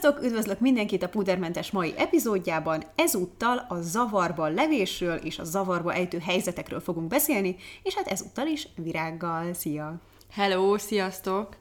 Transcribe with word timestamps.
Sziasztok! 0.00 0.24
Üdvözlök 0.24 0.60
mindenkit 0.60 1.02
a 1.02 1.08
Pudermentes 1.08 1.70
mai 1.70 1.94
epizódjában. 1.96 2.84
Ezúttal 2.94 3.66
a 3.68 3.80
zavarba 3.80 4.48
levésről 4.48 5.16
és 5.16 5.38
a 5.38 5.44
zavarba 5.44 5.92
ejtő 5.92 6.18
helyzetekről 6.18 6.80
fogunk 6.80 7.08
beszélni, 7.08 7.56
és 7.82 7.94
hát 7.94 8.06
ezúttal 8.06 8.46
is 8.46 8.68
virággal. 8.76 9.54
Szia! 9.54 10.00
Hello, 10.30 10.78
sziasztok! 10.78 11.56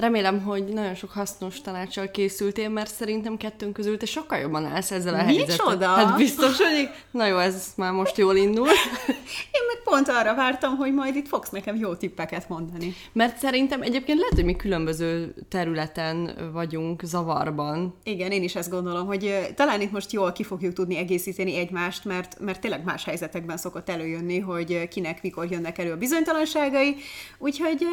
Remélem, 0.00 0.42
hogy 0.42 0.64
nagyon 0.64 0.94
sok 0.94 1.10
hasznos 1.10 1.60
tanácssal 1.60 2.10
készültél, 2.10 2.68
mert 2.68 2.94
szerintem 2.94 3.36
kettőnk 3.36 3.72
közül 3.72 3.96
te 3.96 4.06
sokkal 4.06 4.38
jobban 4.38 4.64
állsz 4.64 4.90
ezzel 4.90 5.14
a 5.14 5.16
helyzettel. 5.16 5.56
Micsoda? 5.66 5.86
Hát 5.86 6.16
biztos, 6.16 6.56
hogy... 6.56 6.88
Na 7.10 7.26
jó, 7.26 7.38
ez 7.38 7.66
már 7.76 7.92
most 7.92 8.16
jól 8.16 8.36
indul. 8.36 8.66
Én 9.56 9.64
meg 9.66 9.82
pont 9.84 10.08
arra 10.08 10.34
vártam, 10.34 10.76
hogy 10.76 10.94
majd 10.94 11.16
itt 11.16 11.28
fogsz 11.28 11.50
nekem 11.50 11.76
jó 11.76 11.94
tippeket 11.94 12.48
mondani. 12.48 12.94
Mert 13.12 13.38
szerintem 13.38 13.82
egyébként 13.82 14.18
lehet, 14.18 14.34
hogy 14.34 14.44
mi 14.44 14.56
különböző 14.56 15.34
területen 15.48 16.50
vagyunk 16.52 17.02
zavarban. 17.04 17.94
Igen, 18.02 18.30
én 18.30 18.42
is 18.42 18.54
ezt 18.54 18.70
gondolom, 18.70 19.06
hogy 19.06 19.52
talán 19.54 19.80
itt 19.80 19.92
most 19.92 20.12
jól 20.12 20.32
ki 20.32 20.42
fogjuk 20.42 20.72
tudni 20.72 20.96
egészíteni 20.96 21.56
egymást, 21.56 22.04
mert, 22.04 22.38
mert 22.38 22.60
tényleg 22.60 22.84
más 22.84 23.04
helyzetekben 23.04 23.56
szokott 23.56 23.88
előjönni, 23.88 24.38
hogy 24.38 24.88
kinek 24.88 25.22
mikor 25.22 25.50
jönnek 25.50 25.78
elő 25.78 25.92
a 25.92 25.96
bizonytalanságai, 25.96 26.96
úgyhogy 27.38 27.86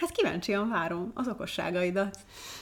hát 0.00 0.10
kíváncsian 0.10 0.68
várom 0.68 1.10
az 1.14 1.28
okosságaidat. 1.54 2.16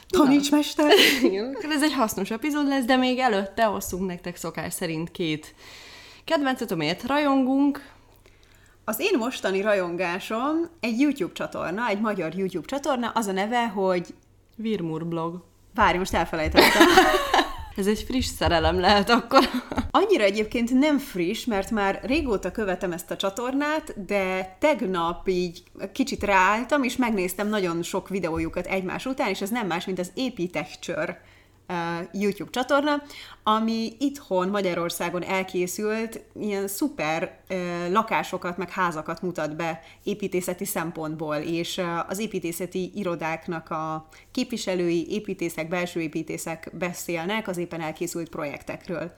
Taníts, 0.09 0.51
mester! 0.51 0.93
Igen, 1.23 1.55
akkor 1.55 1.71
ez 1.71 1.83
egy 1.83 1.93
hasznos 1.93 2.31
epizód 2.31 2.69
lesz, 2.69 2.85
de 2.85 2.97
még 2.97 3.19
előtte 3.19 3.69
osszunk 3.69 4.07
nektek 4.07 4.37
szokás 4.37 4.73
szerint 4.73 5.11
két 5.11 5.55
kedvencet, 6.25 6.71
amelyet 6.71 7.07
rajongunk. 7.07 7.91
Az 8.85 9.01
én 9.01 9.19
mostani 9.19 9.61
rajongásom 9.61 10.69
egy 10.81 11.01
YouTube 11.01 11.33
csatorna, 11.33 11.89
egy 11.89 12.01
magyar 12.01 12.35
YouTube 12.35 12.67
csatorna, 12.67 13.11
az 13.15 13.27
a 13.27 13.33
neve, 13.33 13.69
hogy 13.69 14.15
Virmur 14.57 15.07
blog. 15.07 15.45
Várj, 15.75 15.99
most 15.99 16.15
elfelejtettem. 16.15 16.87
Ez 17.77 17.87
egy 17.87 18.03
friss 18.03 18.27
szerelem 18.27 18.81
lehet 18.81 19.11
akkor. 19.11 19.41
Annyira 19.91 20.25
egyébként 20.25 20.73
nem 20.73 20.99
friss, 20.99 21.45
mert 21.45 21.71
már 21.71 22.01
régóta 22.03 22.51
követem 22.51 22.93
ezt 22.93 23.11
a 23.11 23.17
csatornát, 23.17 24.05
de 24.07 24.57
tegnap 24.61 25.29
így 25.29 25.63
kicsit 25.93 26.23
ráálltam, 26.23 26.83
és 26.83 26.97
megnéztem 26.97 27.49
nagyon 27.49 27.83
sok 27.83 28.09
videójukat 28.09 28.67
egymás 28.67 29.07
után, 29.07 29.29
és 29.29 29.41
ez 29.41 29.51
nem 29.51 29.67
más, 29.67 29.85
mint 29.85 29.99
az 29.99 30.13
Epitecture 30.17 31.21
uh, 31.23 31.32
YouTube 32.13 32.51
csatorna, 32.51 33.03
ami 33.43 33.93
itthon 33.99 34.49
Magyarországon 34.49 35.23
elkészült, 35.23 36.21
ilyen 36.41 36.69
szuper 36.69 37.41
lakásokat, 37.91 38.57
meg 38.57 38.71
házakat 38.71 39.23
mutat 39.23 39.57
be 39.57 39.81
építészeti 40.03 40.65
szempontból, 40.65 41.37
és 41.37 41.81
az 42.09 42.19
építészeti 42.19 42.93
irodáknak 42.95 43.71
a 43.71 44.09
képviselői, 44.31 45.11
építészek, 45.11 45.69
belső 45.69 46.01
építészek 46.01 46.71
beszélnek 46.79 47.49
az 47.49 47.57
éppen 47.57 47.81
elkészült 47.81 48.29
projektekről. 48.29 49.13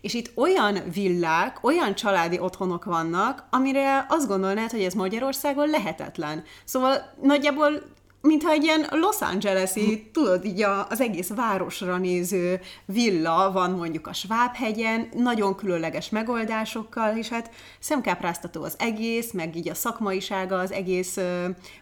És 0.00 0.14
itt 0.14 0.30
olyan 0.34 0.78
villák, 0.92 1.64
olyan 1.64 1.94
családi 1.94 2.38
otthonok 2.38 2.84
vannak, 2.84 3.46
amire 3.50 4.06
azt 4.08 4.28
gondolnád, 4.28 4.70
hogy 4.70 4.82
ez 4.82 4.94
Magyarországon 4.94 5.68
lehetetlen. 5.68 6.44
Szóval 6.64 7.14
nagyjából 7.22 7.94
mintha 8.26 8.50
egy 8.50 8.62
ilyen 8.62 8.86
Los 8.90 9.20
Angeles-i, 9.20 10.10
tudod, 10.12 10.44
így 10.44 10.62
a, 10.62 10.86
az 10.88 11.00
egész 11.00 11.28
városra 11.28 11.96
néző 11.96 12.60
villa 12.84 13.52
van 13.52 13.70
mondjuk 13.70 14.06
a 14.06 14.12
Svábhegyen, 14.12 15.08
nagyon 15.14 15.54
különleges 15.54 16.08
megoldásokkal, 16.08 17.16
és 17.16 17.28
hát 17.28 17.50
szemkápráztató 17.78 18.62
az 18.62 18.74
egész, 18.78 19.32
meg 19.32 19.56
így 19.56 19.68
a 19.68 19.74
szakmaisága 19.74 20.58
az 20.58 20.72
egész 20.72 21.18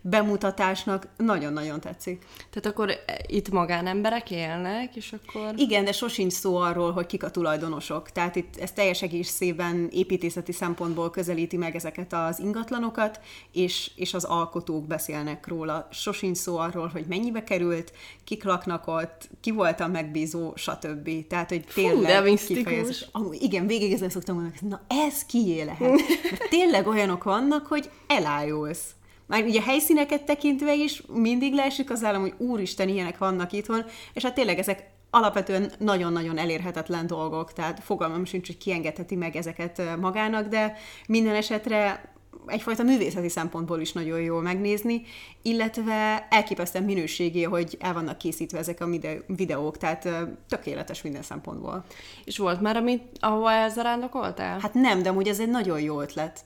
bemutatásnak 0.01 1.07
nagyon-nagyon 1.17 1.81
tetszik. 1.81 2.25
Tehát 2.51 2.67
akkor 2.67 2.95
itt 3.27 3.51
magánemberek 3.51 4.31
élnek, 4.31 4.97
és 4.97 5.13
akkor... 5.13 5.53
Igen, 5.57 5.85
de 5.85 5.93
sosincs 5.93 6.33
szó 6.33 6.57
arról, 6.57 6.93
hogy 6.93 7.07
kik 7.07 7.23
a 7.23 7.31
tulajdonosok. 7.31 8.11
Tehát 8.11 8.37
itt 8.37 8.57
ez 8.57 8.73
teljes 8.73 9.03
egészében 9.03 9.89
építészeti 9.93 10.53
szempontból 10.53 11.11
közelíti 11.11 11.57
meg 11.57 11.75
ezeket 11.75 12.13
az 12.13 12.39
ingatlanokat, 12.39 13.21
és, 13.53 13.91
és 13.97 14.15
az 14.15 14.25
alkotók 14.25 14.87
beszélnek 14.87 15.47
róla. 15.47 15.89
Sosincs 15.91 16.34
szó 16.35 16.57
arról, 16.57 16.87
hogy 16.87 17.05
mennyibe 17.09 17.45
került, 17.45 17.93
kik 18.25 18.45
laknak 18.45 18.87
ott, 18.87 19.29
ki 19.41 19.51
volt 19.51 19.81
a 19.81 19.89
megbízó, 19.89 20.53
stb. 20.57 21.27
Tehát, 21.29 21.49
hogy 21.49 21.65
tényleg 21.75 22.25
misztikus. 22.25 22.63
kifejezés. 22.63 23.09
Amúgy, 23.13 23.43
igen, 23.43 23.67
végig 23.67 23.93
ezzel 23.93 24.11
szoktam 24.11 24.35
mondani, 24.35 24.57
na 24.61 24.81
ez 25.07 25.25
kié 25.25 25.63
lehet. 25.63 25.91
Mert 26.31 26.49
tényleg 26.49 26.87
olyanok 26.87 27.25
vannak, 27.25 27.67
hogy 27.67 27.91
elájulsz. 28.07 28.91
Már 29.27 29.45
ugye 29.45 29.61
a 29.61 29.63
helyszíneket 29.63 30.25
tekintve 30.25 30.75
is 30.75 31.03
mindig 31.13 31.55
leesik 31.55 31.91
az 31.91 32.05
állam, 32.05 32.21
hogy 32.21 32.35
úristen, 32.39 32.89
ilyenek 32.89 33.19
vannak 33.19 33.53
itthon, 33.53 33.85
és 34.13 34.23
hát 34.23 34.35
tényleg 34.35 34.59
ezek 34.59 34.93
alapvetően 35.11 35.71
nagyon-nagyon 35.79 36.39
elérhetetlen 36.39 37.07
dolgok, 37.07 37.53
tehát 37.53 37.81
fogalmam 37.83 38.25
sincs, 38.25 38.47
hogy 38.47 38.57
kiengedheti 38.57 39.17
meg 39.17 39.37
ezeket 39.37 39.83
magának, 40.01 40.49
de 40.49 40.77
minden 41.07 41.35
esetre 41.35 42.13
egyfajta 42.47 42.83
művészeti 42.83 43.29
szempontból 43.29 43.81
is 43.81 43.93
nagyon 43.93 44.21
jól 44.21 44.43
megnézni, 44.43 45.03
illetve 45.43 46.27
elképesztően 46.31 46.85
minőségé, 46.85 47.43
hogy 47.43 47.77
el 47.81 47.93
vannak 47.93 48.19
készítve 48.19 48.59
ezek 48.59 48.81
a 48.81 48.89
videók, 49.27 49.79
tehát 49.79 50.09
tökéletes 50.49 51.03
minden 51.03 51.23
szempontból. 51.23 51.85
És 52.25 52.39
volt 52.39 52.61
már, 52.61 52.77
amit, 52.77 53.03
ahova 53.21 53.53
elzarándokoltál? 53.53 54.59
Hát 54.59 54.75
nem, 54.75 55.03
de 55.03 55.09
amúgy 55.09 55.29
ez 55.29 55.41
egy 55.41 55.51
nagyon 55.51 55.81
jó 55.81 56.01
ötlet. 56.01 56.45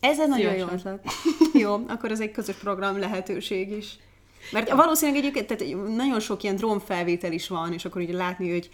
Ez 0.00 0.20
egy 0.20 0.28
nagyon 0.28 0.54
jó 0.54 0.66
ötlet. 0.72 1.04
Jó, 1.62 1.72
akkor 1.88 2.10
ez 2.10 2.20
egy 2.20 2.30
közös 2.30 2.56
program 2.56 2.98
lehetőség 2.98 3.70
is. 3.70 3.98
Mert 4.52 4.70
valószínűleg 4.70 5.20
egyébként 5.20 5.46
tehát 5.46 5.96
nagyon 5.96 6.20
sok 6.20 6.42
ilyen 6.42 6.56
drónfelvétel 6.56 7.32
is 7.32 7.48
van, 7.48 7.72
és 7.72 7.84
akkor 7.84 8.02
így 8.02 8.12
látni, 8.12 8.50
hogy 8.50 8.70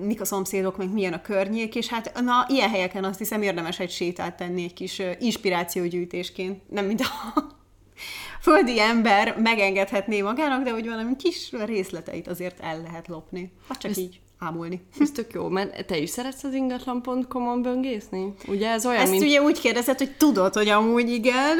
mik 0.00 0.20
a 0.20 0.24
szomszédok, 0.24 0.76
meg 0.76 0.92
milyen 0.92 1.12
a 1.12 1.20
környék, 1.20 1.74
és 1.74 1.88
hát 1.88 2.20
na, 2.20 2.46
ilyen 2.48 2.70
helyeken 2.70 3.04
azt 3.04 3.18
hiszem 3.18 3.42
érdemes 3.42 3.78
egy 3.78 3.90
sétát 3.90 4.36
tenni 4.36 4.62
egy 4.62 4.74
kis 4.74 5.02
inspirációgyűjtésként. 5.18 6.70
Nem 6.70 6.86
mint 6.86 7.00
a 7.00 7.34
földi 8.42 8.80
ember 8.80 9.36
megengedhetné 9.38 10.20
magának, 10.20 10.64
de 10.64 10.70
hogy 10.70 10.86
valami 10.86 11.16
kis 11.16 11.52
részleteit 11.52 12.28
azért 12.28 12.60
el 12.60 12.80
lehet 12.80 13.08
lopni. 13.08 13.52
Vagy 13.68 13.78
csak 13.78 13.96
így 13.96 14.20
ámulni. 14.40 14.80
Ez 15.00 15.10
tök 15.10 15.32
jó, 15.32 15.48
mert 15.48 15.86
te 15.86 15.96
is 15.98 16.10
szeretsz 16.10 16.44
az 16.44 16.54
ingatlan.com-on 16.54 17.62
böngészni? 17.62 18.34
Ugye 18.48 18.70
ez 18.70 18.86
olyan, 18.86 19.00
Ezt 19.00 19.10
mint... 19.10 19.22
ugye 19.22 19.42
úgy 19.42 19.60
kérdezed, 19.60 19.98
hogy 19.98 20.16
tudod, 20.16 20.54
hogy 20.54 20.68
amúgy 20.68 21.10
igen. 21.10 21.56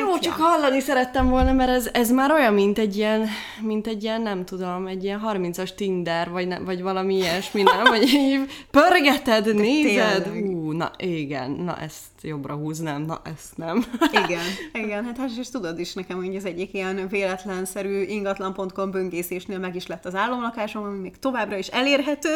Jó, 0.00 0.12
Hát, 0.12 0.20
csak 0.20 0.38
ja. 0.38 0.44
hallani 0.44 0.80
szerettem 0.80 1.28
volna, 1.28 1.52
mert 1.52 1.70
ez, 1.70 1.88
ez 1.92 2.10
már 2.10 2.30
olyan, 2.32 2.54
mint 2.54 2.78
egy 2.78 2.96
ilyen, 2.96 3.28
mint 3.60 3.86
egy 3.86 4.02
ilyen, 4.02 4.22
nem 4.22 4.44
tudom, 4.44 4.86
egy 4.86 5.04
ilyen 5.04 5.20
30-as 5.26 5.74
Tinder, 5.74 6.30
vagy, 6.30 6.46
ne, 6.46 6.58
vagy 6.58 6.82
valami 6.82 7.14
ilyesmi, 7.14 7.62
nem? 7.62 7.94
Így 8.02 8.40
pörgeted, 8.70 9.54
nézed. 9.54 10.28
Ú, 10.28 10.72
na 10.72 10.90
igen, 10.96 11.50
na 11.50 11.76
ezt 11.76 12.13
jobbra 12.24 12.54
húznám, 12.54 13.02
na 13.02 13.20
ezt 13.24 13.56
nem. 13.56 13.84
Igen, 14.24 14.44
igen, 14.84 15.04
hát 15.04 15.16
hát 15.16 15.30
és 15.38 15.48
tudod 15.48 15.78
is 15.78 15.92
nekem, 15.94 16.16
hogy 16.16 16.34
ez 16.34 16.44
egyik 16.44 16.72
ilyen 16.74 17.08
véletlenszerű 17.08 18.00
ingatlan.com 18.02 18.90
böngészésnél 18.90 19.58
meg 19.58 19.74
is 19.74 19.86
lett 19.86 20.04
az 20.04 20.14
álomlakásom, 20.14 20.82
ami 20.84 20.98
még 20.98 21.18
továbbra 21.18 21.56
is 21.56 21.66
elérhető. 21.66 22.34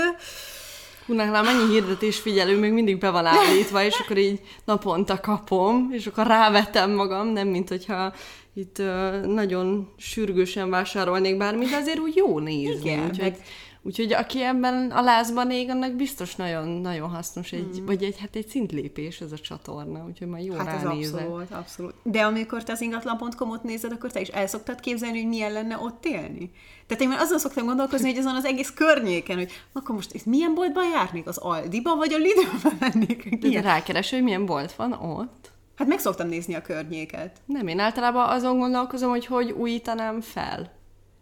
Hú, 1.06 1.15
nálam 1.15 1.44
mennyi 1.44 1.72
hirdetés 1.72 2.19
figyelő, 2.19 2.59
még 2.59 2.72
mindig 2.72 2.99
be 2.99 3.10
van 3.10 3.26
állítva, 3.26 3.82
és 3.82 3.99
akkor 4.00 4.16
így 4.19 4.41
naponta 4.65 5.21
kapom, 5.21 5.88
és 5.93 6.06
akkor 6.06 6.26
rávetem 6.26 6.91
magam, 6.91 7.28
nem 7.28 7.49
mint 7.49 7.69
hogyha 7.69 8.12
itt 8.55 8.78
ö, 8.78 9.20
nagyon 9.26 9.93
sürgősen 9.97 10.70
vásárolnék 10.70 11.37
bármit, 11.37 11.70
de 11.70 11.76
azért 11.76 11.99
úgy 11.99 12.16
jó 12.16 12.38
nézni. 12.38 12.91
Igen, 12.91 13.00
úgyhogy, 13.00 13.19
meg- 13.19 13.41
úgyhogy 13.83 14.12
aki 14.12 14.43
ebben 14.43 14.91
a 14.91 15.00
lázban 15.00 15.50
ég, 15.50 15.71
annak 15.71 15.93
biztos 15.93 16.37
nagyon, 16.37 16.69
nagyon 16.69 17.11
hasznos, 17.11 17.53
egy, 17.53 17.83
vagy 17.87 18.03
egy, 18.03 18.19
hát 18.19 18.37
egy 18.37 18.49
szintlépés 18.49 19.21
ez 19.21 19.33
a 19.33 19.39
csatorna, 19.39 20.05
úgyhogy 20.06 20.28
majd 20.28 20.44
jó 20.44 20.55
Hát 20.55 20.77
ez 20.77 20.84
abszolút, 20.84 21.50
abszolút. 21.50 21.94
De 22.03 22.22
amikor 22.22 22.62
te 22.62 22.72
az 22.72 22.81
ingatlan.com-ot 22.81 23.62
nézed, 23.62 23.93
akkor 23.93 24.11
te 24.11 24.20
is 24.20 24.29
el 24.29 24.47
szoktad 24.47 24.81
képzelni, 24.81 25.19
hogy 25.19 25.29
milyen 25.29 25.52
lenne 25.52 25.79
ott 25.79 26.05
élni? 26.05 26.50
Tehát 26.87 27.02
én 27.02 27.08
már 27.08 27.20
azon 27.20 27.38
szoktam 27.38 27.67
gondolkozni, 27.67 28.08
hogy 28.08 28.19
azon 28.19 28.35
az 28.35 28.44
egész 28.44 28.70
környéken, 28.70 29.37
hogy 29.37 29.52
akkor 29.73 29.94
most 29.94 30.14
itt 30.14 30.25
milyen 30.25 30.55
boltban 30.55 30.91
járnék? 30.91 31.26
Az 31.26 31.37
Aldiba 31.37 31.97
vagy 31.97 32.12
a 32.12 32.17
Lidlbe 32.17 32.76
mennék? 32.81 33.29
De, 33.29 33.37
de 33.37 33.49
Ilyen. 33.49 33.62
rákeres, 33.62 34.11
hogy 34.11 34.23
milyen 34.23 34.47
bolt 34.47 34.73
van 34.73 34.93
ott. 34.93 35.50
Hát 35.76 35.88
meg 35.88 35.99
szoktam 35.99 36.29
nézni 36.29 36.55
a 36.55 36.62
környéket. 36.62 37.41
Nem, 37.44 37.67
én 37.67 37.79
általában 37.79 38.29
azon 38.29 38.58
gondolkozom, 38.58 39.11
hogy 39.11 39.26
hogy 39.26 39.50
újítanám 39.50 40.20
fel. 40.20 40.77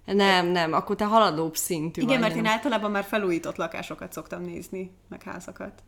Nem, 0.07 0.47
nem, 0.47 0.73
akkor 0.73 0.97
te 0.97 1.05
haladóbb 1.05 1.57
szintű 1.57 2.01
Igen, 2.01 2.13
vagy. 2.13 2.21
mert 2.21 2.35
nem. 2.35 2.45
én 2.45 2.51
általában 2.51 2.91
már 2.91 3.05
felújított 3.05 3.57
lakásokat 3.57 4.13
szoktam 4.13 4.43
nézni, 4.43 4.91
meg 5.09 5.23
házakat. 5.23 5.83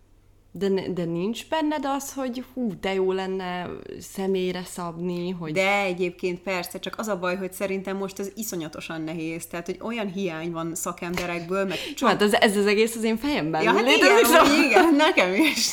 De, 0.52 0.68
de 0.90 1.04
nincs 1.04 1.48
benned 1.48 1.84
az, 1.84 2.12
hogy 2.12 2.44
hú, 2.54 2.72
de 2.80 2.94
jó 2.94 3.12
lenne 3.12 3.66
személyre 4.00 4.62
szabni, 4.64 5.30
hogy... 5.30 5.52
De 5.52 5.82
egyébként 5.82 6.40
persze, 6.40 6.78
csak 6.78 6.98
az 6.98 7.08
a 7.08 7.18
baj, 7.18 7.36
hogy 7.36 7.52
szerintem 7.52 7.96
most 7.96 8.18
ez 8.18 8.30
iszonyatosan 8.34 9.02
nehéz. 9.02 9.46
Tehát, 9.46 9.66
hogy 9.66 9.78
olyan 9.82 10.12
hiány 10.12 10.52
van 10.52 10.74
szakemberekből, 10.74 11.64
meg 11.64 11.78
Csak... 11.96 12.08
Hát 12.08 12.22
ez, 12.22 12.32
ez 12.32 12.56
az 12.56 12.66
egész 12.66 12.96
az 12.96 13.02
én 13.02 13.16
fejemben 13.16 13.62
Ja, 13.62 13.72
hát 13.72 13.82
létezik, 13.82 14.02
igen, 14.02 14.24
szóval- 14.24 14.64
igen, 14.64 14.94
nekem 14.94 15.34
is. 15.34 15.70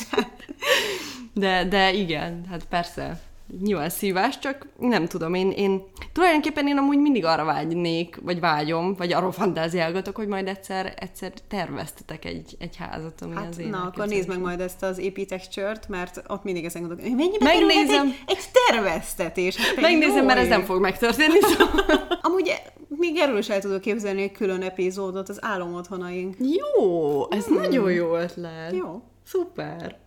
De, 1.34 1.64
de 1.68 1.92
igen, 1.92 2.46
hát 2.50 2.64
persze. 2.64 3.20
Nyilván 3.62 3.90
szívás, 3.90 4.38
csak 4.38 4.66
nem 4.78 5.06
tudom, 5.06 5.34
én, 5.34 5.50
én 5.50 5.82
tulajdonképpen 6.12 6.68
én 6.68 6.76
amúgy 6.76 6.98
mindig 6.98 7.24
arra 7.24 7.44
vágynék, 7.44 8.18
vagy 8.22 8.40
vágyom, 8.40 8.94
vagy 8.94 9.12
arról 9.12 9.32
fantáziálgatok, 9.32 10.16
hogy 10.16 10.28
majd 10.28 10.48
egyszer, 10.48 10.94
egyszer 10.96 11.32
terveztetek 11.48 12.24
egy, 12.24 12.56
egy 12.58 12.76
házat, 12.76 13.20
ami 13.20 13.34
Hát, 13.34 13.48
az 13.48 13.58
én 13.58 13.68
na, 13.68 13.82
akkor 13.82 14.06
nézd 14.06 14.28
meg 14.28 14.40
majd 14.40 14.60
ezt 14.60 14.82
az 14.82 14.98
építextures 14.98 15.78
mert 15.88 16.22
ott 16.28 16.44
mindig 16.44 16.64
ezen 16.64 16.80
gondolok, 16.80 17.04
hogy 17.04 17.16
mennyibe 17.16 17.44
Megnézem. 17.44 18.06
egy, 18.06 18.22
egy 18.26 18.44
terveztetés? 18.68 19.56
Hát, 19.56 19.80
Megnézem, 19.80 20.24
mert 20.24 20.38
ez 20.38 20.44
jó 20.44 20.50
nem 20.50 20.62
fog 20.64 20.80
megtörténni, 20.80 21.40
szóval... 21.40 21.84
Amúgy 22.22 22.52
még 22.88 23.16
erről 23.16 23.38
is 23.38 23.48
el 23.48 23.60
tudok 23.60 23.80
képzelni 23.80 24.22
egy 24.22 24.32
külön 24.32 24.62
epizódot, 24.62 25.28
az 25.28 25.44
álom 25.44 25.74
otthonaink. 25.74 26.36
Jó, 26.38 27.32
ez 27.32 27.44
hmm. 27.44 27.56
nagyon 27.56 27.92
jó 27.92 28.16
ötlet. 28.16 28.72
Jó. 28.72 29.02
Szuper. 29.24 30.05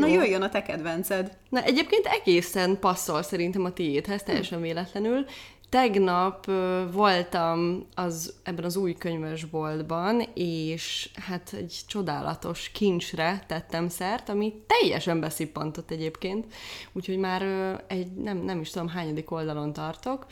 Na 0.00 0.06
Jó. 0.06 0.14
jöjjön 0.14 0.42
a 0.42 0.48
te 0.48 0.62
kedvenced. 0.62 1.36
Na 1.48 1.62
egyébként 1.62 2.06
egészen 2.06 2.78
passzol 2.78 3.22
szerintem 3.22 3.64
a 3.64 3.72
tiédhez, 3.72 4.22
teljesen 4.22 4.60
véletlenül. 4.60 5.24
Tegnap 5.68 6.50
voltam 6.92 7.86
az, 7.94 8.34
ebben 8.42 8.64
az 8.64 8.76
új 8.76 8.94
könyvesboltban, 8.94 10.22
és 10.34 11.10
hát 11.14 11.52
egy 11.52 11.80
csodálatos 11.86 12.70
kincsre 12.70 13.44
tettem 13.46 13.88
szert, 13.88 14.28
ami 14.28 14.62
teljesen 14.66 15.20
beszippantott 15.20 15.90
egyébként, 15.90 16.44
úgyhogy 16.92 17.18
már 17.18 17.42
egy, 17.86 18.12
nem, 18.12 18.36
nem 18.36 18.60
is 18.60 18.70
tudom 18.70 18.88
hányadik 18.88 19.30
oldalon 19.30 19.72
tartok. 19.72 20.26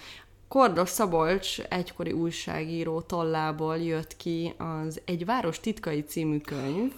Kordos 0.48 0.88
Szabolcs 0.88 1.60
egykori 1.60 2.12
újságíró 2.12 3.00
tollából 3.00 3.76
jött 3.76 4.16
ki 4.16 4.54
az 4.58 5.00
Egy 5.04 5.24
város 5.24 5.60
titkai 5.60 6.02
című 6.02 6.38
könyv, 6.38 6.92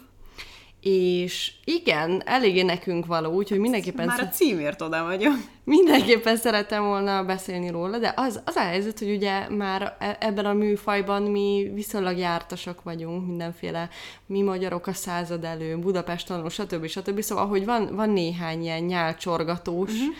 és 0.81 1.53
igen, 1.65 2.23
eléggé 2.25 2.63
nekünk 2.63 3.07
való, 3.07 3.33
úgyhogy 3.33 3.59
mindenképpen, 3.59 4.07
Már 4.07 4.21
a 4.21 4.29
címért 4.29 4.81
oda 4.83 5.05
vagyok. 5.05 5.33
mindenképpen 5.65 6.37
szeretem 6.37 6.85
volna 6.85 7.25
beszélni 7.25 7.71
róla, 7.71 7.99
de 7.99 8.13
az, 8.17 8.41
az 8.45 8.57
a 8.57 8.61
helyzet, 8.61 8.99
hogy 8.99 9.11
ugye 9.11 9.49
már 9.49 9.97
e- 9.99 10.17
ebben 10.21 10.45
a 10.45 10.53
műfajban 10.53 11.23
mi 11.23 11.71
viszonylag 11.75 12.19
jártasak 12.19 12.83
vagyunk, 12.83 13.27
mindenféle 13.27 13.89
mi 14.27 14.43
magyarok 14.43 14.87
a 14.87 14.93
század 14.93 15.45
elő, 15.45 15.79
Budapest 15.79 16.27
tanul, 16.27 16.51
stb. 16.51 16.87
stb. 16.87 17.21
Szóval, 17.21 17.47
hogy 17.47 17.65
van, 17.65 17.95
van 17.95 18.11
néhány 18.11 18.63
ilyen 18.63 18.83
nyálcsorgatós 18.83 19.91
uh-huh. 19.93 20.15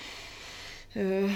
ö, 1.11 1.27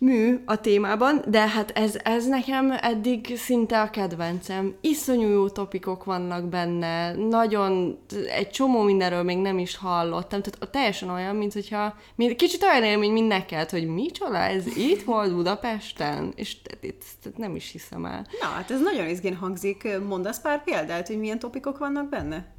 mű 0.00 0.42
a 0.44 0.60
témában, 0.60 1.22
de 1.26 1.48
hát 1.48 1.70
ez, 1.70 1.98
ez 2.04 2.26
nekem 2.26 2.70
eddig 2.70 3.36
szinte 3.36 3.80
a 3.80 3.90
kedvencem. 3.90 4.74
Iszonyú 4.80 5.28
jó 5.28 5.48
topikok 5.48 6.04
vannak 6.04 6.48
benne, 6.48 7.12
nagyon, 7.12 7.98
egy 8.28 8.50
csomó 8.50 8.82
mindenről 8.82 9.22
még 9.22 9.38
nem 9.38 9.58
is 9.58 9.76
hallottam, 9.76 10.42
tehát 10.42 10.70
teljesen 10.70 11.08
olyan, 11.08 11.36
mint 11.36 11.52
hogyha, 11.52 11.94
mint, 12.14 12.36
kicsit 12.36 12.62
olyan 12.62 12.84
élmény, 12.84 13.12
mint 13.12 13.28
neked, 13.28 13.70
hogy 13.70 13.86
micsoda, 13.86 14.36
ez 14.36 14.76
itt 14.76 15.02
volt 15.02 15.34
Budapesten, 15.34 16.32
és 16.34 16.62
te- 16.62 17.30
nem 17.36 17.56
is 17.56 17.70
hiszem 17.70 18.04
el. 18.04 18.26
Na, 18.40 18.46
hát 18.46 18.70
ez 18.70 18.80
nagyon 18.80 19.08
izgén 19.08 19.36
hangzik. 19.36 19.88
Mondasz 20.06 20.40
pár 20.40 20.64
példát, 20.64 21.06
hogy 21.06 21.18
milyen 21.18 21.38
topikok 21.38 21.78
vannak 21.78 22.08
benne? 22.08 22.54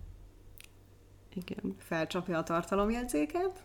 Igen. 1.33 1.75
Felcsapja 1.79 2.37
a 2.37 2.43
tartalomjegyzéket. 2.43 3.63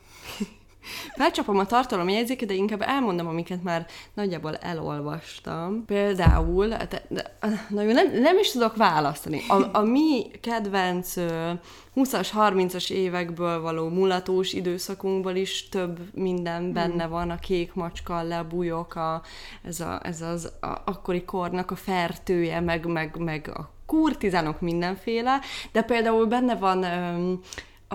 Felcsapom 1.14 1.58
a 1.58 1.66
tartalomjegyzéket, 1.66 2.48
de 2.48 2.54
inkább 2.54 2.82
elmondom, 2.82 3.26
amiket 3.26 3.62
már 3.62 3.86
nagyjából 4.14 4.54
elolvastam. 4.56 5.84
Például, 5.84 6.66
de, 6.66 7.02
de, 7.08 7.36
na 7.68 7.82
jó, 7.82 7.92
nem, 7.92 8.20
nem 8.20 8.38
is 8.38 8.50
tudok 8.50 8.76
választani. 8.76 9.42
A, 9.48 9.78
a 9.78 9.82
mi 9.82 10.30
kedvenc 10.40 11.16
ö, 11.16 11.52
20-as, 11.96 12.28
30-as 12.34 12.90
évekből 12.90 13.60
való 13.60 13.88
mulatós 13.88 14.52
időszakunkból 14.52 15.34
is 15.34 15.68
több 15.68 15.98
minden 16.14 16.72
benne 16.72 17.06
van, 17.06 17.30
a 17.30 17.38
kék 17.38 17.74
macska, 17.74 18.16
a 18.16 18.22
lebújok, 18.22 18.94
a, 18.94 19.22
ez, 19.62 19.80
a, 19.80 20.00
ez 20.02 20.20
az 20.20 20.52
a, 20.60 20.66
akkori 20.84 21.24
kornak 21.24 21.70
a 21.70 21.76
fertője, 21.76 22.60
meg, 22.60 22.86
meg, 22.86 23.16
meg 23.16 23.50
a 23.54 23.70
kurtizánok 23.86 24.60
mindenféle, 24.60 25.40
de 25.72 25.82
például 25.82 26.26
benne 26.26 26.56
van 26.56 26.82
öm, 26.82 27.40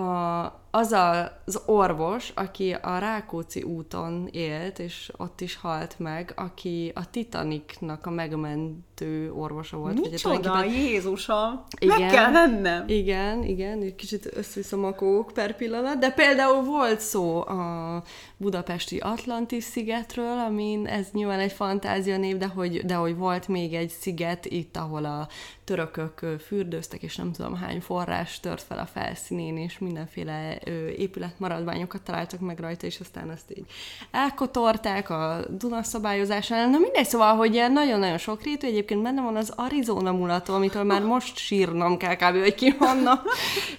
a, 0.03 0.60
az 0.71 0.91
az 0.91 1.61
orvos, 1.65 2.31
aki 2.35 2.73
a 2.73 2.97
Rákóczi 2.97 3.61
úton 3.61 4.27
élt, 4.31 4.79
és 4.79 5.11
ott 5.17 5.41
is 5.41 5.55
halt 5.55 5.99
meg, 5.99 6.33
aki 6.35 6.91
a 6.95 7.09
Titanicnak 7.09 8.05
a 8.05 8.09
megmentő 9.01 9.31
orvosa 9.33 9.77
volt. 9.77 10.09
Micsoda, 10.09 10.63
Jézusom! 10.63 11.63
Igen. 11.79 11.99
Meg 11.99 12.11
kell 12.11 12.31
vennem! 12.31 12.87
igen, 12.87 13.43
igen, 13.43 13.81
egy 13.81 13.95
kicsit 13.95 14.29
összviszom 14.33 14.83
a 14.83 14.91
kók 14.91 15.31
per 15.33 15.55
pillanat, 15.55 15.97
de 15.97 16.11
például 16.11 16.63
volt 16.63 16.99
szó 16.99 17.41
a 17.47 18.03
budapesti 18.37 18.97
Atlantis 18.97 19.63
szigetről, 19.63 20.37
amin 20.37 20.87
ez 20.87 21.07
nyilván 21.11 21.39
egy 21.39 21.51
fantázia 21.51 22.17
név, 22.17 22.37
de 22.37 22.47
hogy, 22.47 22.85
de 22.85 22.93
hogy 22.93 23.15
volt 23.15 23.47
még 23.47 23.73
egy 23.73 23.89
sziget 23.89 24.45
itt, 24.45 24.77
ahol 24.77 25.05
a 25.05 25.27
törökök 25.63 26.25
fürdőztek, 26.45 27.03
és 27.03 27.15
nem 27.15 27.31
tudom 27.31 27.55
hány 27.55 27.81
forrás 27.81 28.39
tört 28.39 28.61
fel 28.61 28.79
a 28.79 28.85
felszínén, 28.85 29.57
és 29.57 29.79
mindenféle 29.79 30.59
épületmaradványokat 30.97 32.01
találtak 32.01 32.39
meg 32.39 32.59
rajta, 32.59 32.85
és 32.85 32.99
aztán 32.99 33.29
azt 33.29 33.51
így 33.57 33.65
elkotorták 34.11 35.09
a 35.09 35.45
Duna 35.49 35.83
szabályozásán. 35.83 36.69
Na 36.69 36.77
mindegy, 36.77 37.05
szóval, 37.05 37.35
hogy 37.35 37.53
ilyen 37.53 37.71
nagyon-nagyon 37.71 38.17
sok 38.17 38.43
rétű, 38.43 38.67
egyébként 38.67 38.90
benne 38.99 39.21
van 39.21 39.35
az 39.35 39.53
Arizona 39.55 40.11
mulató, 40.11 40.53
amitől 40.53 40.83
már 40.83 41.01
most 41.03 41.37
sírnom 41.37 41.97
kell 41.97 42.15
kb. 42.15 42.39
hogy 42.39 42.55
ki 42.55 42.75
vannak 42.79 43.25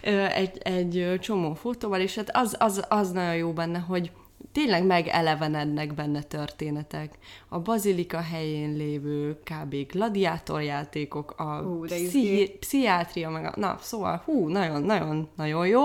Ö, 0.03 0.25
egy, 0.25 0.59
egy 0.59 1.19
csomó 1.21 1.55
fotóval, 1.55 2.01
és 2.01 2.15
hát 2.15 2.31
az, 2.33 2.57
az, 2.59 2.85
az 2.89 3.11
nagyon 3.11 3.37
jó 3.37 3.53
benne, 3.53 3.79
hogy 3.79 4.11
tényleg 4.53 4.87
megelevenednek 4.87 5.95
benne 5.95 6.23
történetek. 6.23 7.19
A 7.49 7.59
bazilika 7.59 8.21
helyén 8.21 8.77
lévő 8.77 9.39
kb. 9.45 9.75
gladiátorjátékok, 9.87 11.35
a 11.37 11.61
Hú, 11.63 11.81
pszichi- 11.81 12.57
pszichiátria, 12.61 13.31
meg 13.31 13.45
a, 13.45 13.53
na, 13.57 13.79
szóval, 13.81 14.23
hú, 14.25 14.49
nagyon, 14.49 14.83
nagyon, 14.83 15.29
nagyon 15.37 15.67
jó, 15.67 15.83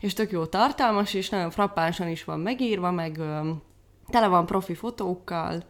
és 0.00 0.12
tök 0.12 0.30
jó 0.30 0.46
tartalmas, 0.46 1.14
és 1.14 1.28
nagyon 1.28 1.50
frappánsan 1.50 2.08
is 2.08 2.24
van 2.24 2.40
megírva, 2.40 2.90
meg 2.90 3.18
ö, 3.18 3.50
tele 4.08 4.26
van 4.26 4.46
profi 4.46 4.74
fotókkal, 4.74 5.64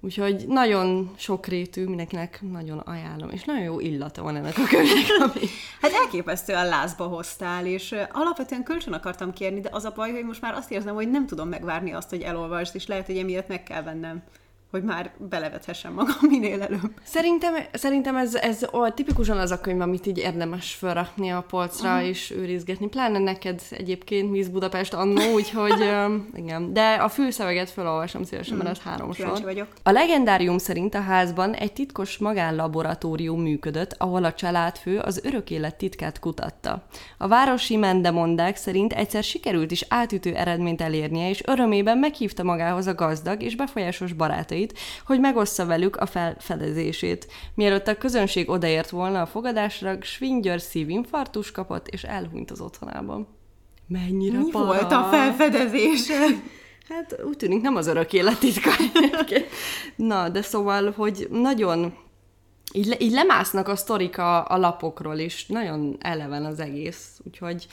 úgyhogy 0.00 0.44
nagyon 0.48 1.14
sokrétű, 1.16 1.84
mindenkinek 1.84 2.40
nagyon 2.50 2.78
ajánlom, 2.78 3.30
és 3.30 3.44
nagyon 3.44 3.62
jó 3.62 3.80
illata 3.80 4.22
van 4.22 4.36
ennek 4.36 4.58
a 4.58 4.62
könyvnek, 4.68 5.04
ami... 5.30 5.46
Hát 5.80 5.92
elképesztően 5.92 6.68
lázba 6.68 7.04
hoztál, 7.04 7.66
és 7.66 7.94
alapvetően 8.12 8.62
kölcsön 8.62 8.92
akartam 8.92 9.32
kérni, 9.32 9.60
de 9.60 9.68
az 9.72 9.84
a 9.84 9.92
baj, 9.96 10.10
hogy 10.10 10.24
most 10.24 10.40
már 10.40 10.54
azt 10.54 10.70
érzem, 10.70 10.94
hogy 10.94 11.10
nem 11.10 11.26
tudom 11.26 11.48
megvárni 11.48 11.92
azt, 11.92 12.10
hogy 12.10 12.22
elolvasd, 12.22 12.74
és 12.74 12.86
lehet, 12.86 13.06
hogy 13.06 13.18
emiatt 13.18 13.48
meg 13.48 13.62
kell 13.62 13.82
vennem, 13.82 14.22
hogy 14.70 14.82
már 14.82 15.10
belevethessem 15.18 15.92
magam 15.92 16.14
minél 16.20 16.62
előbb. 16.62 16.92
Szerintem, 17.02 17.54
szerintem 17.72 18.16
ez, 18.16 18.34
ez 18.34 18.66
ó, 18.72 18.88
tipikusan 18.88 19.38
az 19.38 19.50
a 19.50 19.60
könyv, 19.60 19.80
amit 19.80 20.06
így 20.06 20.18
érdemes 20.18 20.74
felrakni 20.74 21.30
a 21.30 21.44
polcra 21.48 21.92
uh-huh. 21.92 22.08
és 22.08 22.30
őrizgetni. 22.30 22.88
Pláne 22.88 23.18
neked 23.18 23.60
egyébként 23.70 24.30
Miss 24.30 24.46
Budapest 24.46 24.94
annó, 24.94 25.32
úgyhogy 25.34 25.80
ö, 25.80 26.14
igen. 26.34 26.72
De 26.72 26.92
a 26.92 27.08
fülszöveget 27.08 27.70
felolvasom 27.70 28.24
szívesen, 28.24 28.56
mert 28.56 28.70
az 28.70 28.78
három 28.78 29.12
sor. 29.12 29.40
vagyok. 29.42 29.66
A 29.82 29.90
legendárium 29.90 30.58
szerint 30.58 30.94
a 30.94 31.00
házban 31.00 31.54
egy 31.54 31.72
titkos 31.72 32.18
magánlaboratórium 32.18 33.42
működött, 33.42 33.94
ahol 33.98 34.24
a 34.24 34.32
családfő 34.32 34.98
az 34.98 35.20
örök 35.24 35.50
élet 35.50 35.76
titkát 35.76 36.18
kutatta. 36.18 36.86
A 37.18 37.28
városi 37.28 37.76
mendemondák 37.76 38.56
szerint 38.56 38.92
egyszer 38.92 39.22
sikerült 39.22 39.70
is 39.70 39.84
átütő 39.88 40.34
eredményt 40.34 40.80
elérnie, 40.80 41.28
és 41.28 41.42
örömében 41.46 41.98
meghívta 41.98 42.42
magához 42.42 42.86
a 42.86 42.94
gazdag 42.94 43.42
és 43.42 43.56
befolyásos 43.56 44.12
barátait, 44.12 44.58
hogy 45.06 45.20
megossza 45.20 45.66
velük 45.66 45.96
a 45.96 46.06
felfedezését. 46.06 47.26
Mielőtt 47.54 47.86
a 47.86 47.96
közönség 47.96 48.48
odaért 48.48 48.90
volna 48.90 49.20
a 49.20 49.26
fogadásra, 49.26 49.96
Schwinger 50.00 50.60
szívinfarktus 50.60 51.50
kapott, 51.50 51.88
és 51.88 52.02
elhunyt 52.02 52.50
az 52.50 52.60
otthonában. 52.60 53.28
Mennyire 53.86 54.38
Mi 54.38 54.50
para. 54.50 54.64
volt 54.64 54.92
a 54.92 55.08
felfedezés? 55.10 56.08
Hát 56.88 57.20
úgy 57.24 57.36
tűnik 57.36 57.60
nem 57.62 57.76
az 57.76 57.86
örök 57.86 58.12
élet 58.12 58.38
titka. 58.38 58.70
egyébként. 58.94 59.46
Na, 59.96 60.28
de 60.28 60.42
szóval, 60.42 60.90
hogy 60.96 61.28
nagyon 61.30 61.94
így, 62.72 62.86
le, 62.86 62.96
így 62.98 63.12
lemásznak 63.12 63.68
a 63.68 63.76
sztorik 63.76 64.18
a, 64.18 64.46
a 64.48 64.56
lapokról, 64.56 65.16
és 65.16 65.46
nagyon 65.46 65.96
eleven 66.00 66.44
az 66.44 66.60
egész. 66.60 67.20
Úgyhogy 67.26 67.66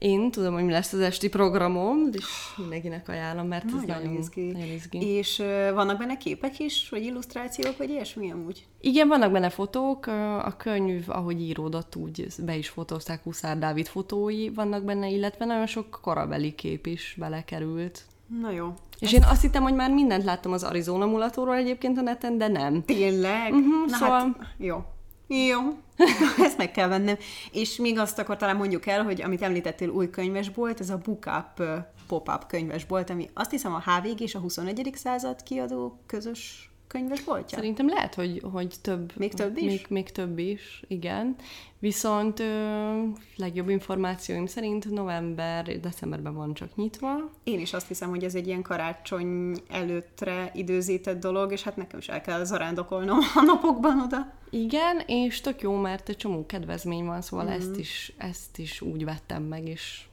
én 0.00 0.30
tudom, 0.30 0.54
hogy 0.54 0.64
mi 0.64 0.72
lesz 0.72 0.92
az 0.92 1.00
esti 1.00 1.28
programom, 1.28 2.08
és 2.12 2.24
mindenkinek 2.56 3.08
ajánlom, 3.08 3.46
mert 3.46 3.64
ez 3.64 3.72
Nagyon 3.72 3.86
nagyon 4.02 4.16
izgi. 4.16 4.46
Nagyon 4.52 4.68
izgi. 4.68 5.06
És 5.06 5.36
vannak 5.74 5.98
benne 5.98 6.16
képek 6.16 6.58
is, 6.58 6.88
vagy 6.88 7.04
illusztrációk, 7.04 7.76
vagy 7.76 7.90
ilyesmi 7.90 8.30
amúgy? 8.32 8.66
Igen, 8.80 9.08
vannak 9.08 9.32
benne 9.32 9.48
fotók, 9.50 10.06
a 10.44 10.54
könyv, 10.58 11.04
ahogy 11.08 11.40
íródott, 11.40 11.96
úgy 11.96 12.26
be 12.44 12.56
is 12.56 12.68
fotózták 12.68 13.22
Huszár 13.22 13.58
Dávid 13.58 13.86
fotói 13.86 14.48
vannak 14.48 14.84
benne, 14.84 15.08
illetve 15.08 15.44
nagyon 15.44 15.66
sok 15.66 15.98
korabeli 16.02 16.54
kép 16.54 16.86
is 16.86 17.14
belekerült. 17.18 18.02
Na 18.40 18.50
jó. 18.50 18.74
És 18.98 19.12
én 19.12 19.22
azt 19.22 19.42
hittem, 19.42 19.62
hogy 19.62 19.74
már 19.74 19.90
mindent 19.90 20.24
láttam 20.24 20.52
az 20.52 20.62
Arizona 20.62 21.06
mulatóról 21.06 21.54
egyébként 21.56 21.98
a 21.98 22.02
neten, 22.02 22.38
de 22.38 22.48
nem. 22.48 22.82
Tényleg? 22.84 23.52
Mhm, 23.52 23.68
Na 23.86 23.96
szóval- 23.96 24.18
hát, 24.18 24.54
jó. 24.58 24.84
Jó, 25.32 25.58
ezt 26.46 26.56
meg 26.56 26.70
kell 26.70 26.88
vennem. 26.88 27.16
És 27.52 27.76
még 27.76 27.98
azt 27.98 28.18
akkor 28.18 28.36
talán 28.36 28.56
mondjuk 28.56 28.86
el, 28.86 29.02
hogy 29.04 29.22
amit 29.22 29.42
említettél, 29.42 29.88
új 29.88 30.10
könyvesbolt, 30.10 30.80
ez 30.80 30.90
a 30.90 31.00
Book 31.04 31.26
Up 31.26 31.62
pop-up 32.06 32.46
könyvesbolt, 32.46 33.10
ami 33.10 33.30
azt 33.34 33.50
hiszem 33.50 33.74
a 33.74 33.82
HVG 33.84 34.20
és 34.20 34.34
a 34.34 34.38
21. 34.38 34.90
század 34.94 35.42
kiadó 35.42 36.00
közös 36.06 36.69
könyvesboltja? 36.90 37.56
Szerintem 37.56 37.88
lehet, 37.88 38.14
hogy, 38.14 38.42
hogy 38.52 38.74
több. 38.80 39.12
Még 39.16 39.34
több 39.34 39.56
is? 39.56 39.64
Még, 39.64 39.86
még 39.88 40.10
több 40.10 40.38
is, 40.38 40.82
igen. 40.88 41.36
Viszont 41.78 42.40
ö, 42.40 43.02
legjobb 43.36 43.68
információim 43.68 44.46
szerint 44.46 44.90
november, 44.90 45.80
decemberben 45.80 46.34
van 46.34 46.54
csak 46.54 46.76
nyitva. 46.76 47.30
Én 47.44 47.60
is 47.60 47.72
azt 47.72 47.88
hiszem, 47.88 48.08
hogy 48.08 48.24
ez 48.24 48.34
egy 48.34 48.46
ilyen 48.46 48.62
karácsony 48.62 49.56
előttre 49.68 50.50
időzített 50.54 51.20
dolog, 51.20 51.52
és 51.52 51.62
hát 51.62 51.76
nekem 51.76 51.98
is 51.98 52.08
el 52.08 52.20
kell 52.20 52.44
zarándokolnom 52.44 53.18
a 53.34 53.42
napokban 53.42 54.00
oda. 54.00 54.32
Igen, 54.50 55.02
és 55.06 55.40
tök 55.40 55.60
jó, 55.60 55.76
mert 55.76 56.08
egy 56.08 56.16
csomó 56.16 56.46
kedvezmény 56.46 57.04
van, 57.04 57.22
szóval 57.22 57.46
mm. 57.46 57.48
ezt, 57.48 57.76
is, 57.76 58.12
ezt 58.16 58.58
is 58.58 58.80
úgy 58.80 59.04
vettem 59.04 59.42
meg, 59.42 59.68
és 59.68 60.04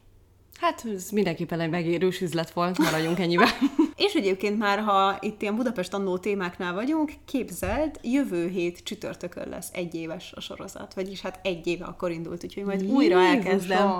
Hát 0.59 0.83
ez 0.95 1.09
mindenképpen 1.09 1.59
egy 1.59 1.69
megérős 1.69 2.21
üzlet 2.21 2.51
volt, 2.51 2.77
maradjunk 2.77 3.19
ennyiben. 3.19 3.47
És 3.95 4.13
egyébként 4.13 4.57
már, 4.57 4.79
ha 4.79 5.17
itt 5.19 5.41
ilyen 5.41 5.55
Budapest 5.55 5.93
annó 5.93 6.17
témáknál 6.17 6.73
vagyunk, 6.73 7.11
képzeld, 7.25 7.99
jövő 8.01 8.47
hét 8.47 8.83
csütörtökön 8.83 9.49
lesz 9.49 9.69
egy 9.73 9.95
éves 9.95 10.31
a 10.35 10.39
sorozat, 10.39 10.93
vagyis 10.93 11.21
hát 11.21 11.39
egy 11.43 11.67
éve 11.67 11.85
akkor 11.85 12.11
indult, 12.11 12.43
úgyhogy 12.43 12.63
majd 12.63 12.79
Jézusom. 12.81 13.01
újra 13.01 13.19
elkezdem 13.19 13.91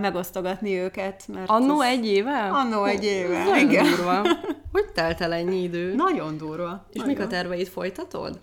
megosztogatni 0.00 0.74
őket. 0.74 1.24
Mert 1.28 1.48
annó 1.48 1.80
egy 1.80 2.06
éve? 2.06 2.48
Annó 2.52 2.84
egy 2.84 3.04
éve, 3.04 3.44
Nagyon 3.44 3.70
igen. 3.70 3.84
durva. 3.84 4.22
Hogy 4.72 4.92
telt 4.94 5.20
el 5.20 5.32
ennyi 5.32 5.62
idő? 5.62 5.94
Nagyon 5.94 6.36
durva. 6.36 6.86
És 6.92 6.98
nagyon. 7.00 7.12
mik 7.14 7.22
a 7.22 7.26
terveid? 7.26 7.66
Folytatod? 7.68 8.38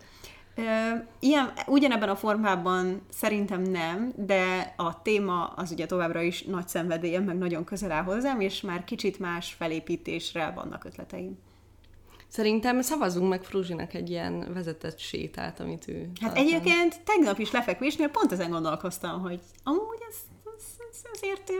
Ilyen, 1.19 1.53
ugyanebben 1.65 2.09
a 2.09 2.15
formában 2.15 3.01
szerintem 3.09 3.61
nem, 3.61 4.13
de 4.15 4.73
a 4.77 5.01
téma 5.01 5.45
az 5.45 5.71
ugye 5.71 5.85
továbbra 5.85 6.21
is 6.21 6.43
nagy 6.43 6.67
szenvedélyem, 6.67 7.23
meg 7.23 7.37
nagyon 7.37 7.63
közel 7.63 7.91
áll 7.91 8.03
hozzám, 8.03 8.39
és 8.39 8.61
már 8.61 8.83
kicsit 8.83 9.19
más 9.19 9.53
felépítésre 9.53 10.51
vannak 10.55 10.85
ötleteim. 10.85 11.37
Szerintem 12.27 12.81
szavazunk 12.81 13.29
meg 13.29 13.43
Fruzsinak 13.43 13.93
egy 13.93 14.09
ilyen 14.09 14.53
vezetett 14.53 14.99
sétát, 14.99 15.59
amit 15.59 15.87
ő... 15.87 16.09
Hát 16.21 16.33
tartan. 16.33 16.47
egyébként 16.47 17.01
tegnap 17.03 17.39
is 17.39 17.51
lefekvésnél 17.51 18.09
pont 18.09 18.31
ezen 18.31 18.49
gondolkoztam, 18.49 19.21
hogy 19.21 19.39
amúgy 19.63 19.99
ez, 20.09 20.15
ez, 20.57 20.63
ez 20.91 21.01
azért 21.13 21.51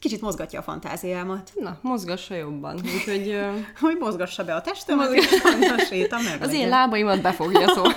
kicsit 0.00 0.20
mozgatja 0.20 0.58
a 0.58 0.62
fantáziámat. 0.62 1.52
Na, 1.54 1.78
mozgassa 1.82 2.34
jobban. 2.34 2.80
Úgyhogy... 2.94 3.38
Hogy 3.80 3.96
mozgassa 3.98 4.44
be 4.44 4.54
a 4.54 4.60
testem, 4.60 5.00
és 5.12 5.26
a 5.76 5.78
séta 5.78 6.18
meg 6.22 6.42
Az 6.42 6.52
én 6.52 6.68
lábaimat 6.68 7.22
befogja, 7.22 7.68
szóval. 7.68 7.92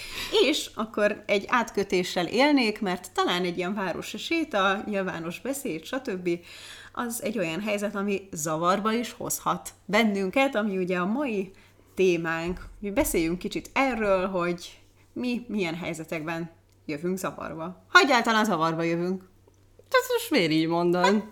és 0.48 0.70
akkor 0.74 1.22
egy 1.26 1.44
átkötéssel 1.48 2.26
élnék, 2.26 2.80
mert 2.80 3.12
talán 3.14 3.44
egy 3.44 3.56
ilyen 3.56 3.74
városi 3.74 4.18
séta, 4.18 4.82
nyilvános 4.86 5.40
beszéd, 5.40 5.84
stb., 5.84 6.28
az 6.92 7.22
egy 7.22 7.38
olyan 7.38 7.60
helyzet, 7.60 7.94
ami 7.94 8.28
zavarba 8.32 8.92
is 8.92 9.12
hozhat 9.12 9.70
bennünket, 9.84 10.54
ami 10.54 10.78
ugye 10.78 10.98
a 10.98 11.06
mai 11.06 11.50
témánk. 11.94 12.66
Mi 12.78 12.90
beszéljünk 12.90 13.38
kicsit 13.38 13.70
erről, 13.72 14.26
hogy 14.26 14.80
mi 15.12 15.44
milyen 15.48 15.74
helyzetekben 15.74 16.50
jövünk 16.86 17.18
zavarba. 17.18 17.84
Ha 17.88 17.98
egyáltalán 17.98 18.44
zavarba 18.44 18.82
jövünk. 18.82 19.30
Ez 19.92 20.08
most 20.12 20.30
miért 20.30 20.50
így 20.50 20.66
mondod? 20.66 21.22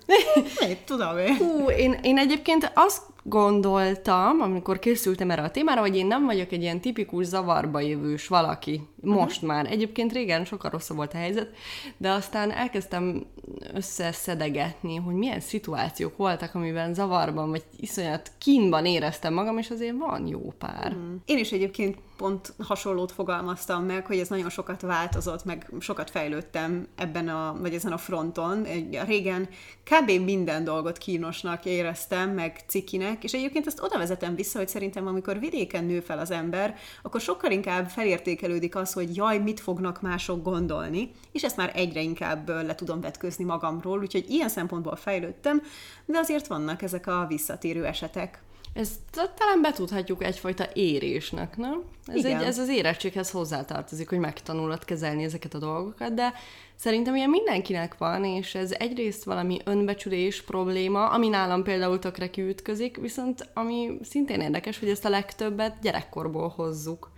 Mit 0.69 0.79
tudom 0.85 1.19
én. 1.19 1.37
Hú, 1.37 1.71
én, 1.71 1.99
én 2.03 2.19
egyébként 2.19 2.71
azt 2.75 3.03
gondoltam, 3.23 4.41
amikor 4.41 4.79
készültem 4.79 5.31
erre 5.31 5.43
a 5.43 5.51
témára, 5.51 5.81
hogy 5.81 5.97
én 5.97 6.07
nem 6.07 6.25
vagyok 6.25 6.53
egy 6.53 6.63
ilyen 6.63 6.81
tipikus 6.81 7.25
zavarba 7.25 7.81
jövős 7.81 8.29
valaki. 8.29 8.89
Most 9.01 9.43
uh-huh. 9.43 9.51
már. 9.51 9.67
Egyébként 9.67 10.13
régen 10.13 10.45
sokkal 10.45 10.71
rosszabb 10.71 10.97
volt 10.97 11.15
a 11.15 11.17
helyzet, 11.17 11.51
de 11.97 12.11
aztán 12.11 12.51
elkezdtem 12.51 13.27
összeszedegetni, 13.75 14.97
hogy 14.97 15.15
milyen 15.15 15.41
szituációk 15.41 16.17
voltak, 16.17 16.55
amiben 16.55 16.95
zavarban, 16.95 17.51
vagy 17.51 17.65
iszonyat 17.77 18.33
kínban 18.39 18.87
éreztem 18.87 19.35
magam, 19.35 19.59
és 19.59 19.71
azért 19.71 19.99
van 19.99 20.27
jó 20.27 20.53
pár. 20.59 20.93
Uh-huh. 20.93 21.15
Én 21.25 21.39
is 21.39 21.53
egyébként 21.53 21.99
pont 22.21 22.55
hasonlót 22.59 23.13
fogalmaztam 23.13 23.85
meg, 23.85 24.07
hogy 24.07 24.19
ez 24.19 24.29
nagyon 24.29 24.51
sokat 24.51 24.81
változott, 24.81 25.45
meg 25.45 25.73
sokat 25.79 26.11
fejlődtem 26.11 26.87
ebben 26.97 27.29
a, 27.29 27.57
vagy 27.61 27.75
ezen 27.75 27.93
a 27.93 27.99
fronton. 27.99 28.67
Régen 29.07 29.49
kb. 29.85 30.11
minden 30.25 30.65
dolgot 30.65 30.99
kínosnak 30.99 31.65
éreztem, 31.65 32.31
meg 32.31 32.61
cikinek, 32.67 33.10
és 33.21 33.33
egyébként 33.33 33.67
ezt 33.67 33.83
oda 33.83 33.99
vezetem 33.99 34.35
vissza, 34.35 34.59
hogy 34.59 34.69
szerintem 34.69 35.07
amikor 35.07 35.39
vidéken 35.39 35.85
nő 35.85 36.01
fel 36.01 36.19
az 36.19 36.31
ember, 36.31 36.75
akkor 37.03 37.21
sokkal 37.21 37.51
inkább 37.51 37.89
felértékelődik 37.89 38.77
az, 38.77 38.93
hogy 38.93 39.17
jaj, 39.17 39.39
mit 39.39 39.61
fognak 39.61 40.01
mások 40.01 40.43
gondolni, 40.43 41.11
és 41.33 41.43
ezt 41.43 41.57
már 41.57 41.73
egyre 41.75 42.01
inkább 42.01 42.49
le 42.49 42.75
tudom 42.75 43.01
vetközni 43.01 43.45
magamról, 43.45 43.99
úgyhogy 43.99 44.31
ilyen 44.31 44.49
szempontból 44.49 44.97
fejlődtem, 44.97 45.63
de 46.07 46.19
azért 46.19 46.47
vannak 46.47 46.83
ezek 46.83 47.07
a 47.07 47.27
visszatérő 47.29 47.85
esetek. 47.87 48.43
Ezt 48.73 48.99
talán 49.13 49.61
betudhatjuk 49.63 50.25
egyfajta 50.25 50.67
érésnek, 50.73 51.57
nem? 51.57 51.83
Ez, 52.07 52.25
egy, 52.25 52.43
ez 52.43 52.59
az 52.59 52.69
érettséghez 52.69 53.31
hozzátartozik, 53.31 54.09
hogy 54.09 54.19
megtanulod 54.19 54.85
kezelni 54.85 55.25
ezeket 55.25 55.55
a 55.55 55.59
dolgokat, 55.59 56.15
de 56.15 56.33
szerintem 56.75 57.17
ilyen 57.17 57.31
mindenkinek 57.31 57.99
van, 57.99 58.25
és 58.25 58.55
ez 58.55 58.73
egyrészt 58.73 59.25
valami 59.25 59.59
önbecsülés 59.65 60.43
probléma, 60.43 61.09
ami 61.09 61.29
nálam 61.29 61.63
például 61.63 61.99
tökre 61.99 62.31
kiütközik, 62.31 62.97
viszont 62.97 63.51
ami 63.55 63.99
szintén 64.03 64.41
érdekes, 64.41 64.79
hogy 64.79 64.89
ezt 64.89 65.05
a 65.05 65.09
legtöbbet 65.09 65.77
gyerekkorból 65.83 66.49
hozzuk 66.49 67.11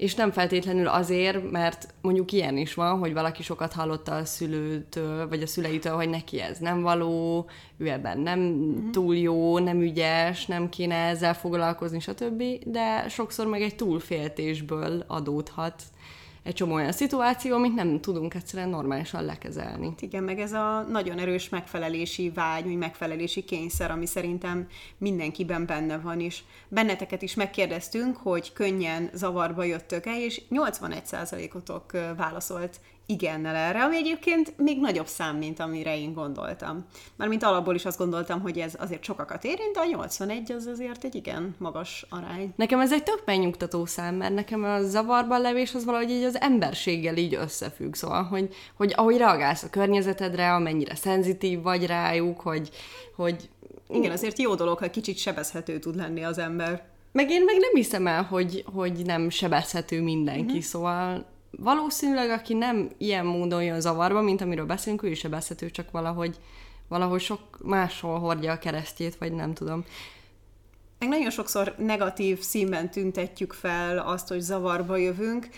és 0.00 0.14
nem 0.14 0.30
feltétlenül 0.30 0.86
azért, 0.86 1.50
mert 1.50 1.94
mondjuk 2.00 2.32
ilyen 2.32 2.56
is 2.56 2.74
van, 2.74 2.98
hogy 2.98 3.12
valaki 3.12 3.42
sokat 3.42 3.72
hallotta 3.72 4.14
a 4.16 4.24
szülőtől, 4.24 5.28
vagy 5.28 5.42
a 5.42 5.46
szüleitől, 5.46 5.94
hogy 5.94 6.08
neki 6.08 6.40
ez 6.40 6.58
nem 6.58 6.82
való, 6.82 7.46
ő 7.76 7.88
ebben 7.88 8.18
nem 8.18 8.38
mm-hmm. 8.38 8.90
túl 8.90 9.16
jó, 9.16 9.58
nem 9.58 9.80
ügyes, 9.80 10.46
nem 10.46 10.68
kéne 10.68 10.94
ezzel 10.94 11.34
foglalkozni, 11.34 12.00
stb., 12.00 12.42
de 12.66 13.08
sokszor 13.08 13.46
meg 13.46 13.62
egy 13.62 13.76
túlféltésből 13.76 15.04
adódhat 15.06 15.82
egy 16.50 16.56
csomó 16.56 16.74
olyan 16.74 16.92
szituáció, 16.92 17.54
amit 17.54 17.74
nem 17.74 18.00
tudunk 18.00 18.34
egyszerűen 18.34 18.68
normálisan 18.68 19.24
lekezelni. 19.24 19.94
Igen, 20.00 20.22
meg 20.22 20.40
ez 20.40 20.52
a 20.52 20.86
nagyon 20.88 21.18
erős 21.18 21.48
megfelelési 21.48 22.30
vágy, 22.30 22.64
vagy 22.64 22.76
megfelelési 22.76 23.44
kényszer, 23.44 23.90
ami 23.90 24.06
szerintem 24.06 24.66
mindenkiben 24.98 25.66
benne 25.66 25.98
van, 25.98 26.20
és 26.20 26.40
benneteket 26.68 27.22
is 27.22 27.34
megkérdeztünk, 27.34 28.16
hogy 28.16 28.52
könnyen 28.52 29.10
zavarba 29.12 29.64
jöttök-e, 29.64 30.24
és 30.24 30.42
81%-otok 30.50 31.92
válaszolt 32.16 32.80
igennel 33.10 33.56
erre, 33.56 33.82
ami 33.82 33.96
egyébként 33.96 34.54
még 34.56 34.80
nagyobb 34.80 35.06
szám, 35.06 35.36
mint 35.36 35.60
amire 35.60 35.98
én 35.98 36.12
gondoltam. 36.12 36.86
Mármint 37.16 37.42
alapból 37.42 37.74
is 37.74 37.84
azt 37.84 37.98
gondoltam, 37.98 38.40
hogy 38.40 38.58
ez 38.58 38.74
azért 38.78 39.04
sokakat 39.04 39.44
érint, 39.44 39.74
de 39.74 39.80
a 39.80 39.84
81 39.84 40.52
az 40.52 40.66
azért 40.66 41.04
egy 41.04 41.14
igen 41.14 41.54
magas 41.58 42.06
arány. 42.08 42.52
Nekem 42.56 42.80
ez 42.80 42.92
egy 42.92 43.02
tök 43.02 43.22
megnyugtató 43.24 43.86
szám, 43.86 44.14
mert 44.14 44.34
nekem 44.34 44.64
a 44.64 44.82
zavarban 44.82 45.40
levés 45.40 45.74
az 45.74 45.84
valahogy 45.84 46.10
így 46.10 46.24
az 46.24 46.40
emberséggel 46.40 47.16
így 47.16 47.34
összefügg, 47.34 47.94
szóval, 47.94 48.22
hogy, 48.22 48.48
hogy 48.76 48.92
ahogy 48.96 49.16
reagálsz 49.16 49.62
a 49.62 49.70
környezetedre, 49.70 50.52
amennyire 50.54 50.94
szenzitív 50.94 51.62
vagy 51.62 51.86
rájuk, 51.86 52.40
hogy, 52.40 52.70
hogy 53.16 53.48
igen, 53.88 54.10
azért 54.10 54.38
jó 54.38 54.54
dolog, 54.54 54.78
ha 54.78 54.90
kicsit 54.90 55.18
sebezhető 55.18 55.78
tud 55.78 55.96
lenni 55.96 56.22
az 56.22 56.38
ember. 56.38 56.88
Meg 57.12 57.30
én 57.30 57.44
meg 57.44 57.54
nem 57.54 57.74
hiszem 57.74 58.06
el, 58.06 58.22
hogy, 58.22 58.64
hogy 58.74 59.04
nem 59.04 59.30
sebezhető 59.30 60.02
mindenki, 60.02 60.52
mm-hmm. 60.52 60.60
szóval 60.60 61.26
valószínűleg, 61.50 62.30
aki 62.30 62.54
nem 62.54 62.90
ilyen 62.98 63.26
módon 63.26 63.62
jön 63.62 63.80
zavarba, 63.80 64.20
mint 64.20 64.40
amiről 64.40 64.66
beszélünk, 64.66 65.02
ő 65.02 65.08
is 65.08 65.18
sebezhető, 65.18 65.70
csak 65.70 65.90
valahogy, 65.90 66.36
valahogy 66.88 67.20
sok 67.20 67.40
máshol 67.62 68.18
hordja 68.18 68.52
a 68.52 68.58
keresztjét, 68.58 69.16
vagy 69.16 69.32
nem 69.32 69.54
tudom. 69.54 69.84
Meg 70.98 71.08
nagyon 71.08 71.30
sokszor 71.30 71.74
negatív 71.78 72.40
színben 72.40 72.90
tüntetjük 72.90 73.52
fel 73.52 73.98
azt, 73.98 74.28
hogy 74.28 74.40
zavarba 74.40 74.96
jövünk, 74.96 75.48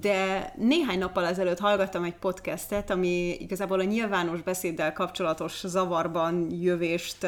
de 0.00 0.52
néhány 0.56 0.98
nappal 0.98 1.26
ezelőtt 1.26 1.58
hallgattam 1.58 2.04
egy 2.04 2.14
podcastet, 2.14 2.90
ami 2.90 3.36
igazából 3.38 3.80
a 3.80 3.84
nyilvános 3.84 4.42
beszéddel 4.42 4.92
kapcsolatos 4.92 5.62
zavarban 5.66 6.50
jövést 6.50 7.26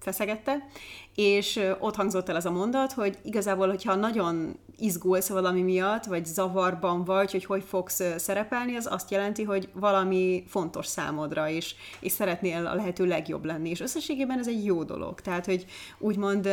feszegette, 0.00 0.66
és 1.14 1.60
ott 1.78 1.94
hangzott 1.94 2.28
el 2.28 2.36
ez 2.36 2.44
a 2.44 2.50
mondat, 2.50 2.92
hogy 2.92 3.18
igazából, 3.22 3.68
hogyha 3.68 3.94
nagyon 3.94 4.56
izgulsz 4.78 5.28
valami 5.28 5.62
miatt, 5.62 6.04
vagy 6.04 6.26
zavarban 6.26 7.04
vagy, 7.04 7.32
hogy 7.32 7.44
hogy 7.44 7.64
fogsz 7.66 8.02
szerepelni, 8.16 8.76
az 8.76 8.88
azt 8.90 9.10
jelenti, 9.10 9.42
hogy 9.42 9.68
valami 9.72 10.44
fontos 10.48 10.86
számodra 10.86 11.48
is, 11.48 11.76
és 12.00 12.12
szeretnél 12.12 12.66
a 12.66 12.74
lehető 12.74 13.06
legjobb 13.06 13.44
lenni, 13.44 13.70
és 13.70 13.80
összességében 13.80 14.38
ez 14.38 14.48
egy 14.48 14.64
jó 14.64 14.82
dolog. 14.82 15.20
Tehát, 15.20 15.44
hogy 15.44 15.66
úgymond 15.98 16.48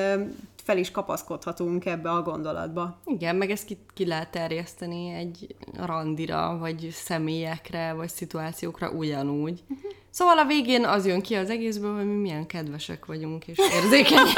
fel 0.64 0.78
is 0.78 0.92
kapaszkodhatunk 0.92 1.86
ebbe 1.86 2.10
a 2.10 2.22
gondolatba. 2.22 3.00
Igen, 3.06 3.36
meg 3.36 3.52
ezt 3.52 3.66
ki, 3.66 3.78
ki 3.94 4.06
lehet 4.06 4.32
terjeszteni 4.32 5.10
egy 5.10 5.56
randira, 5.78 6.58
vagy 6.58 6.90
személyekre, 6.92 7.94
vagy 7.94 8.10
szituációkra 8.10 8.92
ugyanúgy. 8.92 9.64
Uh-huh. 9.70 9.92
Szóval 10.10 10.38
a 10.38 10.46
végén 10.46 10.86
az 10.86 11.06
jön 11.06 11.22
ki 11.22 11.36
az 11.36 11.50
egészből, 11.50 11.96
hogy 11.96 12.06
mi 12.06 12.16
milyen 12.16 12.46
kedvesek 12.46 13.06
vagyunk, 13.06 13.48
és 13.48 13.58
érzékenyek. 13.58 14.34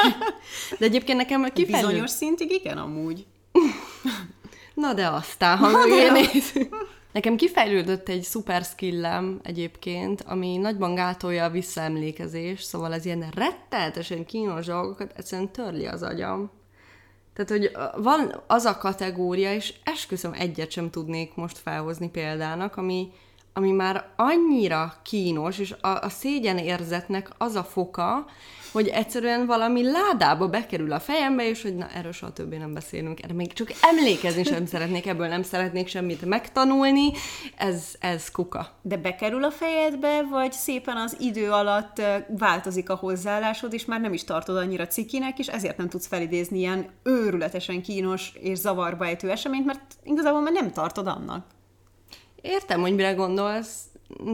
De 0.80 0.86
egyébként 0.86 1.18
nekem 1.18 1.44
kifejlő... 1.54 1.88
Bizonyos 1.88 2.10
szintig 2.10 2.52
igen, 2.52 2.78
amúgy. 2.78 3.26
Na 4.74 4.94
de 4.94 5.08
aztán, 5.08 5.58
ha 5.58 5.70
mögé 5.70 6.10
nézünk. 6.10 6.76
Nekem 7.16 7.36
kifejlődött 7.36 8.10
egy 8.10 8.22
szuper 8.22 8.64
skillem 8.64 9.40
egyébként, 9.44 10.22
ami 10.22 10.58
nagyban 10.58 10.96
gátolja 10.96 11.44
a 11.44 11.50
visszaemlékezés, 11.50 12.62
szóval 12.62 12.92
az 12.92 13.06
ilyen 13.06 13.32
retteltesen 13.36 14.26
kínos 14.26 14.66
dolgokat 14.66 15.14
egyszerűen 15.18 15.52
törli 15.52 15.86
az 15.86 16.04
agyam. 16.04 16.52
Tehát, 17.34 17.52
hogy 17.52 17.72
van 18.04 18.44
az 18.48 18.66
a 18.66 18.78
kategória, 18.78 19.54
és 19.54 19.74
esküszöm 19.84 20.34
egyet 20.34 20.72
sem 20.72 20.90
tudnék 20.90 21.36
most 21.36 21.58
felhozni 21.58 22.10
példának, 22.10 22.76
ami, 22.76 23.12
ami 23.58 23.72
már 23.72 24.06
annyira 24.16 24.94
kínos, 25.04 25.58
és 25.58 25.76
a, 25.82 25.88
a 25.88 26.10
szégyen 26.10 26.58
érzetnek 26.58 27.30
az 27.38 27.56
a 27.56 27.64
foka, 27.64 28.26
hogy 28.72 28.88
egyszerűen 28.88 29.46
valami 29.46 29.92
ládába 29.92 30.48
bekerül 30.48 30.92
a 30.92 31.00
fejembe, 31.00 31.48
és 31.48 31.62
hogy 31.62 31.76
na, 31.76 31.88
erről 31.94 32.12
soha 32.12 32.34
többé 32.34 32.58
nem 32.58 32.74
beszélünk, 32.74 33.24
erre 33.24 33.34
még 33.34 33.54
csak 33.54 33.72
emlékezni 33.82 34.44
sem 34.44 34.66
szeretnék, 34.76 35.08
ebből 35.08 35.28
nem 35.28 35.44
szeretnék 35.44 35.88
semmit 35.88 36.26
megtanulni, 36.26 37.12
ez, 37.58 37.84
ez 38.00 38.32
kuka. 38.32 38.68
De 38.82 38.98
bekerül 38.98 39.44
a 39.44 39.52
fejedbe, 39.52 40.24
vagy 40.30 40.52
szépen 40.52 40.98
az 40.98 41.18
idő 41.20 41.52
alatt 41.52 42.02
változik 42.38 42.90
a 42.90 42.96
hozzáállásod, 42.96 43.74
és 43.74 43.86
már 43.86 44.02
nem 44.02 44.14
is 44.14 44.24
tartod 44.24 44.58
annyira 44.58 44.88
cikinek, 44.88 45.40
és 45.40 45.48
ezért 45.48 45.78
nem 45.78 45.90
tudsz 45.90 46.08
felidézni 46.08 46.58
ilyen 46.58 46.90
őrületesen 47.04 47.82
kínos 47.82 48.34
és 48.40 48.58
zavarba 48.58 49.06
ejtő 49.06 49.30
eseményt, 49.30 49.66
mert 49.66 49.82
igazából 50.04 50.42
már 50.42 50.54
nem 50.54 50.72
tartod 50.72 51.08
annak. 51.08 51.55
Értem, 52.46 52.82
hogy 52.82 52.96
mire 52.96 53.14
gondolsz, 53.14 53.84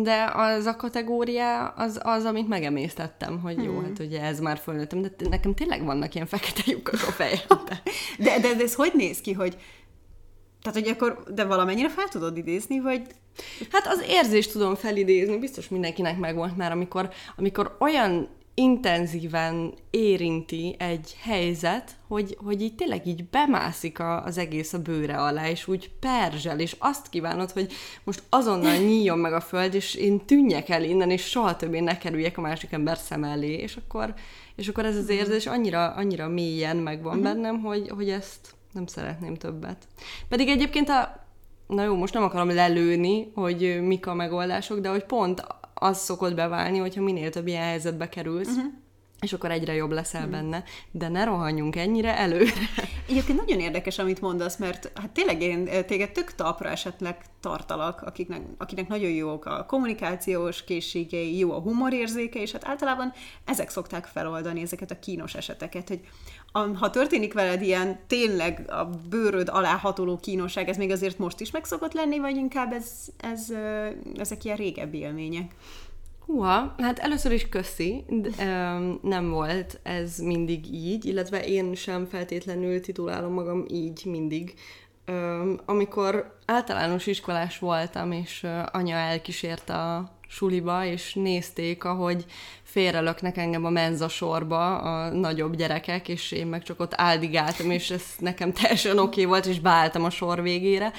de 0.02 0.32
az 0.34 0.66
a 0.66 0.76
kategória 0.76 1.68
az, 1.68 2.00
az 2.04 2.26
amit 2.26 2.48
megemésztettem, 2.48 3.40
hogy 3.40 3.56
hmm. 3.56 3.64
jó, 3.64 3.80
hát 3.80 4.00
ugye 4.00 4.22
ez 4.22 4.40
már 4.40 4.58
fölnőttem, 4.58 5.02
de 5.02 5.12
nekem 5.30 5.54
tényleg 5.54 5.86
vannak 5.86 6.16
ilyen 6.16 6.28
fekete 6.28 6.62
lyukak 6.66 6.94
a 6.94 7.12
fejembe. 7.12 7.82
de, 8.26 8.40
de, 8.40 8.54
de 8.54 8.64
ez 8.64 8.76
hogy 8.76 8.92
néz 8.96 9.22
ki, 9.22 9.34
hogy 9.34 9.58
tehát, 10.62 10.80
hogy 10.80 10.88
akkor, 10.88 11.24
de 11.34 11.44
valamennyire 11.44 11.90
fel 11.90 12.08
tudod 12.08 12.38
idézni, 12.38 12.80
vagy... 12.80 13.02
Hát 13.72 13.88
az 13.88 14.04
érzést 14.08 14.52
tudom 14.52 14.76
felidézni, 14.76 15.38
biztos 15.38 15.70
mindenkinek 15.70 16.18
megvolt 16.18 16.58
már, 16.58 16.72
amikor, 16.72 17.10
amikor 17.38 17.76
olyan 17.80 18.30
intenzíven 18.62 19.74
érinti 19.90 20.76
egy 20.78 21.16
helyzet, 21.22 21.92
hogy, 22.08 22.38
hogy 22.44 22.62
így 22.62 22.76
tényleg 22.76 23.08
így 23.08 23.26
bemászik 23.26 24.00
a, 24.00 24.24
az 24.24 24.38
egész 24.38 24.74
a 24.74 24.82
bőre 24.82 25.18
alá, 25.18 25.50
és 25.50 25.68
úgy 25.68 25.92
perzsel, 26.00 26.60
és 26.60 26.76
azt 26.80 27.10
kívánod, 27.10 27.52
hogy 27.52 27.72
most 28.04 28.24
azonnal 28.30 28.78
nyíljon 28.88 29.20
meg 29.20 29.34
a 29.34 29.42
föld, 29.42 29.74
és 29.74 29.96
én 29.96 30.26
tűnjek 30.26 30.70
el 30.70 30.84
innen, 30.84 31.10
és 31.10 31.22
soha 31.22 31.56
többé 31.56 31.80
ne 31.80 31.98
kerüljek 31.98 32.38
a 32.38 32.42
másik 32.42 32.72
ember 32.72 32.98
szem 32.98 33.24
elé, 33.24 33.54
és 33.54 33.76
akkor, 33.76 34.14
és 34.56 34.68
akkor 34.68 34.86
ez 34.86 34.96
az 34.96 35.04
mhm. 35.04 35.12
érzés 35.12 35.46
annyira, 35.46 35.94
annyira 35.94 36.28
mélyen 36.28 36.78
megvan 36.78 37.18
uh-huh. 37.18 37.34
bennem, 37.34 37.62
hogy, 37.62 37.90
hogy 37.90 38.10
ezt 38.10 38.56
nem 38.72 38.86
szeretném 38.86 39.36
többet. 39.36 39.88
Pedig 40.30 40.48
egyébként 40.48 40.90
a, 40.90 41.26
na 41.68 41.84
jó, 41.84 41.96
most 41.96 42.14
nem 42.14 42.24
akarom 42.24 42.54
lelőni, 42.54 43.32
hogy 43.36 43.82
mik 43.82 44.08
a 44.08 44.14
megoldások, 44.14 44.80
de 44.80 44.90
hogy 44.90 45.04
pont 45.04 45.46
az 45.84 45.98
szokott 45.98 46.36
beválni, 46.36 46.78
hogyha 46.78 47.02
minél 47.02 47.30
több 47.30 47.48
ilyen 47.48 47.64
helyzetbe 47.64 48.10
kerülsz, 48.10 48.48
uh-huh. 48.48 48.74
És 49.22 49.34
akkor 49.34 49.52
egyre 49.52 49.74
jobb 49.74 49.92
leszel 49.92 50.22
uh-huh. 50.22 50.36
benne, 50.36 50.64
de 50.92 51.08
ne 51.08 51.24
rohanjunk 51.24 51.76
ennyire 51.76 52.18
előre. 52.18 52.52
Egyébként 53.10 53.40
nagyon 53.40 53.60
érdekes, 53.60 53.98
amit 53.98 54.22
mondasz, 54.22 54.58
mert 54.58 54.92
hát 54.96 55.10
tényleg 55.10 55.42
én 55.42 55.86
téged 55.86 56.12
tök 56.12 56.36
talpra 56.36 56.70
esetleg 56.70 57.18
tartalak, 57.40 58.02
akiknek, 58.02 58.42
akinek 58.58 58.88
nagyon 58.88 59.10
jók 59.10 59.46
a 59.46 59.66
kommunikációs 59.66 60.64
készségei, 60.64 61.38
jó 61.38 61.52
a 61.52 61.60
humorérzéke, 61.60 62.42
és 62.42 62.52
hát 62.52 62.68
általában 62.68 63.14
ezek 63.46 63.70
szokták 63.70 64.06
feloldani 64.06 64.62
ezeket 64.62 64.92
a 64.92 65.00
kínos 65.00 65.36
eseteket, 65.36 65.88
hogy 65.88 66.00
ha 66.80 66.90
történik 66.90 67.34
veled 67.34 67.62
ilyen 67.62 68.00
tényleg 68.08 68.72
a 68.72 68.90
bőröd 69.10 69.50
alá 69.50 69.78
hatoló 69.78 70.18
kínosság, 70.18 70.70
ez 70.70 70.78
még 70.78 70.92
azért 70.92 71.18
most 71.18 71.40
is 71.40 71.52
meg 71.52 71.66
szokott 71.66 71.94
lenni, 71.94 72.20
vagy 72.20 72.36
inkább 72.36 72.74
ez, 72.74 72.92
ez, 73.18 73.54
ezek 74.18 74.44
ilyen 74.44 74.58
régebbi 74.58 74.98
élmények? 74.98 75.56
Húha, 76.26 76.76
hát 76.78 77.00
először 77.00 77.32
is 77.32 77.50
köszi, 77.50 78.04
de, 78.08 78.30
um, 78.46 79.00
nem 79.02 79.30
volt 79.30 79.80
ez 79.84 80.18
mindig 80.18 80.74
így, 80.74 81.06
illetve 81.06 81.46
én 81.46 81.76
sem 81.76 82.06
feltétlenül 82.06 82.82
titulálom 82.82 83.34
magam 83.34 83.66
így 83.68 84.02
mindig. 84.06 84.54
Um, 85.08 85.60
amikor 85.66 86.38
általános 86.46 87.08
iskolás 87.08 87.60
voltam, 87.60 88.12
és 88.12 88.44
uh, 88.44 88.64
anya 88.72 88.96
elkísért 88.96 89.70
a 89.70 90.12
suliba, 90.28 90.86
és 90.86 91.14
nézték, 91.14 91.84
ahogy 91.84 92.26
félrelöknek 92.64 93.38
engem 93.38 93.66
a 93.66 93.70
menza 93.70 94.08
sorba 94.08 94.78
a 94.78 95.10
nagyobb 95.10 95.56
gyerekek, 95.56 96.08
és 96.08 96.32
én 96.32 96.48
meg 96.48 96.64
csak 96.64 96.80
ott 96.80 96.94
áldigáltam, 96.96 97.72
és 97.72 97.90
ez 97.90 98.04
nekem 98.20 98.54
teljesen 98.54 98.92
oké 98.92 99.02
okay 99.02 99.26
volt, 99.26 99.46
és 99.46 99.60
beálltam 99.60 100.04
a 100.04 100.10
sor 100.10 100.42
végére, 100.42 100.92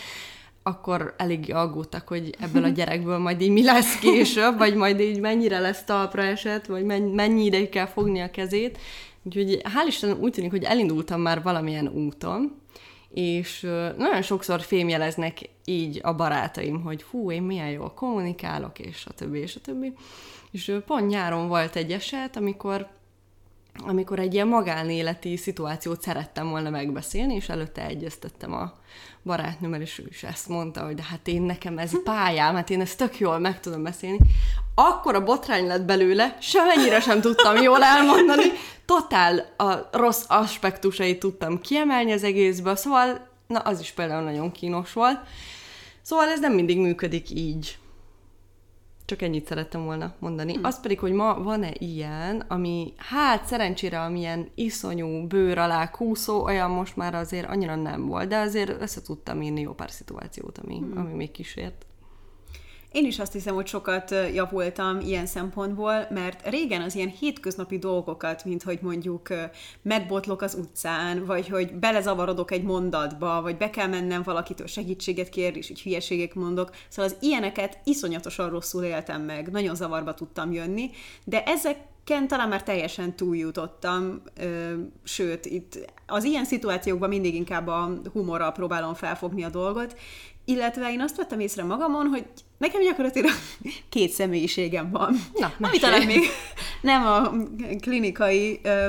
akkor 0.62 1.14
elég 1.16 1.54
aggódtak, 1.54 2.08
hogy 2.08 2.34
ebből 2.40 2.64
a 2.64 2.68
gyerekből 2.78 3.18
majd 3.18 3.40
így 3.40 3.50
mi 3.50 3.64
lesz 3.64 3.98
később, 3.98 4.58
vagy 4.58 4.74
majd 4.74 5.00
így 5.00 5.20
mennyire 5.20 5.58
lesz 5.58 5.84
talpra 5.84 6.22
esett, 6.22 6.66
vagy 6.66 6.84
mennyi 7.14 7.44
ideig 7.44 7.68
kell 7.68 7.86
fogni 7.86 8.20
a 8.20 8.30
kezét. 8.30 8.78
Úgyhogy 9.22 9.60
hál' 9.64 9.86
Isten 9.86 10.16
úgy 10.20 10.32
tűnik, 10.32 10.50
hogy 10.50 10.64
elindultam 10.64 11.20
már 11.20 11.42
valamilyen 11.42 11.88
úton, 11.88 12.60
és 13.10 13.60
nagyon 13.96 14.22
sokszor 14.22 14.60
fémjeleznek 14.60 15.38
így 15.64 16.00
a 16.02 16.14
barátaim, 16.14 16.82
hogy 16.82 17.02
fú, 17.02 17.30
én 17.30 17.42
milyen 17.42 17.70
jól 17.70 17.92
kommunikálok, 17.94 18.78
és 18.78 19.06
a 19.06 19.12
többi, 19.12 19.38
és 19.38 19.56
a 19.56 19.60
többi. 19.60 19.92
És 20.50 20.72
pont 20.86 21.08
nyáron 21.08 21.48
volt 21.48 21.76
egy 21.76 21.92
eset, 21.92 22.36
amikor 22.36 22.88
amikor 23.80 24.18
egy 24.18 24.34
ilyen 24.34 24.48
magánéleti 24.48 25.36
szituációt 25.36 26.02
szerettem 26.02 26.48
volna 26.48 26.70
megbeszélni, 26.70 27.34
és 27.34 27.48
előtte 27.48 27.86
egyeztettem 27.86 28.52
a 28.52 28.72
barátnőmmel, 29.22 29.80
és 29.80 29.98
ő 29.98 30.06
is 30.08 30.22
ezt 30.22 30.48
mondta, 30.48 30.84
hogy 30.84 30.94
de 30.94 31.02
hát 31.02 31.28
én 31.28 31.42
nekem 31.42 31.78
ez 31.78 32.02
pályám, 32.04 32.54
hát 32.54 32.70
én 32.70 32.80
ezt 32.80 32.98
tök 32.98 33.18
jól 33.18 33.38
meg 33.38 33.60
tudom 33.60 33.82
beszélni. 33.82 34.18
Akkor 34.74 35.14
a 35.14 35.24
botrány 35.24 35.66
lett 35.66 35.84
belőle, 35.84 36.36
semennyire 36.40 37.00
sem 37.00 37.20
tudtam 37.20 37.56
jól 37.56 37.82
elmondani, 37.82 38.44
totál 38.84 39.54
a 39.56 39.88
rossz 39.92 40.24
aspektusait 40.28 41.18
tudtam 41.18 41.60
kiemelni 41.60 42.12
az 42.12 42.24
egészből, 42.24 42.76
szóval 42.76 43.26
na 43.46 43.58
az 43.58 43.80
is 43.80 43.90
például 43.90 44.22
nagyon 44.22 44.52
kínos 44.52 44.92
volt. 44.92 45.18
Szóval 46.02 46.28
ez 46.28 46.40
nem 46.40 46.52
mindig 46.52 46.78
működik 46.78 47.30
így. 47.30 47.78
Csak 49.04 49.22
ennyit 49.22 49.46
szerettem 49.46 49.84
volna 49.84 50.14
mondani. 50.18 50.52
Hmm. 50.52 50.64
Az 50.64 50.80
pedig, 50.80 50.98
hogy 50.98 51.12
ma 51.12 51.42
van-e 51.42 51.70
ilyen, 51.78 52.44
ami 52.48 52.92
hát 52.96 53.44
szerencsére 53.44 54.00
amilyen 54.00 54.48
iszonyú 54.54 55.26
bőr 55.26 55.58
alá 55.58 55.90
kúszó, 55.90 56.42
olyan 56.42 56.70
most 56.70 56.96
már 56.96 57.14
azért 57.14 57.48
annyira 57.48 57.74
nem 57.74 58.06
volt, 58.06 58.28
de 58.28 58.38
azért 58.38 58.82
össze 58.82 59.02
tudtam 59.02 59.42
írni 59.42 59.60
jó 59.60 59.72
pár 59.72 59.90
szituációt, 59.90 60.58
ami, 60.58 60.78
hmm. 60.78 60.96
ami 60.96 61.12
még 61.12 61.30
kísért. 61.30 61.86
Én 62.92 63.06
is 63.06 63.18
azt 63.18 63.32
hiszem, 63.32 63.54
hogy 63.54 63.66
sokat 63.66 64.14
javultam 64.34 65.00
ilyen 65.00 65.26
szempontból, 65.26 66.06
mert 66.10 66.48
régen 66.48 66.82
az 66.82 66.94
ilyen 66.94 67.08
hétköznapi 67.08 67.78
dolgokat, 67.78 68.44
mint 68.44 68.62
hogy 68.62 68.78
mondjuk 68.82 69.28
megbotlok 69.82 70.42
az 70.42 70.54
utcán, 70.54 71.24
vagy 71.24 71.48
hogy 71.48 71.72
belezavarodok 71.74 72.50
egy 72.50 72.62
mondatba, 72.62 73.42
vagy 73.42 73.56
be 73.56 73.70
kell 73.70 73.86
mennem 73.86 74.22
valakitől 74.22 74.66
segítséget 74.66 75.28
kérni, 75.28 75.58
és 75.58 75.70
így 75.70 75.82
hülyeségek 75.82 76.34
mondok. 76.34 76.70
Szóval 76.88 77.10
az 77.10 77.16
ilyeneket 77.20 77.78
iszonyatosan 77.84 78.50
rosszul 78.50 78.84
éltem 78.84 79.22
meg, 79.22 79.50
nagyon 79.50 79.74
zavarba 79.74 80.14
tudtam 80.14 80.52
jönni, 80.52 80.90
de 81.24 81.42
ezek 81.42 81.76
Ken 82.04 82.28
talán 82.28 82.48
már 82.48 82.62
teljesen 82.62 83.16
túljutottam, 83.16 84.22
sőt, 85.02 85.46
itt 85.46 85.92
az 86.06 86.24
ilyen 86.24 86.44
szituációkban 86.44 87.08
mindig 87.08 87.34
inkább 87.34 87.66
a 87.66 87.92
humorral 88.12 88.52
próbálom 88.52 88.94
felfogni 88.94 89.44
a 89.44 89.48
dolgot, 89.48 89.96
illetve 90.44 90.92
én 90.92 91.00
azt 91.00 91.16
vettem 91.16 91.40
észre 91.40 91.64
magamon, 91.64 92.06
hogy 92.06 92.24
nekem 92.58 92.82
gyakorlatilag 92.82 93.30
két 93.88 94.10
személyiségem 94.10 94.90
van. 94.90 95.16
Na, 95.34 95.52
ami 95.60 95.78
talán 95.78 96.06
még 96.06 96.20
nem 96.80 97.06
a 97.06 97.32
klinikai 97.80 98.60
ö, 98.62 98.88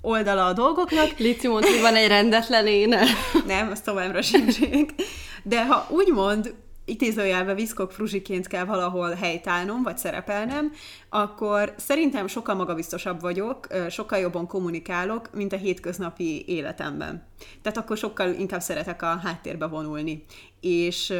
oldala 0.00 0.46
a 0.46 0.52
dolgoknak. 0.52 1.18
Lici 1.18 1.48
mond, 1.48 1.64
hogy 1.64 1.80
van 1.80 1.94
egy 1.94 2.08
rendetlen 2.08 2.66
éne. 2.66 3.02
nem, 3.46 3.70
az 3.70 3.80
továbbra 3.80 4.22
sincsék. 4.22 4.94
De 5.42 5.66
ha 5.66 5.86
úgymond 5.90 6.54
idézőjelve 6.84 7.54
viszkok 7.54 7.92
fruzsiként 7.92 8.46
kell 8.46 8.64
valahol 8.64 9.10
helytállnom, 9.10 9.82
vagy 9.82 9.98
szerepelnem, 9.98 10.72
akkor 11.08 11.74
szerintem 11.76 12.26
sokkal 12.26 12.54
magabiztosabb 12.54 13.20
vagyok, 13.20 13.66
sokkal 13.88 14.18
jobban 14.18 14.46
kommunikálok, 14.46 15.34
mint 15.34 15.52
a 15.52 15.56
hétköznapi 15.56 16.44
életemben. 16.46 17.26
Tehát 17.62 17.78
akkor 17.78 17.96
sokkal 17.96 18.32
inkább 18.32 18.60
szeretek 18.60 19.02
a 19.02 19.20
háttérbe 19.22 19.66
vonulni. 19.66 20.24
És, 20.60 21.12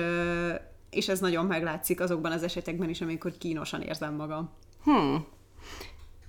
és 0.91 1.09
ez 1.09 1.21
nagyon 1.21 1.47
meglátszik 1.47 2.01
azokban 2.01 2.33
az 2.33 2.43
esetekben 2.43 2.89
is, 2.89 3.01
amikor 3.01 3.33
kínosan 3.39 3.81
érzem 3.81 4.15
magam. 4.15 4.51
Hmm 4.85 5.34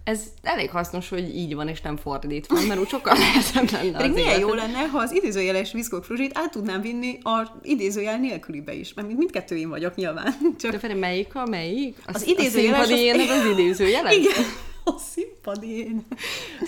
ez 0.05 0.21
elég 0.43 0.69
hasznos, 0.69 1.09
hogy 1.09 1.35
így 1.35 1.55
van, 1.55 1.67
és 1.67 1.81
nem 1.81 1.97
fordítva, 1.97 2.61
mert 2.67 2.79
úgy 2.79 2.87
sokkal 2.87 3.17
nehezebb 3.17 3.71
lenne 3.71 3.97
Pedig 3.97 4.11
milyen 4.11 4.39
jó 4.39 4.53
lenne, 4.53 4.77
ha 4.77 4.97
az 4.97 5.11
idézőjeles 5.11 5.71
viszkok 5.71 6.03
fruzsit 6.03 6.37
át 6.37 6.51
tudnám 6.51 6.81
vinni 6.81 7.17
a 7.23 7.59
idézőjel 7.61 8.17
nélkülibe 8.17 8.73
is, 8.73 8.93
mert 8.93 9.07
mindkettő 9.07 9.57
én 9.57 9.69
vagyok 9.69 9.95
nyilván. 9.95 10.35
Csak... 10.59 10.71
De 10.71 10.79
Feri, 10.79 10.93
melyik 10.93 11.35
a 11.35 11.45
melyik? 11.45 11.97
Az, 12.05 12.15
az 12.15 12.27
idézőjeles... 12.27 12.79
Az, 12.79 12.89
az... 12.89 13.29
az 13.29 13.51
idézőjeles? 13.51 14.15
Igen. 14.15 14.33
A 14.87 14.97
színpadén. 14.97 16.05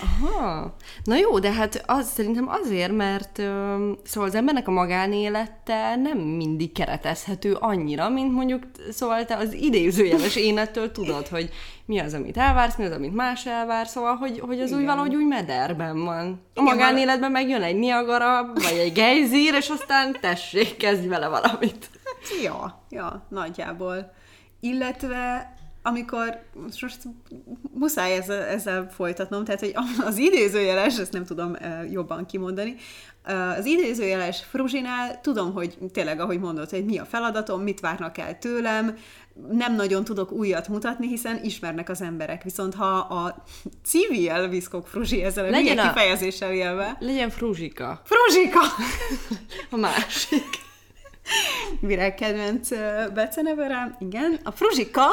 Aha. 0.01 0.75
Na 1.03 1.15
jó, 1.15 1.39
de 1.39 1.51
hát 1.51 1.83
az 1.85 2.09
szerintem 2.09 2.47
azért, 2.49 2.91
mert 2.91 3.37
ö, 3.37 3.91
szóval 4.03 4.29
az 4.29 4.35
embernek 4.35 4.67
a 4.67 4.71
magánélete 4.71 5.95
nem 5.95 6.17
mindig 6.17 6.71
keretezhető 6.71 7.53
annyira, 7.53 8.09
mint 8.09 8.33
mondjuk 8.33 8.63
szóval 8.91 9.25
te 9.25 9.35
az 9.35 9.53
idézőjeles 9.53 10.35
énettől 10.35 10.91
tudod, 10.91 11.27
hogy 11.27 11.49
mi 11.85 11.99
az, 11.99 12.13
amit 12.13 12.37
elvársz, 12.37 12.75
mi 12.77 12.85
az, 12.85 12.91
amit 12.91 13.15
más 13.15 13.45
elvár, 13.45 13.87
szóval, 13.87 14.15
hogy, 14.15 14.39
hogy 14.39 14.61
az 14.61 14.67
Igen. 14.67 14.79
úgy 14.79 14.85
valahogy 14.85 15.15
úgy 15.15 15.27
mederben 15.27 16.03
van. 16.03 16.25
A 16.53 16.61
Igen, 16.61 16.63
magánéletben 16.63 17.31
meg 17.31 17.49
jön 17.49 17.61
egy 17.61 17.75
Niagara, 17.75 18.53
vagy 18.53 18.77
egy 18.77 18.93
gejzír, 18.93 19.53
és 19.53 19.69
aztán 19.69 20.17
tessék, 20.21 20.77
kezdj 20.77 21.07
vele 21.07 21.27
valamit. 21.27 21.89
Hát, 22.05 22.43
ja, 22.43 22.81
ja, 22.89 23.25
nagyjából. 23.29 24.13
Illetve 24.59 25.53
amikor, 25.87 26.39
most 26.81 26.97
muszáj 27.73 28.13
ezzel, 28.15 28.41
ezzel 28.41 28.89
folytatnom, 28.91 29.43
tehát 29.43 29.59
hogy 29.59 29.73
az 30.05 30.17
idézőjeles, 30.17 30.99
ezt 30.99 31.13
nem 31.13 31.25
tudom 31.25 31.55
jobban 31.91 32.25
kimondani, 32.25 32.75
az 33.57 33.65
idézőjeles 33.65 34.43
fruzsinál 34.43 35.21
tudom, 35.21 35.53
hogy 35.53 35.77
tényleg, 35.93 36.19
ahogy 36.19 36.39
mondod, 36.39 36.69
hogy 36.69 36.85
mi 36.85 36.97
a 36.97 37.05
feladatom, 37.05 37.61
mit 37.61 37.79
várnak 37.79 38.17
el 38.17 38.37
tőlem, 38.37 38.97
nem 39.51 39.75
nagyon 39.75 40.03
tudok 40.03 40.31
újat 40.31 40.67
mutatni, 40.67 41.07
hiszen 41.07 41.39
ismernek 41.43 41.89
az 41.89 42.01
emberek. 42.01 42.43
Viszont 42.43 42.75
ha 42.75 42.95
a 42.95 43.43
civil 43.85 44.47
viszkok 44.47 44.87
fruzsi 44.87 45.23
ezzel 45.23 45.45
a 45.45 45.49
legyen 45.49 45.77
a 45.77 45.87
kifejezéssel 45.87 46.51
élve... 46.51 46.97
Legyen 46.99 47.29
fruzsika. 47.29 48.01
Fruzsika! 48.03 48.61
a 49.75 49.77
másik. 49.77 50.65
Virág 51.79 52.15
kedvenc 52.15 52.69
beceneve 53.13 53.97
igen. 53.99 54.39
A 54.43 54.51
fruzsika 54.51 55.05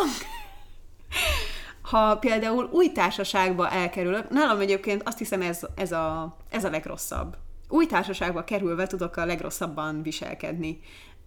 ha 1.95 2.17
például 2.17 2.69
új 2.73 2.93
társaságba 2.93 3.71
elkerülök, 3.71 4.31
nálam 4.31 4.61
egyébként 4.61 5.03
azt 5.05 5.19
hiszem 5.19 5.41
ez, 5.41 5.61
ez, 5.75 5.93
a, 5.93 6.37
ez 6.51 6.65
a 6.65 6.71
legrosszabb. 6.71 7.37
Új 7.69 7.87
társaságba 7.87 8.45
kerülve 8.45 8.87
tudok 8.87 9.17
a 9.17 9.25
legrosszabban 9.25 10.03
viselkedni. 10.03 10.81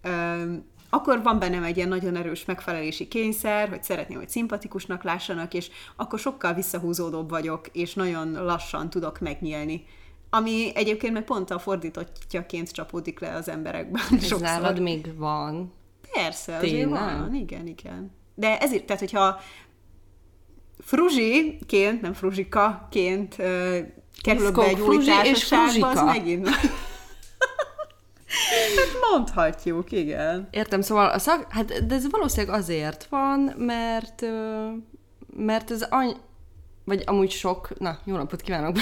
Üm, 0.04 0.64
akkor 0.90 1.22
van 1.22 1.38
bennem 1.38 1.62
egy 1.62 1.76
ilyen 1.76 1.88
nagyon 1.88 2.16
erős 2.16 2.44
megfelelési 2.44 3.08
kényszer, 3.08 3.68
hogy 3.68 3.82
szeretném, 3.82 4.18
hogy 4.18 4.28
szimpatikusnak 4.28 5.02
lássanak, 5.02 5.54
és 5.54 5.70
akkor 5.96 6.18
sokkal 6.18 6.54
visszahúzódóbb 6.54 7.30
vagyok, 7.30 7.68
és 7.72 7.94
nagyon 7.94 8.44
lassan 8.44 8.90
tudok 8.90 9.20
megnyílni. 9.20 9.84
Ami 10.30 10.70
egyébként 10.74 11.12
meg 11.12 11.24
pont 11.24 11.50
a 11.50 11.58
fordítottjaként 11.58 12.70
csapódik 12.70 13.20
le 13.20 13.34
az 13.34 13.48
emberekben. 13.48 14.02
Ez 14.12 14.26
sokszor. 14.26 14.40
nálad 14.40 14.80
még 14.80 15.16
van? 15.16 15.72
Persze, 16.12 16.56
azért 16.56 16.88
van. 16.88 17.34
Igen, 17.34 17.66
igen. 17.66 18.16
De 18.34 18.58
ezért, 18.58 18.84
tehát 18.84 19.00
hogyha 19.00 19.40
fruzsiként, 20.88 22.00
nem 22.00 22.12
fruzsikaként 22.12 23.36
uh, 23.38 23.78
kerülök 24.22 24.54
be 24.54 24.64
egy 24.64 24.80
új 24.80 25.04
társaságba, 25.04 25.88
az 25.88 26.02
megint... 26.02 26.48
hát 28.76 29.10
mondhatjuk, 29.10 29.92
igen. 29.92 30.48
Értem, 30.50 30.80
szóval 30.80 31.08
a 31.08 31.18
szak... 31.18 31.46
Hát, 31.48 31.86
de 31.86 31.94
ez 31.94 32.10
valószínűleg 32.10 32.58
azért 32.58 33.06
van, 33.10 33.54
mert 33.56 34.24
mert 35.36 35.70
ez 35.70 35.82
any... 35.82 36.16
Vagy 36.84 37.02
amúgy 37.06 37.30
sok... 37.30 37.78
Na, 37.78 37.98
jó 38.04 38.16
napot 38.16 38.40
kívánok! 38.40 38.76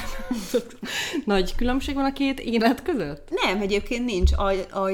Nagy 1.24 1.54
különbség 1.54 1.94
van 1.94 2.04
a 2.04 2.12
két 2.12 2.40
élet 2.40 2.82
között? 2.82 3.28
Nem, 3.44 3.60
egyébként 3.60 4.04
nincs. 4.04 4.32
A, 4.32 4.50
a 4.80 4.90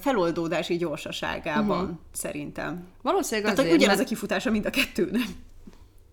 feloldódási 0.00 0.76
gyorsaságában, 0.76 1.80
uh-huh. 1.80 1.96
szerintem. 2.12 2.86
Valószínűleg 3.02 3.42
Tehát, 3.42 3.58
azért, 3.58 3.74
ugyanaz 3.74 3.96
mert... 3.96 4.08
a 4.08 4.12
kifutása 4.12 4.50
mind 4.50 4.66
a 4.66 4.70
kettőnek. 4.70 5.26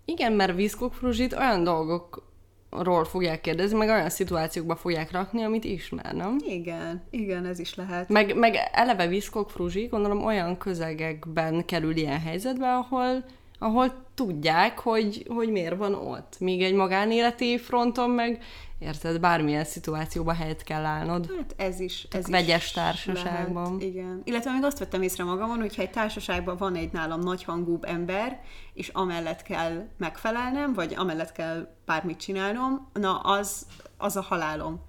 Igen, 0.05 0.33
mert 0.33 0.55
Viszkok 0.55 0.93
Fruzsit 0.93 1.33
olyan 1.33 1.63
dolgokról 1.63 3.05
fogják 3.05 3.41
kérdezni, 3.41 3.77
meg 3.77 3.89
olyan 3.89 4.09
szituációkba 4.09 4.75
fogják 4.75 5.11
rakni, 5.11 5.43
amit 5.43 5.63
ismer, 5.63 6.13
nem? 6.13 6.37
Igen, 6.47 7.03
igen, 7.09 7.45
ez 7.45 7.59
is 7.59 7.75
lehet. 7.75 8.09
Meg, 8.09 8.35
meg 8.35 8.55
eleve 8.71 9.07
Viszkok 9.07 9.49
Fruzsi, 9.49 9.85
gondolom 9.85 10.25
olyan 10.25 10.57
közegekben 10.57 11.65
kerül 11.65 11.95
ilyen 11.95 12.19
helyzetbe, 12.19 12.73
ahol 12.73 13.23
ahol 13.59 14.05
tudják, 14.13 14.79
hogy, 14.79 15.25
hogy 15.27 15.49
miért 15.49 15.77
van 15.77 15.93
ott. 15.93 16.39
Míg 16.39 16.63
egy 16.63 16.73
magánéleti 16.73 17.57
fronton 17.57 18.09
meg, 18.09 18.43
érted, 18.79 19.19
bármilyen 19.19 19.63
szituációban 19.63 20.35
helyet 20.35 20.63
kell 20.63 20.85
állnod. 20.85 21.29
Hát 21.37 21.53
ez 21.57 21.79
is. 21.79 22.07
Ez 22.11 22.27
vegyes 22.27 22.65
is 22.65 22.71
társaságban. 22.71 23.63
Lehet, 23.63 23.81
igen. 23.81 24.21
Illetve 24.23 24.51
még 24.51 24.63
azt 24.63 24.79
vettem 24.79 25.01
észre 25.01 25.23
magamon, 25.23 25.59
hogyha 25.59 25.81
egy 25.81 25.91
társaságban 25.91 26.57
van 26.57 26.75
egy 26.75 26.91
nálam 26.91 27.19
nagyhangúbb 27.19 27.83
ember, 27.83 28.41
és 28.73 28.87
amellett 28.87 29.41
kell 29.41 29.87
megfelelnem, 29.97 30.73
vagy 30.73 30.93
amellett 30.95 31.31
kell 31.31 31.67
bármit 31.85 32.19
csinálnom, 32.19 32.89
na 32.93 33.19
az, 33.19 33.65
az 33.97 34.15
a 34.15 34.21
halálom 34.21 34.81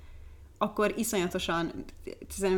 akkor 0.58 0.94
iszonyatosan 0.96 1.84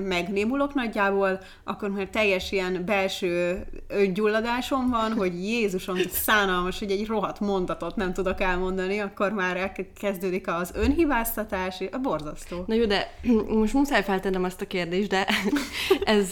megnémulok 0.03 0.75
nagyjából, 0.75 1.41
akkor 1.65 1.91
már 1.91 2.09
teljes 2.09 2.53
ilyen 2.53 2.85
belső 2.85 3.65
öngyulladásom 3.89 4.91
van, 4.91 5.13
hogy 5.13 5.45
Jézusom, 5.45 5.97
szánalmas, 6.11 6.79
hogy 6.79 6.91
egy 6.91 7.07
rohadt 7.07 7.41
mondatot 7.41 7.97
nem 7.97 8.13
tudok 8.13 8.41
elmondani, 8.41 8.99
akkor 8.99 9.33
már 9.33 9.73
kezdődik 10.01 10.49
az 10.49 10.71
önhibáztatás, 10.75 11.83
a 11.93 11.99
borzasztó. 11.99 12.65
Na 12.67 12.75
jó, 12.75 12.85
de 12.85 13.15
most 13.61 13.75
muszáj 13.75 14.03
feltennem 14.03 14.45
ezt 14.45 14.61
a 14.61 14.67
kérdést, 14.67 15.09
de 15.09 15.27
ez 16.05 16.31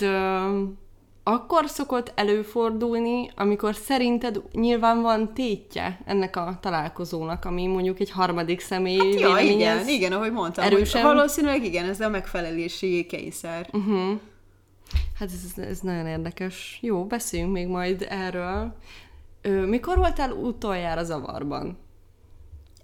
akkor 1.28 1.68
szokott 1.68 2.12
előfordulni, 2.14 3.30
amikor 3.36 3.74
szerinted 3.74 4.42
nyilván 4.52 5.02
van 5.02 5.34
tétje 5.34 6.00
ennek 6.04 6.36
a 6.36 6.58
találkozónak, 6.60 7.44
ami 7.44 7.66
mondjuk 7.66 8.00
egy 8.00 8.10
harmadik 8.10 8.60
személy 8.60 8.98
hát 8.98 9.20
ja, 9.20 9.38
igen, 9.38 9.88
igen, 9.88 10.12
ahogy 10.12 10.32
mondtam. 10.32 10.64
Erősen... 10.64 11.02
Valószínűleg 11.02 11.64
igen, 11.64 11.88
ez 11.88 12.00
a 12.00 12.08
megfelelési 12.08 13.06
kényszer. 13.06 13.68
Uh-huh. 13.72 14.18
Hát 15.18 15.28
ez, 15.28 15.62
ez 15.64 15.80
nagyon 15.80 16.06
érdekes. 16.06 16.78
Jó, 16.82 17.04
beszéljünk 17.04 17.52
még 17.52 17.66
majd 17.66 18.06
erről. 18.08 18.74
Ö, 19.42 19.66
mikor 19.66 19.96
voltál 19.96 20.30
utoljára 20.30 21.04
zavarban? 21.04 21.78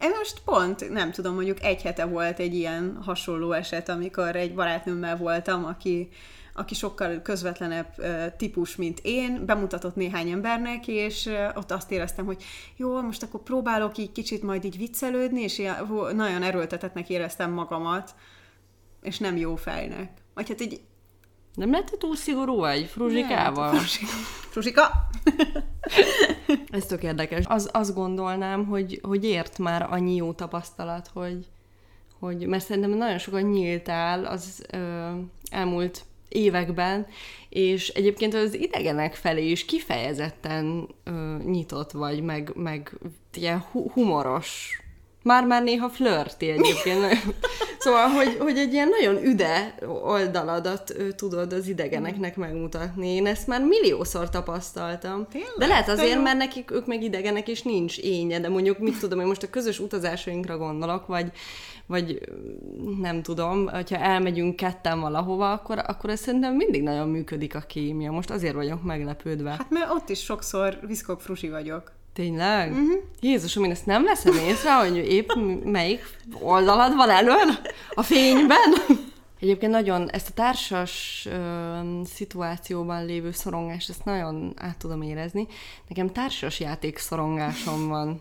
Én 0.00 0.10
most 0.18 0.40
pont, 0.44 0.90
nem 0.90 1.10
tudom, 1.10 1.34
mondjuk 1.34 1.62
egy 1.62 1.82
hete 1.82 2.04
volt 2.04 2.38
egy 2.38 2.54
ilyen 2.54 2.98
hasonló 3.04 3.52
eset, 3.52 3.88
amikor 3.88 4.36
egy 4.36 4.54
barátnőmmel 4.54 5.16
voltam, 5.16 5.64
aki 5.64 6.08
aki 6.54 6.74
sokkal 6.74 7.22
közvetlenebb 7.22 7.94
típus, 8.36 8.76
mint 8.76 9.00
én, 9.02 9.46
bemutatott 9.46 9.94
néhány 9.94 10.30
embernek, 10.30 10.88
és 10.88 11.30
ott 11.54 11.70
azt 11.70 11.90
éreztem, 11.90 12.24
hogy 12.24 12.44
jó, 12.76 13.00
most 13.00 13.22
akkor 13.22 13.42
próbálok 13.42 13.98
így 13.98 14.12
kicsit 14.12 14.42
majd 14.42 14.64
így 14.64 14.76
viccelődni, 14.76 15.40
és 15.40 15.62
nagyon 16.12 16.42
erőltetetnek 16.42 17.08
éreztem 17.08 17.50
magamat, 17.50 18.14
és 19.02 19.18
nem 19.18 19.36
jó 19.36 19.56
fejnek. 19.56 20.10
Vagy 20.34 20.48
hát 20.48 20.60
így 20.60 20.80
nem 21.54 21.70
lett 21.70 21.96
túl 21.98 22.16
szigorú 22.16 22.56
vagy 22.56 22.84
fruzsikával? 22.84 23.74
Fruzsika? 24.50 24.82
Ez 26.70 26.86
tök 26.86 27.02
érdekes. 27.02 27.44
Az, 27.46 27.70
azt 27.72 27.94
gondolnám, 27.94 28.66
hogy, 28.66 29.00
hogy 29.02 29.24
ért 29.24 29.58
már 29.58 29.86
annyi 29.90 30.14
jó 30.14 30.32
tapasztalat, 30.32 31.10
hogy, 31.12 31.46
hogy 32.18 32.46
mert 32.46 32.64
szerintem 32.64 32.90
nagyon 32.90 33.18
sokan 33.18 33.42
nyíltál 33.42 34.24
az 34.24 34.64
ö, 34.70 35.10
elmúlt 35.50 36.04
években, 36.32 37.06
és 37.48 37.88
egyébként 37.88 38.34
az 38.34 38.54
idegenek 38.54 39.14
felé 39.14 39.50
is 39.50 39.64
kifejezetten 39.64 40.88
ö, 41.04 41.36
nyitott 41.44 41.90
vagy, 41.90 42.22
meg, 42.22 42.52
meg 42.54 42.98
ilyen 43.32 43.64
hu- 43.70 43.92
humoros 43.92 44.80
már-már 45.22 45.62
néha 45.62 45.88
flörti 45.88 46.48
egyébként. 46.48 47.04
szóval, 47.78 48.08
hogy, 48.08 48.36
hogy 48.38 48.58
egy 48.58 48.72
ilyen 48.72 48.88
nagyon 48.88 49.24
üde 49.24 49.74
oldaladat 50.02 50.94
ő, 50.98 51.12
tudod 51.12 51.52
az 51.52 51.68
idegeneknek 51.68 52.36
megmutatni. 52.36 53.08
Én 53.08 53.26
ezt 53.26 53.46
már 53.46 53.60
milliószor 53.60 54.28
tapasztaltam. 54.28 55.26
Tényleg? 55.30 55.52
De 55.58 55.66
lehet 55.66 55.88
azért, 55.88 56.22
mert 56.22 56.36
nekik 56.36 56.70
ők 56.70 56.86
meg 56.86 57.02
idegenek, 57.02 57.48
és 57.48 57.62
nincs 57.62 57.98
énje, 57.98 58.40
de 58.40 58.48
mondjuk 58.48 58.78
mit 58.78 58.98
tudom, 58.98 59.20
én 59.20 59.26
most 59.26 59.42
a 59.42 59.50
közös 59.50 59.78
utazásainkra 59.78 60.56
gondolok, 60.56 61.06
vagy, 61.06 61.32
vagy 61.86 62.20
nem 63.00 63.22
tudom, 63.22 63.66
hogyha 63.66 63.96
elmegyünk 63.96 64.56
ketten 64.56 65.00
valahova, 65.00 65.52
akkor, 65.52 65.78
akkor 65.86 66.10
ez 66.10 66.20
szerintem 66.20 66.54
mindig 66.54 66.82
nagyon 66.82 67.08
működik 67.08 67.54
a 67.54 67.60
kémia. 67.60 68.10
Most 68.10 68.30
azért 68.30 68.54
vagyok 68.54 68.82
meglepődve. 68.82 69.50
Hát 69.50 69.70
mert 69.70 69.90
ott 69.90 70.08
is 70.08 70.20
sokszor 70.20 70.78
viszkok 70.86 71.20
frusi 71.20 71.48
vagyok. 71.48 71.92
Tényleg? 72.12 72.70
Uh-huh. 72.70 72.92
Jézusom, 73.20 73.64
én 73.64 73.70
ezt 73.70 73.86
nem 73.86 74.04
veszem 74.04 74.34
észre, 74.34 74.74
hogy 74.74 74.96
épp 74.96 75.30
melyik 75.64 76.16
oldalad 76.40 76.94
van 76.94 77.10
elől 77.10 77.56
a 77.94 78.02
fényben. 78.02 78.72
Egyébként 79.40 79.72
nagyon 79.72 80.10
ezt 80.10 80.28
a 80.28 80.32
társas 80.32 81.26
ö, 81.30 81.78
szituációban 82.04 83.06
lévő 83.06 83.30
szorongást, 83.30 83.90
ezt 83.90 84.04
nagyon 84.04 84.52
át 84.56 84.78
tudom 84.78 85.02
érezni. 85.02 85.46
Nekem 85.88 86.12
társas 86.12 86.60
játék 86.60 86.98
szorongásom 86.98 87.88
van. 87.88 88.20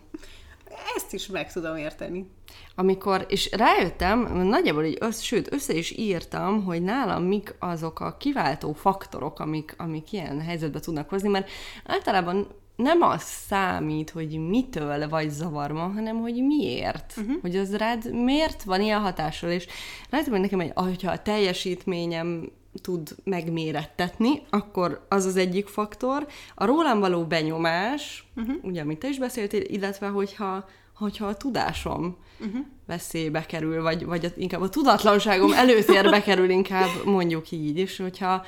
Ezt 0.96 1.12
is 1.12 1.26
meg 1.26 1.52
tudom 1.52 1.76
érteni. 1.76 2.30
Amikor, 2.74 3.26
és 3.28 3.50
rájöttem, 3.52 4.36
nagyjából 4.36 4.84
így, 4.84 4.98
össz, 5.00 5.20
sőt, 5.20 5.52
össze 5.52 5.74
is 5.74 5.90
írtam, 5.90 6.64
hogy 6.64 6.82
nálam 6.82 7.22
mik 7.22 7.54
azok 7.58 8.00
a 8.00 8.16
kiváltó 8.16 8.72
faktorok, 8.72 9.40
amik, 9.40 9.74
amik 9.78 10.12
ilyen 10.12 10.40
helyzetbe 10.40 10.80
tudnak 10.80 11.08
hozni, 11.08 11.28
mert 11.28 11.50
általában 11.86 12.46
nem 12.76 13.02
az 13.02 13.22
számít, 13.22 14.10
hogy 14.10 14.48
mitől 14.48 15.08
vagy 15.08 15.30
zavarban, 15.30 15.92
hanem 15.92 16.20
hogy 16.20 16.46
miért. 16.46 17.14
Uh-huh. 17.16 17.40
Hogy 17.40 17.56
az 17.56 17.76
rád 17.76 18.12
miért 18.12 18.62
van 18.62 18.80
ilyen 18.80 19.00
hatással, 19.00 19.50
és 19.50 19.66
lehet, 20.10 20.26
hogy 20.26 20.40
nekem, 20.40 20.60
egy, 20.60 20.72
hogyha 20.74 21.10
a 21.10 21.22
teljesítményem 21.22 22.50
tud 22.80 23.14
megmérettetni, 23.24 24.42
akkor 24.50 25.06
az 25.08 25.24
az 25.24 25.36
egyik 25.36 25.66
faktor. 25.66 26.26
A 26.54 26.64
rólam 26.64 27.00
való 27.00 27.24
benyomás, 27.24 28.24
uh-huh. 28.36 28.54
ugye, 28.62 28.80
amit 28.80 28.98
te 28.98 29.08
is 29.08 29.18
beszéltél, 29.18 29.62
illetve 29.66 30.06
hogyha, 30.06 30.68
hogyha 30.94 31.26
a 31.26 31.36
tudásom 31.36 32.16
uh-huh. 32.40 32.64
veszélybe 32.86 33.46
kerül, 33.46 33.82
vagy, 33.82 34.04
vagy 34.04 34.32
inkább 34.36 34.60
a 34.60 34.68
tudatlanságom 34.68 35.52
előtérbe 35.52 36.22
kerül, 36.22 36.50
inkább 36.50 37.04
mondjuk 37.04 37.50
így, 37.50 37.78
és 37.78 37.96
hogyha 37.96 38.44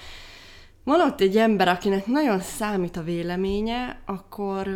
van 0.85 1.01
ott 1.01 1.21
egy 1.21 1.37
ember, 1.37 1.69
akinek 1.69 2.07
nagyon 2.07 2.41
számít 2.41 2.97
a 2.97 3.03
véleménye, 3.03 4.01
akkor, 4.05 4.69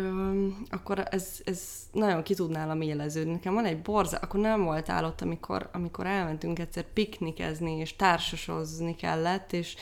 akkor 0.69 1.03
ez, 1.09 1.27
ez 1.45 1.61
nagyon 1.91 2.23
ki 2.23 2.33
tud 2.33 2.51
nálam 2.51 2.81
éleződni. 2.81 3.31
Nekem 3.31 3.53
van 3.53 3.65
egy 3.65 3.81
borza, 3.81 4.17
akkor 4.17 4.39
nem 4.39 4.63
volt 4.63 4.89
állott, 4.89 5.21
amikor, 5.21 5.69
amikor 5.73 6.05
elmentünk 6.05 6.59
egyszer 6.59 6.83
piknikezni, 6.93 7.71
és 7.71 7.95
társasozni 7.95 8.95
kellett, 8.95 9.53
és 9.53 9.75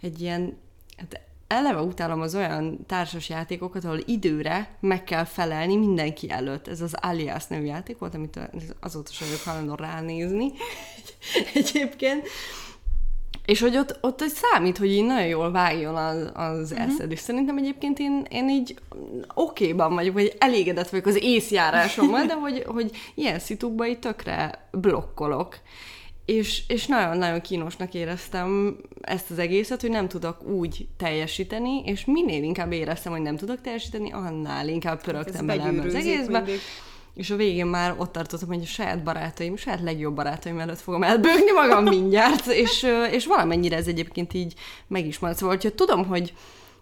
egy 0.00 0.20
ilyen, 0.20 0.56
hát 0.96 1.20
eleve 1.46 1.80
utálom 1.80 2.20
az 2.20 2.34
olyan 2.34 2.86
társas 2.86 3.28
játékokat, 3.28 3.84
ahol 3.84 4.00
időre 4.06 4.76
meg 4.80 5.04
kell 5.04 5.24
felelni 5.24 5.76
mindenki 5.76 6.30
előtt. 6.30 6.68
Ez 6.68 6.80
az 6.80 6.94
Alias 7.00 7.46
nevű 7.46 7.64
játék 7.64 7.98
volt, 7.98 8.14
amit 8.14 8.40
azóta 8.80 9.12
sem 9.12 9.28
vagyok 9.28 9.42
hajlandó 9.42 9.74
ránézni 9.74 10.52
egyébként. 11.54 12.28
És 13.44 13.60
hogy 13.60 13.76
ott, 13.76 13.98
ott 14.00 14.22
egy 14.22 14.32
számít, 14.32 14.78
hogy 14.78 14.90
így 14.90 15.04
nagyon 15.04 15.26
jól 15.26 15.50
vágjon 15.50 15.96
az, 15.96 16.30
az 16.34 16.72
uh-huh. 16.72 16.86
eszed, 16.86 17.10
és 17.10 17.18
szerintem 17.18 17.58
egyébként 17.58 17.98
én, 17.98 18.26
én 18.30 18.48
így 18.48 18.74
okéban 19.34 19.94
vagyok, 19.94 20.14
vagy 20.14 20.34
elégedett 20.38 20.88
vagyok 20.88 21.06
az 21.06 21.22
észjárásommal, 21.22 22.26
de 22.26 22.34
hogy, 22.34 22.62
hogy 22.66 22.90
ilyen 23.14 23.38
szitukban 23.38 23.86
így 23.86 23.98
tökre 23.98 24.68
blokkolok. 24.70 25.58
És, 26.24 26.62
és 26.68 26.86
nagyon-nagyon 26.86 27.40
kínosnak 27.40 27.94
éreztem 27.94 28.76
ezt 29.00 29.30
az 29.30 29.38
egészet, 29.38 29.80
hogy 29.80 29.90
nem 29.90 30.08
tudok 30.08 30.48
úgy 30.48 30.86
teljesíteni, 30.96 31.82
és 31.84 32.04
minél 32.04 32.42
inkább 32.42 32.72
éreztem, 32.72 33.12
hogy 33.12 33.22
nem 33.22 33.36
tudok 33.36 33.60
teljesíteni, 33.60 34.12
annál 34.12 34.68
inkább 34.68 35.02
pörögtem 35.02 35.48
hát 35.48 35.58
bele 35.58 35.82
az 35.82 35.94
egészbe. 35.94 36.40
Mindig 36.40 36.60
és 37.14 37.30
a 37.30 37.36
végén 37.36 37.66
már 37.66 37.94
ott 37.98 38.12
tartottam, 38.12 38.48
hogy 38.48 38.62
a 38.62 38.66
saját 38.66 39.02
barátaim, 39.02 39.52
a 39.52 39.56
saját 39.56 39.80
legjobb 39.80 40.14
barátaim 40.14 40.58
előtt 40.58 40.80
fogom 40.80 41.02
elbőgni 41.02 41.50
magam 41.50 41.84
mindjárt, 41.84 42.46
és, 42.62 42.86
és 43.10 43.26
valamennyire 43.26 43.76
ez 43.76 43.86
egyébként 43.86 44.34
így 44.34 44.54
meg 44.86 45.06
is 45.06 45.18
maradt. 45.18 45.38
Szóval, 45.38 45.54
hogyha 45.54 45.74
tudom, 45.74 46.06
hogy, 46.06 46.34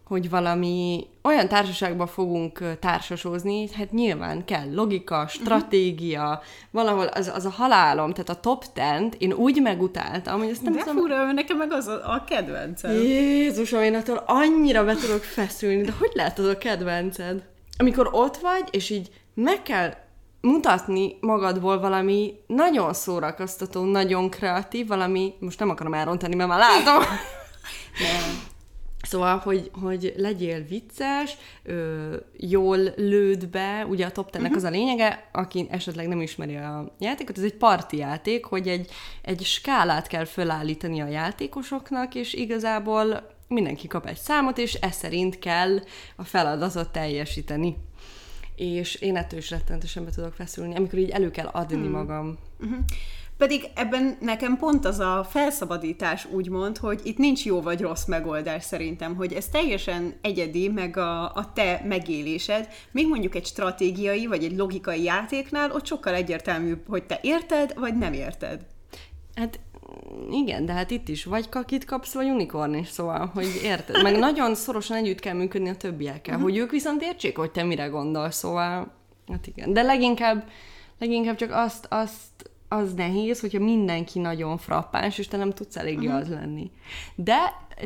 hogy 0.04 0.30
valami 0.30 1.06
olyan 1.22 1.48
társaságban 1.48 2.06
fogunk 2.06 2.78
társasozni, 2.80 3.68
hát 3.72 3.92
nyilván 3.92 4.44
kell 4.44 4.74
logika, 4.74 5.26
stratégia, 5.28 6.22
uh-huh. 6.22 6.44
valahol 6.70 7.06
az, 7.06 7.32
az 7.34 7.44
a 7.44 7.50
halálom, 7.50 8.12
tehát 8.12 8.28
a 8.28 8.40
top 8.40 8.64
tent, 8.72 9.14
én 9.18 9.32
úgy 9.32 9.62
megutáltam, 9.62 10.38
hogy 10.38 10.48
ezt 10.48 10.62
nem 10.62 10.72
De 10.72 10.78
tudom... 10.78 10.96
fura, 10.96 11.32
nekem 11.32 11.56
meg 11.56 11.72
az 11.72 11.86
a, 11.86 12.12
a 12.12 12.24
kedvencem. 12.26 12.92
Jézusom, 12.92 13.82
én 13.82 13.94
attól 13.94 14.22
annyira 14.26 14.84
be 14.84 14.94
tudok 14.94 15.22
feszülni, 15.22 15.82
de 15.82 15.92
hogy 15.98 16.10
lehet 16.14 16.38
az 16.38 16.46
a 16.46 16.58
kedvenced? 16.58 17.42
Amikor 17.76 18.08
ott 18.12 18.36
vagy, 18.36 18.68
és 18.70 18.90
így 18.90 19.10
meg 19.34 19.62
kell 19.62 19.94
mutatni 20.42 21.16
magadból 21.20 21.80
valami 21.80 22.34
nagyon 22.46 22.94
szórakoztató, 22.94 23.84
nagyon 23.84 24.30
kreatív, 24.30 24.86
valami, 24.86 25.34
most 25.38 25.58
nem 25.58 25.70
akarom 25.70 25.94
elrontani, 25.94 26.34
mert 26.34 26.48
már 26.48 26.58
látom. 26.58 27.02
nem. 28.00 28.50
Szóval, 29.02 29.36
hogy, 29.38 29.70
hogy 29.82 30.14
legyél 30.16 30.64
vicces, 30.64 31.36
ö, 31.62 32.16
jól 32.36 32.78
lőd 32.96 33.48
be, 33.48 33.86
ugye 33.88 34.06
a 34.06 34.10
top 34.10 34.30
ten 34.30 34.40
uh-huh. 34.42 34.56
az 34.56 34.64
a 34.64 34.70
lényege, 34.70 35.28
aki 35.32 35.66
esetleg 35.70 36.08
nem 36.08 36.20
ismeri 36.20 36.56
a 36.56 36.94
játékot, 36.98 37.38
ez 37.38 37.44
egy 37.44 37.56
parti 37.56 37.96
játék, 37.96 38.44
hogy 38.44 38.68
egy, 38.68 38.90
egy 39.22 39.44
skálát 39.44 40.06
kell 40.06 40.24
fölállítani 40.24 41.00
a 41.00 41.06
játékosoknak, 41.06 42.14
és 42.14 42.32
igazából 42.32 43.30
mindenki 43.48 43.86
kap 43.86 44.06
egy 44.06 44.18
számot, 44.18 44.58
és 44.58 44.74
ez 44.74 44.94
szerint 44.94 45.38
kell 45.38 45.78
a 46.16 46.24
feladatot 46.24 46.88
teljesíteni 46.88 47.76
és 48.56 48.94
én 48.94 49.16
ettől 49.16 49.38
is 49.38 49.50
rettentősen 49.50 50.04
be 50.04 50.10
tudok 50.10 50.34
feszülni, 50.34 50.74
amikor 50.74 50.98
így 50.98 51.10
elő 51.10 51.30
kell 51.30 51.46
adni 51.46 51.76
hmm. 51.76 51.90
magam. 51.90 52.38
Uh-huh. 52.60 52.78
Pedig 53.36 53.70
ebben 53.74 54.16
nekem 54.20 54.56
pont 54.56 54.84
az 54.84 54.98
a 54.98 55.26
felszabadítás 55.30 56.24
úgymond, 56.24 56.78
hogy 56.78 57.00
itt 57.04 57.18
nincs 57.18 57.44
jó 57.44 57.60
vagy 57.60 57.80
rossz 57.80 58.04
megoldás 58.04 58.64
szerintem, 58.64 59.14
hogy 59.14 59.32
ez 59.32 59.48
teljesen 59.48 60.14
egyedi, 60.20 60.68
meg 60.68 60.96
a, 60.96 61.24
a 61.34 61.52
te 61.54 61.82
megélésed, 61.86 62.68
még 62.90 63.08
mondjuk 63.08 63.34
egy 63.34 63.46
stratégiai 63.46 64.26
vagy 64.26 64.44
egy 64.44 64.56
logikai 64.56 65.02
játéknál 65.02 65.70
ott 65.70 65.86
sokkal 65.86 66.14
egyértelműbb, 66.14 66.80
hogy 66.88 67.04
te 67.04 67.18
érted, 67.22 67.74
vagy 67.76 67.98
nem 67.98 68.12
érted. 68.12 68.60
Hát 69.34 69.60
igen, 70.30 70.66
de 70.66 70.72
hát 70.72 70.90
itt 70.90 71.08
is 71.08 71.24
vagy 71.24 71.48
kakit 71.48 71.84
kapsz, 71.84 72.14
vagy 72.14 72.28
unikorn 72.28 72.74
is, 72.74 72.88
szóval, 72.88 73.30
hogy 73.34 73.60
érted? 73.62 74.02
Meg 74.02 74.18
nagyon 74.18 74.54
szorosan 74.54 74.96
együtt 74.96 75.20
kell 75.20 75.34
működni 75.34 75.68
a 75.68 75.76
többiekkel, 75.76 76.34
uh-huh. 76.34 76.50
hogy 76.50 76.58
ők 76.58 76.70
viszont 76.70 77.02
értsék, 77.02 77.36
hogy 77.36 77.50
te 77.50 77.62
mire 77.62 77.86
gondolsz, 77.86 78.36
szóval, 78.36 78.92
hát 79.28 79.46
igen. 79.46 79.72
De 79.72 79.82
leginkább, 79.82 80.48
leginkább 80.98 81.36
csak 81.36 81.50
azt, 81.52 81.86
azt 81.88 82.50
az 82.68 82.94
nehéz, 82.94 83.40
hogyha 83.40 83.58
mindenki 83.58 84.18
nagyon 84.18 84.58
frappáns, 84.58 85.18
és 85.18 85.28
te 85.28 85.36
nem 85.36 85.50
tudsz 85.50 85.76
eléggé 85.76 86.06
uh-huh. 86.06 86.20
az 86.20 86.28
lenni. 86.28 86.70
De 87.14 87.38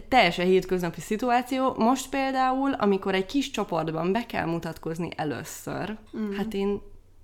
teljesen 0.09 0.47
hétköznapi 0.47 1.01
szituáció. 1.01 1.75
Most 1.77 2.09
például, 2.09 2.73
amikor 2.73 3.15
egy 3.15 3.27
kis 3.27 3.51
csoportban 3.51 4.13
be 4.13 4.27
kell 4.27 4.47
mutatkozni 4.47 5.09
először, 5.17 5.97
uh-huh. 6.13 6.35
hát 6.37 6.55
én, 6.55 6.81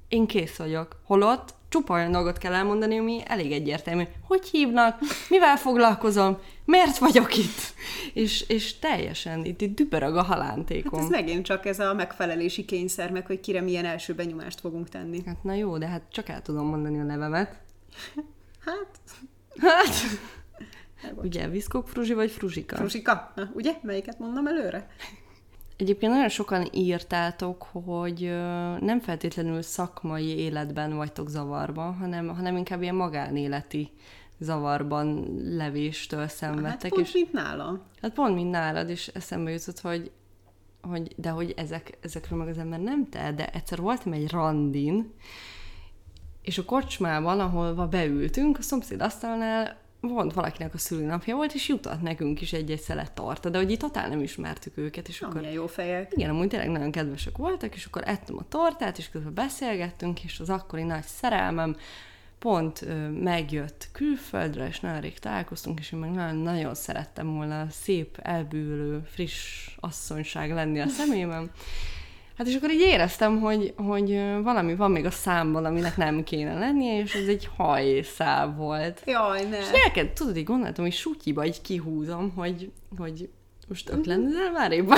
én 0.08 0.26
kész 0.26 0.56
vagyok. 0.56 1.00
Holott 1.04 1.54
csupa 1.72 1.94
olyan 1.94 2.12
dolgot 2.12 2.38
kell 2.38 2.52
elmondani, 2.52 2.98
ami 2.98 3.20
elég 3.24 3.52
egyértelmű. 3.52 4.02
Hogy 4.26 4.48
hívnak? 4.48 4.98
Mivel 5.28 5.56
foglalkozom? 5.56 6.38
Miért 6.64 6.98
vagyok 6.98 7.36
itt? 7.36 7.74
És, 8.12 8.44
és 8.48 8.78
teljesen 8.78 9.44
itt, 9.44 9.60
itt 9.60 9.76
dübörög 9.76 10.16
a 10.16 10.22
halántékom. 10.22 11.00
Hát 11.00 11.02
ez 11.02 11.08
megint 11.08 11.44
csak 11.44 11.66
ez 11.66 11.80
a 11.80 11.94
megfelelési 11.94 12.64
kényszer, 12.64 13.10
meg 13.10 13.26
hogy 13.26 13.40
kire 13.40 13.60
milyen 13.60 13.84
első 13.84 14.14
benyomást 14.14 14.60
fogunk 14.60 14.88
tenni. 14.88 15.22
Hát 15.26 15.42
na 15.42 15.54
jó, 15.54 15.78
de 15.78 15.86
hát 15.86 16.02
csak 16.10 16.28
el 16.28 16.42
tudom 16.42 16.66
mondani 16.66 17.00
a 17.00 17.04
nevemet. 17.04 17.56
Hát... 18.64 19.00
Hát... 19.60 19.94
Ugye, 21.14 21.48
Viszkok 21.48 21.88
Fruzsi 21.88 22.12
vagy 22.12 22.30
Fruzsika? 22.30 22.76
Fruzsika. 22.76 23.32
Na, 23.34 23.50
ugye? 23.54 23.72
Melyiket 23.82 24.18
mondom 24.18 24.46
előre? 24.46 24.88
Egyébként 25.82 26.12
nagyon 26.12 26.28
sokan 26.28 26.68
írtátok, 26.72 27.62
hogy 27.72 28.20
nem 28.80 29.00
feltétlenül 29.00 29.62
szakmai 29.62 30.38
életben 30.38 30.96
vagytok 30.96 31.28
zavarban, 31.28 31.94
hanem, 31.94 32.28
hanem 32.28 32.56
inkább 32.56 32.82
ilyen 32.82 32.94
magánéleti 32.94 33.90
zavarban 34.38 35.36
levéstől 35.56 36.28
szenvedtek. 36.28 36.82
Hát 36.82 36.90
pont 36.90 37.06
és, 37.06 37.12
mint 37.12 37.32
nálam. 37.32 37.82
Hát 38.02 38.12
pont 38.12 38.34
mint 38.34 38.50
nálad, 38.50 38.88
és 38.88 39.06
eszembe 39.06 39.50
jutott, 39.50 39.80
hogy, 39.80 40.10
hogy 40.82 41.12
de 41.16 41.30
hogy 41.30 41.54
ezek, 41.56 41.98
ezekről 42.00 42.38
meg 42.38 42.48
az 42.48 42.58
ember 42.58 42.80
nem 42.80 43.08
te, 43.08 43.32
de 43.32 43.46
egyszer 43.46 43.78
voltam 43.78 44.12
egy 44.12 44.30
randin, 44.30 45.12
és 46.42 46.58
a 46.58 46.64
kocsmában, 46.64 47.40
ahol 47.40 47.86
beültünk, 47.86 48.58
a 48.58 48.62
szomszéd 48.62 49.00
asztalnál 49.00 49.81
volt 50.08 50.32
valakinek 50.32 50.74
a 50.74 50.78
szülőnapja 50.78 51.34
volt, 51.34 51.54
és 51.54 51.68
jutott 51.68 52.02
nekünk 52.02 52.40
is 52.40 52.52
egy-egy 52.52 52.80
szelet 52.80 53.12
tarta, 53.12 53.48
de 53.48 53.58
hogy 53.58 53.70
itt 53.70 53.78
totál 53.78 54.08
nem 54.08 54.22
ismertük 54.22 54.76
őket. 54.76 55.08
És 55.08 55.20
akkor, 55.20 55.42
jó 55.42 55.66
fejek. 55.66 56.12
Igen, 56.14 56.30
amúgy 56.30 56.48
tényleg 56.48 56.70
nagyon 56.70 56.90
kedvesek 56.90 57.36
voltak, 57.36 57.74
és 57.74 57.84
akkor 57.84 58.02
ettem 58.06 58.36
a 58.38 58.48
tortát, 58.48 58.98
és 58.98 59.08
közben 59.08 59.34
beszélgettünk, 59.34 60.24
és 60.24 60.40
az 60.40 60.50
akkori 60.50 60.82
nagy 60.82 61.04
szerelmem 61.04 61.76
pont 62.38 62.82
ö, 62.82 63.08
megjött 63.08 63.88
külföldre, 63.92 64.66
és 64.66 64.80
nagyon 64.80 65.00
rég 65.00 65.18
találkoztunk, 65.18 65.78
és 65.78 65.92
én 65.92 65.98
meg 65.98 66.10
nagyon, 66.10 66.36
nagyon 66.36 66.74
szerettem 66.74 67.34
volna 67.34 67.66
szép, 67.70 68.18
elbűvölő, 68.22 69.02
friss 69.04 69.68
asszonyság 69.80 70.52
lenni 70.52 70.80
a 70.80 70.86
szemében. 70.86 71.50
Hát 72.42 72.50
és 72.50 72.56
akkor 72.56 72.70
így 72.70 72.80
éreztem, 72.80 73.40
hogy, 73.40 73.74
hogy 73.76 74.20
valami 74.42 74.74
van 74.74 74.90
még 74.90 75.04
a 75.04 75.10
számban, 75.10 75.64
aminek 75.64 75.96
nem 75.96 76.24
kéne 76.24 76.58
lennie, 76.58 77.00
és 77.00 77.14
ez 77.14 77.26
egy 77.26 77.48
hajszál 77.56 78.54
volt. 78.54 79.02
Jaj, 79.06 79.44
ne. 79.48 79.58
És 79.58 79.70
neked, 79.84 80.08
tudod, 80.10 80.36
így 80.36 80.44
gondoltam, 80.44 80.84
hogy 80.84 80.94
sutyiba 80.94 81.44
így 81.44 81.60
kihúzom, 81.60 82.32
hogy, 82.36 82.70
hogy 82.98 83.28
most 83.68 83.92
lennél 84.04 84.50
már 84.52 84.72
épp 84.72 84.88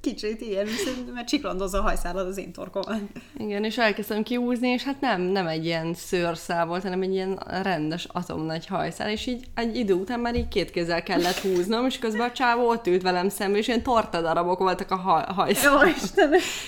Kicsit 0.00 0.40
ilyen, 0.40 0.66
mert 1.14 1.28
csiklandozza 1.28 1.78
a 1.78 1.82
hajszálad 1.82 2.26
az 2.26 2.38
én 2.38 2.52
torkomon. 2.52 3.10
Igen, 3.36 3.64
és 3.64 3.78
elkezdtem 3.78 4.22
kiúzni, 4.22 4.68
és 4.68 4.82
hát 4.82 5.00
nem, 5.00 5.20
nem 5.20 5.46
egy 5.46 5.64
ilyen 5.64 5.94
szőrszál 5.94 6.66
volt, 6.66 6.82
hanem 6.82 7.02
egy 7.02 7.12
ilyen 7.12 7.42
rendes 7.62 8.04
atomnagy 8.04 8.66
hajszál, 8.66 9.10
és 9.10 9.26
így 9.26 9.44
egy 9.54 9.76
idő 9.76 9.94
után 9.94 10.20
már 10.20 10.36
így 10.36 10.48
két 10.48 10.70
kézzel 10.70 11.02
kellett 11.02 11.38
húznom, 11.38 11.86
és 11.86 11.98
közben 11.98 12.28
a 12.28 12.32
csávó 12.32 12.68
ott 12.68 12.86
ült 12.86 13.02
velem 13.02 13.28
szembe, 13.28 13.58
és 13.58 13.68
ilyen 13.68 13.82
tortadarabok 13.82 14.58
voltak 14.58 14.90
a 14.90 14.96
haj- 14.96 15.28
hajszál. 15.28 15.86
Jó, 15.86 15.92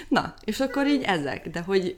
Na, 0.08 0.34
és 0.44 0.60
akkor 0.60 0.86
így 0.86 1.02
ezek, 1.02 1.48
de 1.48 1.60
hogy 1.60 1.96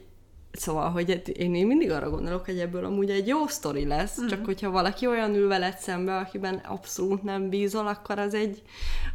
Szóval, 0.57 0.89
hogy 0.89 1.11
hát 1.11 1.27
én, 1.27 1.55
én 1.55 1.67
mindig 1.67 1.91
arra 1.91 2.09
gondolok, 2.09 2.45
hogy 2.45 2.59
ebből 2.59 2.85
amúgy 2.85 3.09
egy 3.09 3.27
jó 3.27 3.47
sztori 3.47 3.85
lesz, 3.85 4.21
mm. 4.21 4.27
csak 4.27 4.45
hogyha 4.45 4.71
valaki 4.71 5.07
olyan 5.07 5.35
ül 5.35 5.47
veled 5.47 5.77
szembe, 5.77 6.17
akiben 6.17 6.55
abszolút 6.55 7.23
nem 7.23 7.49
bízol, 7.49 7.87
akkor 7.87 8.19
az 8.19 8.33
egy, 8.33 8.61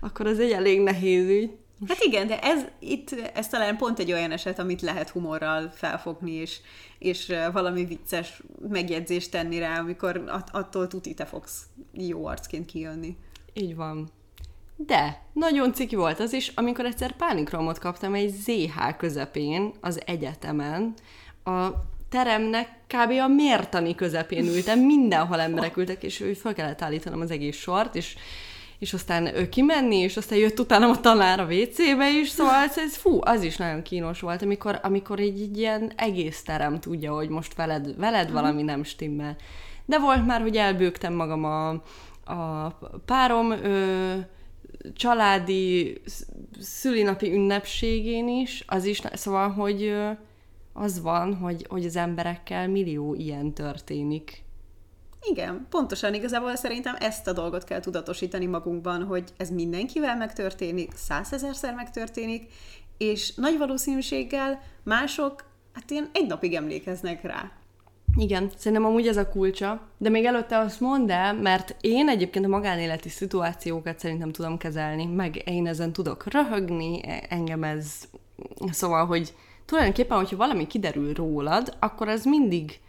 akkor 0.01 0.27
az 0.27 0.39
egy 0.39 0.51
elég 0.51 0.81
nehéz 0.81 1.29
ügy. 1.29 1.51
Hát 1.89 1.99
igen, 2.01 2.27
de 2.27 2.41
ez 2.41 2.65
itt, 2.79 3.11
ez 3.35 3.49
talán 3.49 3.77
pont 3.77 3.99
egy 3.99 4.13
olyan 4.13 4.31
eset, 4.31 4.59
amit 4.59 4.81
lehet 4.81 5.09
humorral 5.09 5.71
felfogni, 5.75 6.31
és, 6.31 6.61
és 6.99 7.33
valami 7.53 7.85
vicces 7.85 8.43
megjegyzést 8.69 9.31
tenni 9.31 9.59
rá, 9.59 9.79
amikor 9.79 10.25
att- 10.27 10.51
attól 10.55 10.87
tuti 10.87 11.15
te 11.15 11.25
fogsz 11.25 11.63
jó 11.93 12.27
arcként 12.27 12.67
kijönni. 12.67 13.17
Így 13.53 13.77
van. 13.77 14.11
De 14.77 15.23
nagyon 15.33 15.73
ciki 15.73 15.97
volt 15.97 16.21
az 16.21 16.33
is, 16.33 16.53
amikor 16.55 16.85
egyszer 16.85 17.13
pánikromot 17.17 17.79
kaptam 17.79 18.15
egy 18.15 18.29
ZH 18.29 18.97
közepén 18.97 19.73
az 19.81 20.01
egyetemen. 20.07 20.95
A 21.45 21.69
teremnek 22.09 22.69
kb. 22.87 23.11
a 23.11 23.29
mértani 23.29 23.95
közepén 23.95 24.47
ültem, 24.47 24.79
mindenhol 24.81 25.41
emberek 25.41 25.77
ültek, 25.77 26.03
és 26.03 26.21
ő 26.21 26.33
fel 26.35 26.55
kellett 26.55 26.83
állítanom 26.83 27.21
az 27.21 27.31
egész 27.31 27.57
sort, 27.57 27.95
és 27.95 28.17
és 28.81 28.93
aztán 28.93 29.37
ő 29.37 29.49
kimenni, 29.49 29.97
és 29.97 30.17
aztán 30.17 30.39
jött 30.39 30.61
utána 30.61 30.89
a 30.89 31.01
tanár 31.01 31.41
a 31.41 31.45
WC-be 31.45 32.11
is, 32.21 32.29
szóval 32.29 32.55
ez, 32.55 32.79
ez 32.79 32.97
fú, 32.97 33.19
az 33.21 33.43
is 33.43 33.57
nagyon 33.57 33.83
kínos 33.83 34.21
volt, 34.21 34.43
amikor, 34.43 34.79
amikor 34.83 35.21
egy, 35.21 35.41
egy 35.41 35.59
ilyen 35.59 35.93
egész 35.97 36.43
terem 36.43 36.81
tudja, 36.81 37.15
hogy 37.15 37.29
most 37.29 37.55
veled, 37.55 37.97
veled 37.97 38.31
valami 38.31 38.63
nem 38.63 38.85
stimmel. 38.85 39.37
De 39.85 39.99
volt 39.99 40.27
már, 40.27 40.41
hogy 40.41 40.57
elbőgtem 40.57 41.15
magam 41.15 41.45
a, 41.45 41.69
a 42.33 42.69
párom 43.05 43.51
ö, 43.51 44.15
családi 44.95 46.01
szülinapi 46.61 47.33
ünnepségén 47.33 48.29
is, 48.29 48.65
az 48.67 48.85
is, 48.85 49.03
szóval, 49.13 49.51
hogy 49.51 49.83
ö, 49.83 50.11
az 50.73 51.03
van, 51.03 51.35
hogy, 51.35 51.67
hogy 51.69 51.85
az 51.85 51.97
emberekkel 51.97 52.69
millió 52.69 53.15
ilyen 53.15 53.53
történik. 53.53 54.43
Igen, 55.23 55.67
pontosan 55.71 56.15
igazából 56.15 56.57
szerintem 56.57 56.97
ezt 56.99 57.27
a 57.27 57.33
dolgot 57.33 57.65
kell 57.65 57.81
tudatosítani 57.81 58.47
magunkban, 58.47 59.05
hogy 59.05 59.33
ez 59.37 59.51
mindenkivel 59.51 60.17
megtörténik, 60.17 60.93
százezerszer 60.95 61.75
megtörténik, 61.75 62.53
és 62.99 63.35
nagy 63.35 63.59
valószínűséggel 63.59 64.63
mások 64.83 65.45
hát 65.73 65.91
ilyen 65.91 66.11
egy 66.13 66.27
napig 66.27 66.55
emlékeznek 66.55 67.23
rá. 67.23 67.51
Igen, 68.17 68.51
szerintem 68.57 68.87
amúgy 68.87 69.07
ez 69.07 69.17
a 69.17 69.29
kulcsa, 69.29 69.81
de 69.99 70.09
még 70.09 70.25
előtte 70.25 70.59
azt 70.59 70.81
mondd 70.81 71.11
el, 71.11 71.35
mert 71.35 71.77
én 71.81 72.09
egyébként 72.09 72.45
a 72.45 72.49
magánéleti 72.49 73.09
szituációkat 73.09 73.99
szerintem 73.99 74.33
tudom 74.33 74.59
kezelni, 74.59 75.07
meg 75.07 75.43
én 75.49 75.67
ezen 75.67 75.93
tudok 75.93 76.33
röhögni, 76.33 77.01
engem 77.29 77.63
ez, 77.63 78.09
szóval, 78.71 79.07
hogy 79.07 79.35
tulajdonképpen, 79.65 80.17
hogyha 80.17 80.37
valami 80.37 80.67
kiderül 80.67 81.13
rólad, 81.13 81.77
akkor 81.79 82.09
ez 82.09 82.25
mindig 82.25 82.81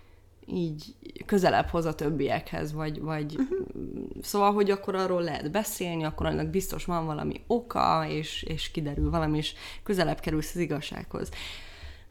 így 0.51 0.95
közelebb 1.25 1.67
hoz 1.67 1.85
a 1.85 1.95
többiekhez, 1.95 2.73
vagy, 2.73 3.01
vagy 3.01 3.35
uh-huh. 3.37 3.67
szóval, 4.21 4.53
hogy 4.53 4.71
akkor 4.71 4.95
arról 4.95 5.21
lehet 5.21 5.51
beszélni, 5.51 6.03
akkor 6.03 6.25
annak 6.25 6.47
biztos 6.47 6.85
van 6.85 7.05
valami 7.05 7.41
oka, 7.47 8.05
és, 8.09 8.43
és 8.43 8.71
kiderül 8.71 9.09
valami, 9.09 9.37
és 9.37 9.53
közelebb 9.83 10.19
kerülsz 10.19 10.55
az 10.55 10.61
igazsághoz. 10.61 11.29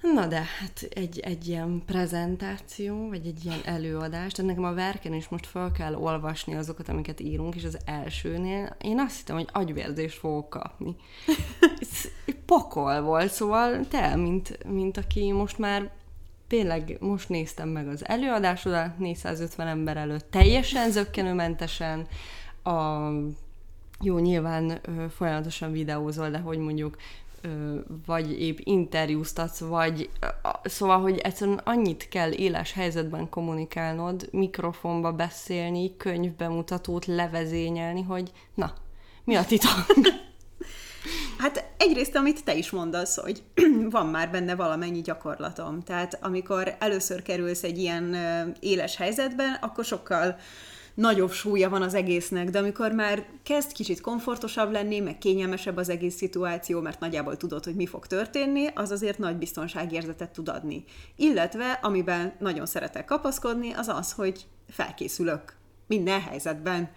Na 0.00 0.26
de, 0.26 0.42
hát 0.61 0.88
egy, 0.90 1.18
egy 1.18 1.48
ilyen 1.48 1.83
prezentáció, 1.87 3.09
vagy 3.09 3.26
egy 3.26 3.44
ilyen 3.44 3.61
előadást, 3.64 4.37
tehát 4.37 4.50
nekem 4.50 4.70
a 4.70 4.74
verken 4.74 5.14
is 5.14 5.29
most 5.29 5.46
fel 5.46 5.72
kell 5.72 5.94
olvasni 5.94 6.55
azokat, 6.55 6.88
amiket 6.88 7.20
írunk, 7.20 7.55
és 7.55 7.64
az 7.64 7.79
elsőnél 7.85 8.76
én 8.81 8.98
azt 8.98 9.16
hittem, 9.16 9.37
hogy 9.37 9.48
agyvérzést 9.53 10.18
fogok 10.18 10.50
kapni. 10.50 10.96
Ez 11.81 11.88
pokol 12.46 13.00
volt, 13.00 13.33
szóval 13.33 13.87
te, 13.88 14.16
mint, 14.16 14.64
mint 14.64 14.96
aki 14.96 15.33
most 15.33 15.59
már 15.59 15.90
tényleg 16.50 16.96
most 17.00 17.28
néztem 17.28 17.68
meg 17.68 17.88
az 17.88 18.08
előadásodat, 18.08 18.98
450 18.98 19.66
ember 19.66 19.96
előtt, 19.96 20.30
teljesen 20.30 20.90
zöggenőmentesen, 20.90 22.06
a, 22.62 23.08
jó, 24.00 24.18
nyilván 24.18 24.78
ö, 24.82 25.04
folyamatosan 25.16 25.72
videózol, 25.72 26.30
de 26.30 26.38
hogy 26.38 26.58
mondjuk 26.58 26.96
ö, 27.40 27.78
vagy 28.06 28.40
épp 28.40 28.58
interjúztatsz, 28.60 29.60
vagy 29.60 30.10
ö, 30.20 30.26
szóval, 30.62 31.00
hogy 31.00 31.18
egyszerűen 31.18 31.60
annyit 31.64 32.08
kell 32.08 32.30
éles 32.30 32.72
helyzetben 32.72 33.28
kommunikálnod, 33.28 34.28
mikrofonba 34.32 35.12
beszélni, 35.12 35.96
könyvbemutatót 35.96 37.06
levezényelni, 37.06 38.02
hogy 38.02 38.32
na, 38.54 38.72
mi 39.24 39.34
a 39.34 39.44
titok? 39.44 39.86
Hát 41.38 41.64
egyrészt, 41.76 42.16
amit 42.16 42.44
te 42.44 42.54
is 42.54 42.70
mondasz, 42.70 43.16
hogy 43.16 43.42
van 43.90 44.06
már 44.06 44.30
benne 44.30 44.54
valamennyi 44.54 45.00
gyakorlatom. 45.00 45.82
Tehát 45.82 46.18
amikor 46.22 46.76
először 46.78 47.22
kerülsz 47.22 47.62
egy 47.62 47.78
ilyen 47.78 48.16
éles 48.60 48.96
helyzetben, 48.96 49.58
akkor 49.60 49.84
sokkal 49.84 50.36
nagyobb 50.94 51.30
súlya 51.30 51.68
van 51.68 51.82
az 51.82 51.94
egésznek, 51.94 52.50
de 52.50 52.58
amikor 52.58 52.92
már 52.92 53.26
kezd 53.42 53.72
kicsit 53.72 54.00
komfortosabb 54.00 54.72
lenni, 54.72 55.00
meg 55.00 55.18
kényelmesebb 55.18 55.76
az 55.76 55.88
egész 55.88 56.16
szituáció, 56.16 56.80
mert 56.80 57.00
nagyjából 57.00 57.36
tudod, 57.36 57.64
hogy 57.64 57.74
mi 57.74 57.86
fog 57.86 58.06
történni, 58.06 58.66
az 58.74 58.90
azért 58.90 59.18
nagy 59.18 59.36
biztonságérzetet 59.36 60.30
tud 60.30 60.48
adni. 60.48 60.84
Illetve, 61.16 61.78
amiben 61.82 62.32
nagyon 62.38 62.66
szeretek 62.66 63.04
kapaszkodni, 63.04 63.72
az 63.72 63.88
az, 63.88 64.12
hogy 64.12 64.46
felkészülök 64.68 65.56
minden 65.86 66.20
helyzetben 66.20 66.90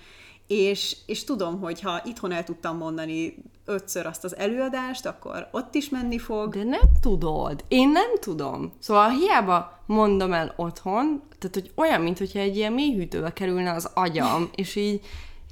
és, 0.48 0.98
és 1.06 1.24
tudom, 1.24 1.60
hogy 1.60 1.82
ha 1.82 2.02
itthon 2.06 2.32
el 2.32 2.44
tudtam 2.44 2.78
mondani 2.78 3.44
ötször 3.66 4.06
azt 4.06 4.24
az 4.24 4.36
előadást, 4.36 5.06
akkor 5.06 5.48
ott 5.52 5.76
is 5.76 5.90
menni 5.90 6.18
fog. 6.18 6.56
De 6.56 6.64
nem 6.64 6.90
tudod. 7.02 7.64
Én 7.68 7.90
nem 7.90 8.20
tudom. 8.20 8.74
Szóval 8.80 9.10
hiába 9.10 9.84
mondom 9.86 10.34
el 10.34 10.54
otthon, 10.56 11.22
tehát 11.40 11.56
hogy 11.56 11.72
olyan, 11.76 12.02
mintha 12.02 12.40
egy 12.40 12.56
ilyen 12.56 12.74
mélyhűtőbe 12.74 13.34
kerülne 13.34 13.72
az 13.72 13.90
agyam, 13.94 14.50
és 14.56 14.76
így 14.76 15.02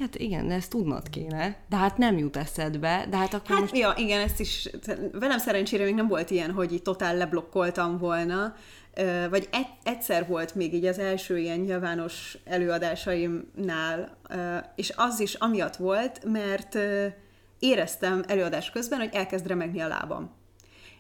Hát 0.02 0.16
igen, 0.16 0.48
de 0.48 0.54
ezt 0.54 0.70
tudnod 0.70 1.10
kéne. 1.10 1.58
De 1.70 1.76
hát 1.76 1.98
nem 1.98 2.18
jut 2.18 2.38
eszedbe. 2.38 3.06
De 3.10 3.18
hát 3.18 3.34
akkor 3.34 3.50
hát, 3.50 3.60
most... 3.60 3.78
ja, 3.78 3.94
igen, 3.98 4.22
ezt 4.22 4.40
is, 4.40 4.70
velem 5.12 5.38
szerencsére 5.38 5.84
még 5.84 5.96
nem 5.96 6.08
volt 6.08 6.32
ilyen, 6.32 6.52
hogy 6.52 6.74
így 6.74 6.82
totál 6.82 7.18
leblokkoltam 7.18 7.98
volna, 7.98 8.56
vagy 9.30 9.50
egyszer 9.84 10.28
volt 10.28 10.56
még 10.56 10.74
így 10.74 10.86
az 10.86 11.00
első 11.00 11.38
ilyen 11.38 11.60
nyilvános 11.60 12.38
előadásaimnál, 12.46 14.18
és 14.76 14.94
az 14.96 15.20
is 15.20 15.34
amiatt 15.34 15.76
volt, 15.76 16.24
mert 16.24 16.78
éreztem 17.60 18.24
előadás 18.28 18.70
közben, 18.70 19.00
hogy 19.00 19.10
elkezd 19.14 19.48
remegni 19.48 19.80
a 19.80 19.88
lábam. 19.88 20.40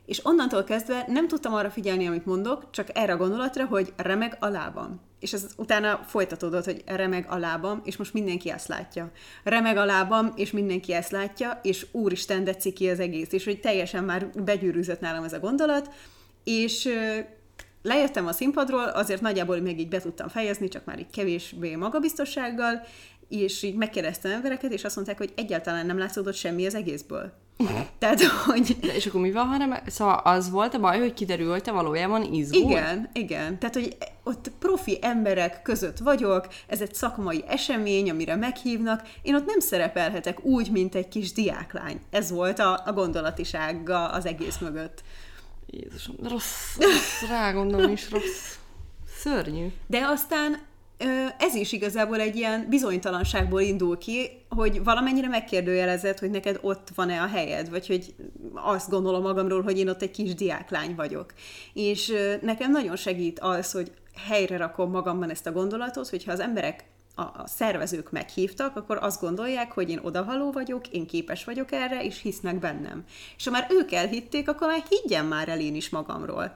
És 0.05 0.25
onnantól 0.25 0.63
kezdve 0.63 1.05
nem 1.07 1.27
tudtam 1.27 1.53
arra 1.53 1.69
figyelni, 1.69 2.07
amit 2.07 2.25
mondok, 2.25 2.69
csak 2.71 2.87
erre 2.93 3.13
a 3.13 3.17
gondolatra, 3.17 3.65
hogy 3.65 3.93
remeg 3.97 4.37
a 4.39 4.47
lábam. 4.47 5.01
És 5.19 5.33
ez 5.33 5.45
utána 5.57 6.03
folytatódott, 6.05 6.65
hogy 6.65 6.83
remeg 6.85 7.25
a 7.29 7.37
lábam, 7.37 7.81
és 7.83 7.97
most 7.97 8.13
mindenki 8.13 8.51
ezt 8.51 8.67
látja. 8.67 9.11
Remeg 9.43 9.77
a 9.77 9.85
lábam, 9.85 10.31
és 10.35 10.51
mindenki 10.51 10.93
ezt 10.93 11.11
látja, 11.11 11.59
és 11.63 11.87
úristen, 11.91 12.43
de 12.43 12.53
ki 12.53 12.89
az 12.89 12.99
egész. 12.99 13.31
És 13.31 13.45
hogy 13.45 13.59
teljesen 13.59 14.03
már 14.03 14.29
begyűrűzött 14.29 14.99
nálam 14.99 15.23
ez 15.23 15.33
a 15.33 15.39
gondolat, 15.39 15.93
és 16.43 16.89
lejöttem 17.81 18.27
a 18.27 18.31
színpadról, 18.31 18.83
azért 18.83 19.21
nagyjából 19.21 19.59
még 19.59 19.79
így 19.79 19.89
be 19.89 19.99
tudtam 19.99 20.27
fejezni, 20.27 20.67
csak 20.67 20.85
már 20.85 20.99
így 20.99 21.09
kevésbé 21.09 21.75
magabiztossággal, 21.75 22.81
és 23.29 23.63
így 23.63 23.75
megkérdeztem 23.75 24.31
embereket, 24.31 24.71
és 24.71 24.83
azt 24.83 24.95
mondták, 24.95 25.17
hogy 25.17 25.33
egyáltalán 25.35 25.85
nem 25.85 25.97
látszódott 25.97 26.33
semmi 26.33 26.65
az 26.65 26.75
egészből. 26.75 27.31
Tehát, 27.99 28.21
hogy... 28.23 28.77
De 28.81 28.95
és 28.95 29.05
akkor 29.05 29.21
mi 29.21 29.31
van, 29.31 29.45
hanem... 29.45 29.77
Szóval 29.85 30.21
az 30.23 30.49
volt 30.49 30.73
a 30.73 30.79
baj, 30.79 30.99
hogy 30.99 31.13
kiderült, 31.13 31.51
hogy 31.51 31.61
te 31.61 31.71
valójában 31.71 32.33
izgul? 32.33 32.71
Igen, 32.71 33.09
igen. 33.13 33.59
Tehát, 33.59 33.75
hogy 33.75 33.97
ott 34.23 34.51
profi 34.59 34.97
emberek 35.01 35.61
között 35.61 35.97
vagyok, 35.97 36.47
ez 36.67 36.81
egy 36.81 36.93
szakmai 36.93 37.43
esemény, 37.47 38.09
amire 38.09 38.35
meghívnak, 38.35 39.01
én 39.21 39.35
ott 39.35 39.45
nem 39.45 39.59
szerepelhetek 39.59 40.45
úgy, 40.45 40.71
mint 40.71 40.95
egy 40.95 41.07
kis 41.07 41.31
diáklány. 41.31 41.99
Ez 42.09 42.31
volt 42.31 42.59
a, 42.59 42.81
a 42.85 42.93
gondolatisága 42.93 44.07
az 44.07 44.25
egész 44.25 44.57
mögött. 44.57 45.03
Jézusom, 45.73 46.15
rossz, 46.23 46.77
rossz, 46.79 47.29
rá 47.29 47.51
gondolom 47.51 47.91
is 47.91 48.11
rossz. 48.11 48.55
Szörnyű. 49.07 49.67
De 49.87 50.05
aztán 50.05 50.69
ez 51.37 51.55
is 51.55 51.71
igazából 51.71 52.19
egy 52.19 52.35
ilyen 52.35 52.65
bizonytalanságból 52.69 53.61
indul 53.61 53.97
ki, 53.97 54.29
hogy 54.49 54.83
valamennyire 54.83 55.27
megkérdőjelezed, 55.27 56.19
hogy 56.19 56.29
neked 56.29 56.59
ott 56.61 56.87
van-e 56.95 57.21
a 57.21 57.27
helyed, 57.27 57.69
vagy 57.69 57.87
hogy 57.87 58.13
azt 58.53 58.89
gondolom 58.89 59.21
magamról, 59.21 59.61
hogy 59.61 59.77
én 59.77 59.89
ott 59.89 60.01
egy 60.01 60.11
kis 60.11 60.33
diáklány 60.33 60.95
vagyok. 60.95 61.33
És 61.73 62.13
nekem 62.41 62.71
nagyon 62.71 62.95
segít 62.95 63.39
az, 63.39 63.71
hogy 63.71 63.91
helyre 64.27 64.57
rakom 64.57 64.91
magamban 64.91 65.29
ezt 65.29 65.47
a 65.47 65.51
gondolatot, 65.51 66.09
hogyha 66.09 66.31
az 66.31 66.39
emberek 66.39 66.83
a, 67.15 67.47
szervezők 67.47 68.11
meghívtak, 68.11 68.75
akkor 68.75 68.97
azt 69.01 69.21
gondolják, 69.21 69.71
hogy 69.71 69.89
én 69.89 69.99
odavaló 70.03 70.51
vagyok, 70.51 70.87
én 70.87 71.07
képes 71.07 71.43
vagyok 71.43 71.71
erre, 71.71 72.03
és 72.03 72.21
hisznek 72.21 72.59
bennem. 72.59 73.03
És 73.37 73.45
ha 73.45 73.51
már 73.51 73.67
ők 73.69 73.91
elhitték, 73.91 74.49
akkor 74.49 74.67
már 74.67 74.83
higgyen 74.89 75.25
már 75.25 75.49
el 75.49 75.59
én 75.59 75.75
is 75.75 75.89
magamról. 75.89 76.51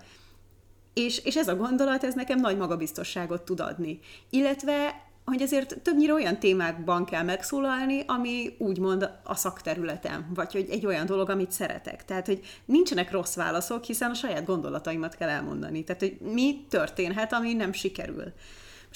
És, 0.93 1.17
és 1.17 1.35
ez 1.35 1.47
a 1.47 1.55
gondolat, 1.55 2.03
ez 2.03 2.13
nekem 2.13 2.39
nagy 2.39 2.57
magabiztosságot 2.57 3.41
tud 3.41 3.59
adni. 3.59 3.99
Illetve 4.29 5.03
hogy 5.25 5.41
azért 5.41 5.81
többnyire 5.81 6.13
olyan 6.13 6.39
témákban 6.39 7.05
kell 7.05 7.23
megszólalni, 7.23 8.03
ami 8.07 8.55
úgymond 8.57 9.09
a 9.23 9.35
szakterületem, 9.35 10.31
vagy 10.33 10.51
hogy 10.51 10.67
egy 10.69 10.85
olyan 10.85 11.05
dolog, 11.05 11.29
amit 11.29 11.51
szeretek. 11.51 12.05
Tehát, 12.05 12.25
hogy 12.25 12.39
nincsenek 12.65 13.11
rossz 13.11 13.35
válaszok, 13.35 13.83
hiszen 13.83 14.09
a 14.09 14.13
saját 14.13 14.45
gondolataimat 14.45 15.15
kell 15.15 15.29
elmondani. 15.29 15.83
Tehát, 15.83 16.01
hogy 16.01 16.17
mi 16.19 16.65
történhet, 16.69 17.33
ami 17.33 17.53
nem 17.53 17.73
sikerül. 17.73 18.33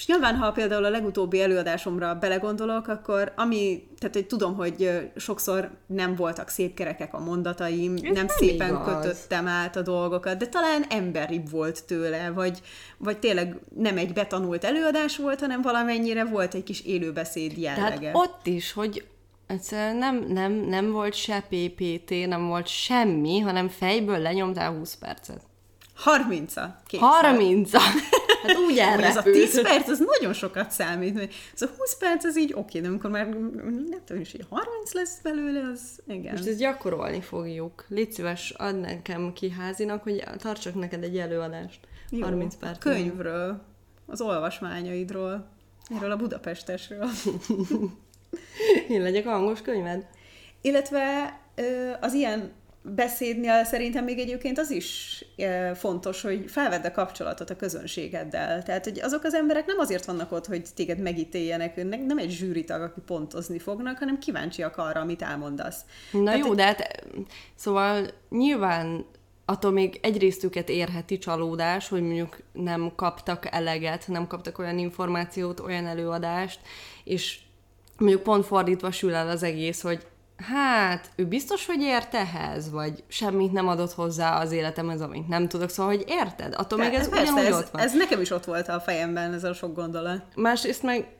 És 0.00 0.06
nyilván, 0.06 0.36
ha 0.36 0.52
például 0.52 0.84
a 0.84 0.90
legutóbbi 0.90 1.40
előadásomra 1.40 2.14
belegondolok, 2.14 2.88
akkor 2.88 3.32
ami, 3.36 3.86
tehát 3.98 4.14
hogy 4.14 4.26
tudom, 4.26 4.54
hogy 4.54 5.10
sokszor 5.16 5.70
nem 5.86 6.14
voltak 6.14 6.48
szép 6.48 6.74
kerekek 6.74 7.14
a 7.14 7.18
mondataim, 7.18 7.94
nem, 7.94 8.12
nem 8.12 8.28
szépen 8.28 8.68
igaz. 8.68 8.84
kötöttem 8.86 9.46
át 9.46 9.76
a 9.76 9.82
dolgokat, 9.82 10.36
de 10.36 10.46
talán 10.46 10.84
emberibb 10.88 11.50
volt 11.50 11.84
tőle, 11.84 12.30
vagy, 12.30 12.60
vagy 12.98 13.18
tényleg 13.18 13.56
nem 13.76 13.96
egy 13.96 14.12
betanult 14.12 14.64
előadás 14.64 15.16
volt, 15.16 15.40
hanem 15.40 15.62
valamennyire 15.62 16.24
volt 16.24 16.54
egy 16.54 16.62
kis 16.62 16.80
élőbeszéd 16.80 17.58
jellege. 17.58 17.98
Tehát 17.98 18.16
ott 18.16 18.46
is, 18.46 18.72
hogy 18.72 19.06
egyszerűen 19.46 19.96
nem, 19.96 20.24
nem, 20.28 20.52
nem 20.52 20.90
volt 20.90 21.14
se 21.14 21.44
PPT, 21.48 22.26
nem 22.26 22.46
volt 22.46 22.66
semmi, 22.66 23.38
hanem 23.38 23.68
fejből 23.68 24.18
lenyomtál 24.18 24.72
20 24.72 24.94
percet. 24.94 25.40
30-a. 26.04 26.96
30 26.96 27.74
-a. 27.74 27.80
Hát 28.42 28.56
úgy 28.56 28.78
elrepült. 28.78 29.04
Ez 29.04 29.16
a 29.16 29.22
10 29.22 29.62
perc, 29.62 29.88
az 29.88 29.98
nagyon 29.98 30.32
sokat 30.32 30.70
számít. 30.70 31.18
Ez 31.54 31.62
a 31.62 31.66
20 31.76 31.96
perc, 31.98 32.24
az 32.24 32.38
így 32.38 32.52
oké, 32.54 32.80
de 32.80 32.88
amikor 32.88 33.10
már 33.10 33.28
nem 33.28 34.00
tudom 34.04 34.22
is, 34.22 34.32
hogy 34.32 34.46
30 34.48 34.92
lesz 34.92 35.20
belőle, 35.22 35.70
az 35.72 35.80
igen. 36.06 36.32
Most 36.32 36.46
ezt 36.46 36.58
gyakorolni 36.58 37.20
fogjuk. 37.20 37.84
Légy 37.88 38.12
szíves, 38.12 38.50
add 38.50 38.74
nekem 38.74 39.32
ki 39.32 39.50
házinak, 39.50 40.02
hogy 40.02 40.24
tartsak 40.38 40.74
neked 40.74 41.02
egy 41.02 41.18
előadást. 41.18 41.80
Jó, 42.10 42.22
30 42.22 42.56
perc. 42.56 42.78
Könyvről, 42.78 43.62
az 44.06 44.20
olvasmányaidról, 44.20 45.48
erről 45.96 46.10
a 46.10 46.16
Budapestesről. 46.16 47.08
Én 48.88 49.02
legyek 49.02 49.24
hangos 49.24 49.62
könyved? 49.62 50.06
Illetve 50.60 51.38
az 52.00 52.12
ilyen 52.12 52.52
beszédnél 52.82 53.64
szerintem 53.64 54.04
még 54.04 54.18
egyébként 54.18 54.58
az 54.58 54.70
is 54.70 55.24
fontos, 55.74 56.22
hogy 56.22 56.44
felvedd 56.46 56.84
a 56.84 56.92
kapcsolatot 56.92 57.50
a 57.50 57.56
közönségeddel. 57.56 58.62
Tehát, 58.62 58.84
hogy 58.84 59.00
azok 59.00 59.24
az 59.24 59.34
emberek 59.34 59.66
nem 59.66 59.78
azért 59.78 60.04
vannak 60.04 60.32
ott, 60.32 60.46
hogy 60.46 60.62
téged 60.74 60.98
megítéljenek, 60.98 61.84
nem 62.06 62.18
egy 62.18 62.30
zsűritag, 62.30 62.82
aki 62.82 63.00
pontozni 63.06 63.58
fognak, 63.58 63.98
hanem 63.98 64.18
kíváncsiak 64.18 64.76
arra, 64.76 65.00
amit 65.00 65.22
elmondasz. 65.22 65.80
Na 66.12 66.24
Tehát, 66.24 66.38
jó, 66.38 66.54
de 66.54 66.64
hát 66.64 67.04
szóval 67.54 68.06
nyilván 68.28 69.04
attól 69.44 69.70
még 69.70 69.98
egyrészt 70.02 70.44
őket 70.44 70.68
érheti 70.68 71.18
csalódás, 71.18 71.88
hogy 71.88 72.02
mondjuk 72.02 72.38
nem 72.52 72.92
kaptak 72.96 73.48
eleget, 73.50 74.08
nem 74.08 74.26
kaptak 74.26 74.58
olyan 74.58 74.78
információt, 74.78 75.60
olyan 75.60 75.86
előadást, 75.86 76.60
és 77.04 77.38
mondjuk 77.98 78.22
pont 78.22 78.46
fordítva 78.46 78.90
sül 78.90 79.14
el 79.14 79.28
az 79.28 79.42
egész, 79.42 79.82
hogy 79.82 80.06
hát, 80.40 81.10
ő 81.16 81.26
biztos, 81.26 81.66
hogy 81.66 81.80
ért 81.80 82.14
ehhez, 82.14 82.70
vagy 82.70 83.04
semmit 83.08 83.52
nem 83.52 83.68
adott 83.68 83.92
hozzá 83.92 84.40
az 84.40 84.52
életemhez, 84.52 85.00
amit 85.00 85.28
nem 85.28 85.48
tudok, 85.48 85.68
szóval, 85.68 85.94
hogy 85.94 86.04
érted? 86.08 86.54
Attól 86.56 86.78
De, 86.78 86.84
még 86.84 86.94
ez 86.94 87.08
persze, 87.08 87.32
ugyanúgy 87.32 87.50
ez, 87.50 87.56
ott 87.56 87.70
van. 87.70 87.82
Ez 87.82 87.96
nekem 87.96 88.20
is 88.20 88.30
ott 88.30 88.44
volt 88.44 88.68
a 88.68 88.80
fejemben, 88.80 89.32
ez 89.32 89.44
a 89.44 89.54
sok 89.54 89.74
gondolat. 89.74 90.22
Másrészt 90.36 90.82
meg 90.82 91.18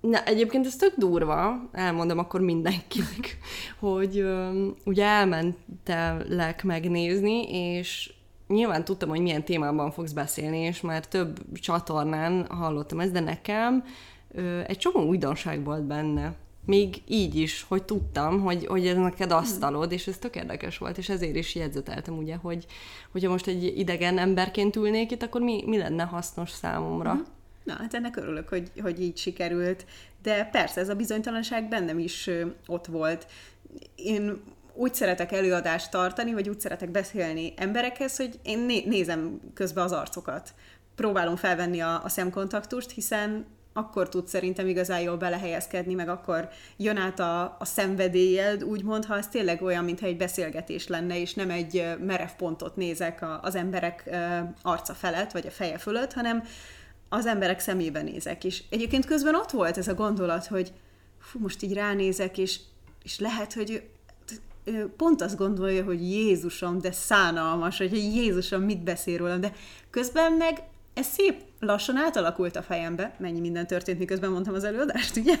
Na, 0.00 0.24
egyébként 0.24 0.66
ez 0.66 0.76
tök 0.76 0.94
durva, 0.96 1.68
elmondom 1.72 2.18
akkor 2.18 2.40
mindenkinek, 2.40 3.38
hogy 3.80 4.20
um, 4.20 4.74
ugye 4.84 5.04
elmentelek 5.04 6.64
megnézni, 6.64 7.52
és 7.52 8.12
nyilván 8.48 8.84
tudtam, 8.84 9.08
hogy 9.08 9.20
milyen 9.20 9.44
témában 9.44 9.90
fogsz 9.90 10.12
beszélni, 10.12 10.58
és 10.58 10.80
már 10.80 11.06
több 11.06 11.38
csatornán 11.54 12.46
hallottam 12.48 13.00
ezt, 13.00 13.12
de 13.12 13.20
nekem 13.20 13.84
ö, 14.32 14.60
egy 14.66 14.78
csomó 14.78 15.06
újdonság 15.06 15.64
volt 15.64 15.82
benne 15.82 16.34
még 16.66 17.02
így 17.06 17.34
is, 17.34 17.64
hogy 17.68 17.82
tudtam, 17.82 18.40
hogy, 18.40 18.66
hogy 18.66 18.86
ez 18.86 18.96
neked 18.96 19.30
asztalod, 19.32 19.92
és 19.92 20.06
ez 20.06 20.18
tök 20.18 20.36
érdekes 20.36 20.78
volt, 20.78 20.98
és 20.98 21.08
ezért 21.08 21.36
is 21.36 21.54
jegyzeteltem 21.54 22.16
ugye, 22.16 22.36
hogy 22.36 22.66
hogyha 23.12 23.30
most 23.30 23.46
egy 23.46 23.78
idegen 23.78 24.18
emberként 24.18 24.76
ülnék 24.76 25.10
itt, 25.10 25.22
akkor 25.22 25.40
mi, 25.40 25.62
mi 25.66 25.78
lenne 25.78 26.02
hasznos 26.02 26.50
számomra. 26.50 27.12
Mhm. 27.12 27.22
Na, 27.64 27.74
hát 27.74 27.94
ennek 27.94 28.16
örülök, 28.16 28.48
hogy, 28.48 28.70
hogy 28.82 29.02
így 29.02 29.16
sikerült, 29.16 29.86
de 30.22 30.44
persze 30.44 30.80
ez 30.80 30.88
a 30.88 30.94
bizonytalanság 30.94 31.68
bennem 31.68 31.98
is 31.98 32.30
ott 32.66 32.86
volt. 32.86 33.26
Én 33.94 34.42
úgy 34.74 34.94
szeretek 34.94 35.32
előadást 35.32 35.90
tartani, 35.90 36.32
vagy 36.32 36.48
úgy 36.48 36.60
szeretek 36.60 36.90
beszélni 36.90 37.52
emberekhez, 37.56 38.16
hogy 38.16 38.38
én 38.42 38.58
né- 38.58 38.86
nézem 38.86 39.40
közben 39.54 39.84
az 39.84 39.92
arcokat. 39.92 40.54
Próbálom 40.94 41.36
felvenni 41.36 41.80
a, 41.80 42.04
a 42.04 42.08
szemkontaktust, 42.08 42.90
hiszen 42.90 43.46
akkor 43.76 44.08
tud 44.08 44.28
szerintem 44.28 44.68
igazán 44.68 45.00
jól 45.00 45.16
belehelyezkedni, 45.16 45.94
meg 45.94 46.08
akkor 46.08 46.48
jön 46.76 46.96
át 46.96 47.20
a, 47.20 47.56
a 47.58 47.64
szenvedélyed, 47.64 48.64
úgymond, 48.64 49.04
ha 49.04 49.16
ez 49.16 49.28
tényleg 49.28 49.62
olyan, 49.62 49.84
mintha 49.84 50.06
egy 50.06 50.16
beszélgetés 50.16 50.86
lenne, 50.86 51.20
és 51.20 51.34
nem 51.34 51.50
egy 51.50 51.96
merev 52.00 52.30
pontot 52.36 52.76
nézek 52.76 53.22
a, 53.22 53.40
az 53.42 53.54
emberek 53.54 54.10
arca 54.62 54.94
felett, 54.94 55.32
vagy 55.32 55.46
a 55.46 55.50
feje 55.50 55.78
fölött, 55.78 56.12
hanem 56.12 56.44
az 57.08 57.26
emberek 57.26 57.60
szemébe 57.60 58.02
nézek. 58.02 58.44
És 58.44 58.62
egyébként 58.70 59.06
közben 59.06 59.34
ott 59.34 59.50
volt 59.50 59.78
ez 59.78 59.88
a 59.88 59.94
gondolat, 59.94 60.46
hogy 60.46 60.72
fú, 61.20 61.38
most 61.38 61.62
így 61.62 61.72
ránézek, 61.72 62.38
és, 62.38 62.58
és 63.02 63.18
lehet, 63.18 63.52
hogy 63.52 63.82
pont 64.96 65.22
azt 65.22 65.36
gondolja, 65.36 65.84
hogy 65.84 66.10
Jézusom, 66.10 66.78
de 66.78 66.92
szánalmas, 66.92 67.78
hogy 67.78 67.92
Jézusom 67.92 68.62
mit 68.62 68.82
beszél 68.82 69.16
rólam, 69.16 69.40
de 69.40 69.52
közben 69.90 70.32
meg 70.32 70.62
ez 70.94 71.06
szép 71.06 71.42
lassan 71.60 71.96
átalakult 71.96 72.56
a 72.56 72.62
fejembe, 72.62 73.14
mennyi 73.18 73.40
minden 73.40 73.66
történt, 73.66 73.98
miközben 73.98 74.30
mondtam 74.30 74.54
az 74.54 74.64
előadást, 74.64 75.16
ugye? 75.16 75.36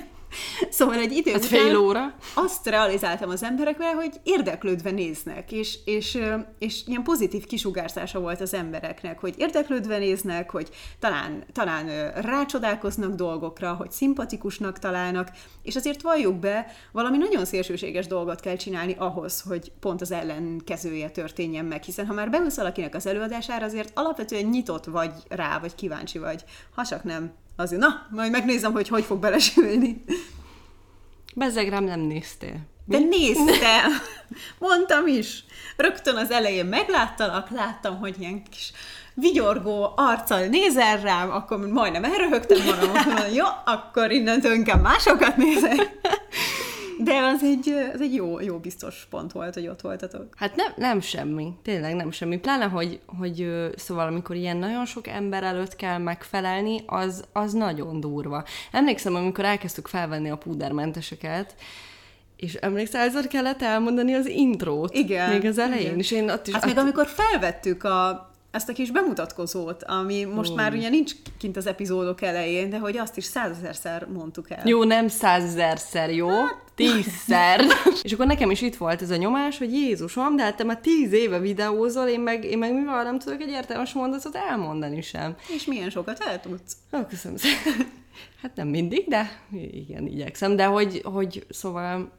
Szóval 0.70 0.98
egy 0.98 1.12
idő 1.12 1.30
hát 1.32 1.44
után 1.44 1.60
fél 1.60 1.76
óra. 1.76 2.14
azt 2.34 2.66
realizáltam 2.66 3.30
az 3.30 3.42
emberekvel, 3.42 3.94
hogy 3.94 4.20
érdeklődve 4.22 4.90
néznek, 4.90 5.52
és, 5.52 5.78
és, 5.84 6.18
és 6.58 6.82
ilyen 6.86 7.02
pozitív 7.02 7.46
kisugárzása 7.46 8.20
volt 8.20 8.40
az 8.40 8.54
embereknek, 8.54 9.18
hogy 9.18 9.34
érdeklődve 9.38 9.98
néznek, 9.98 10.50
hogy 10.50 10.68
talán, 10.98 11.44
talán 11.52 12.10
rácsodálkoznak 12.10 13.14
dolgokra, 13.14 13.72
hogy 13.72 13.90
szimpatikusnak 13.90 14.78
találnak, 14.78 15.28
és 15.62 15.76
azért 15.76 16.02
valljuk 16.02 16.34
be, 16.34 16.66
valami 16.92 17.16
nagyon 17.16 17.44
szélsőséges 17.44 18.06
dolgot 18.06 18.40
kell 18.40 18.56
csinálni 18.56 18.94
ahhoz, 18.98 19.40
hogy 19.40 19.72
pont 19.80 20.00
az 20.00 20.12
ellenkezője 20.12 21.10
történjen 21.10 21.64
meg, 21.64 21.82
hiszen 21.82 22.06
ha 22.06 22.12
már 22.12 22.30
beülsz 22.30 22.56
valakinek 22.56 22.94
az 22.94 23.06
előadására, 23.06 23.64
azért 23.64 23.90
alapvetően 23.94 24.44
nyitott 24.44 24.84
vagy 24.84 25.12
rá, 25.28 25.58
vagy 25.58 25.74
kíváncsi 25.74 26.05
vagy, 26.14 26.44
ha 26.74 26.84
csak 26.86 27.04
nem 27.04 27.32
Azért, 27.56 27.80
na, 27.80 28.06
majd 28.10 28.30
megnézem, 28.30 28.72
hogy 28.72 28.88
hogy 28.88 29.04
fog 29.04 29.18
belesülni. 29.18 30.04
Bezzeg 31.34 31.68
rám 31.68 31.84
nem 31.84 32.00
néztél. 32.00 32.56
De 32.84 32.98
néztem! 32.98 33.92
Mondtam 34.58 35.06
is. 35.06 35.44
Rögtön 35.76 36.16
az 36.16 36.30
elején 36.30 36.66
megláttalak, 36.66 37.50
láttam, 37.50 37.98
hogy 37.98 38.14
ilyen 38.18 38.42
kis 38.50 38.72
vigyorgó 39.14 39.92
arccal 39.96 40.46
nézel 40.46 41.00
rám, 41.00 41.30
akkor 41.30 41.58
majdnem 41.58 42.04
elröhögtem 42.04 42.58
magam, 42.64 43.32
jó, 43.34 43.44
akkor 43.64 44.10
innentől 44.10 44.52
inkább 44.52 44.82
másokat 44.82 45.36
nézek. 45.36 45.76
De 46.98 47.20
az 47.20 47.42
egy, 47.42 47.68
az 47.94 48.00
egy 48.00 48.14
jó, 48.14 48.40
jó 48.40 48.58
biztos 48.58 49.06
pont 49.10 49.32
volt, 49.32 49.54
hogy 49.54 49.68
ott 49.68 49.80
voltatok. 49.80 50.26
Hát 50.36 50.56
nem, 50.56 50.72
nem 50.76 51.00
semmi, 51.00 51.52
tényleg 51.62 51.94
nem 51.94 52.10
semmi. 52.10 52.38
Pláne, 52.38 52.64
hogy, 52.64 53.00
hogy 53.18 53.66
szóval 53.76 54.06
amikor 54.06 54.36
ilyen 54.36 54.56
nagyon 54.56 54.86
sok 54.86 55.06
ember 55.06 55.42
előtt 55.42 55.76
kell 55.76 55.98
megfelelni, 55.98 56.82
az, 56.86 57.24
az 57.32 57.52
nagyon 57.52 58.00
durva. 58.00 58.44
Emlékszem, 58.72 59.14
amikor 59.14 59.44
elkezdtük 59.44 59.86
felvenni 59.86 60.30
a 60.30 60.36
púdermenteseket, 60.36 61.54
és 62.36 62.54
emlékszel, 62.54 63.00
ezzel 63.00 63.26
kellett 63.26 63.62
elmondani 63.62 64.14
az 64.14 64.26
intrót. 64.26 64.94
Igen. 64.94 65.30
Még 65.30 65.44
az 65.44 65.58
elején. 65.58 65.86
Igen. 65.86 65.98
És 65.98 66.10
én 66.10 66.30
ott 66.30 66.46
is 66.46 66.54
hát 66.54 66.64
még 66.64 66.78
amikor 66.78 67.06
felvettük 67.06 67.84
a, 67.84 68.30
ezt 68.50 68.68
a 68.68 68.72
kis 68.72 68.90
bemutatkozót, 68.90 69.82
ami 69.82 70.24
most 70.24 70.48
hmm. 70.48 70.58
már 70.58 70.72
ugye 70.72 70.88
nincs 70.88 71.12
kint 71.38 71.56
az 71.56 71.66
epizódok 71.66 72.22
elején, 72.22 72.70
de 72.70 72.78
hogy 72.78 72.96
azt 72.96 73.16
is 73.16 73.24
százezerszer 73.24 74.06
mondtuk 74.06 74.50
el. 74.50 74.62
Jó, 74.64 74.84
nem 74.84 75.08
százezerszer, 75.08 76.10
jó? 76.10 76.28
Hát... 76.28 76.65
Tízszer. 76.76 77.64
és 78.02 78.12
akkor 78.12 78.26
nekem 78.26 78.50
is 78.50 78.62
itt 78.62 78.76
volt 78.76 79.02
ez 79.02 79.10
a 79.10 79.16
nyomás, 79.16 79.58
hogy 79.58 79.72
Jézusom, 79.72 80.36
de 80.36 80.42
hát 80.42 80.56
te 80.56 80.64
már 80.64 80.78
tíz 80.78 81.12
éve 81.12 81.38
videózol, 81.38 82.06
én 82.06 82.20
meg, 82.20 82.44
én 82.44 82.58
meg 82.58 82.74
mivel 82.74 83.02
nem 83.02 83.18
tudok 83.18 83.40
egy 83.40 83.48
értelmes 83.48 83.92
mondatot 83.92 84.34
elmondani 84.34 85.02
sem. 85.02 85.36
És 85.54 85.64
milyen 85.64 85.90
sokat 85.90 86.20
el 86.20 86.40
tudsz? 86.40 86.76
Ó, 86.92 86.98
köszönöm 87.08 87.36
szépen. 87.36 87.92
Hát 88.42 88.56
nem 88.56 88.68
mindig, 88.68 89.08
de 89.08 89.40
igen, 89.72 90.06
igyekszem. 90.06 90.56
De 90.56 90.64
hogy, 90.64 91.00
hogy 91.04 91.46
szóval 91.48 92.12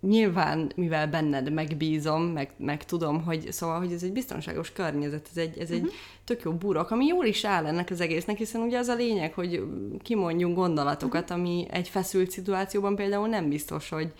nyilván, 0.00 0.72
mivel 0.76 1.08
benned 1.08 1.52
megbízom, 1.52 2.22
meg, 2.22 2.50
meg 2.56 2.84
tudom, 2.84 3.24
hogy 3.24 3.52
szóval, 3.52 3.78
hogy 3.78 3.92
ez 3.92 4.02
egy 4.02 4.12
biztonságos 4.12 4.72
környezet, 4.72 5.28
ez 5.30 5.36
egy, 5.36 5.58
ez 5.58 5.70
uh-huh. 5.70 5.76
egy 5.76 5.82
mhm. 5.82 5.92
tök 6.24 6.42
jó 6.42 6.52
burok, 6.52 6.90
ami 6.90 7.06
jól 7.06 7.24
is 7.24 7.44
áll 7.44 7.66
ennek 7.66 7.90
az 7.90 8.00
egésznek, 8.00 8.36
hiszen 8.36 8.60
ugye 8.60 8.78
az 8.78 8.88
a 8.88 8.94
lényeg, 8.94 9.32
hogy 9.32 9.62
kimondjunk 10.02 10.56
gondolatokat, 10.56 11.22
uh-huh. 11.22 11.38
ami 11.38 11.66
egy 11.70 11.88
feszült 11.88 12.30
szituációban 12.30 12.96
például 12.96 13.28
nem 13.28 13.48
biztos, 13.48 13.88
hogy 13.88 14.12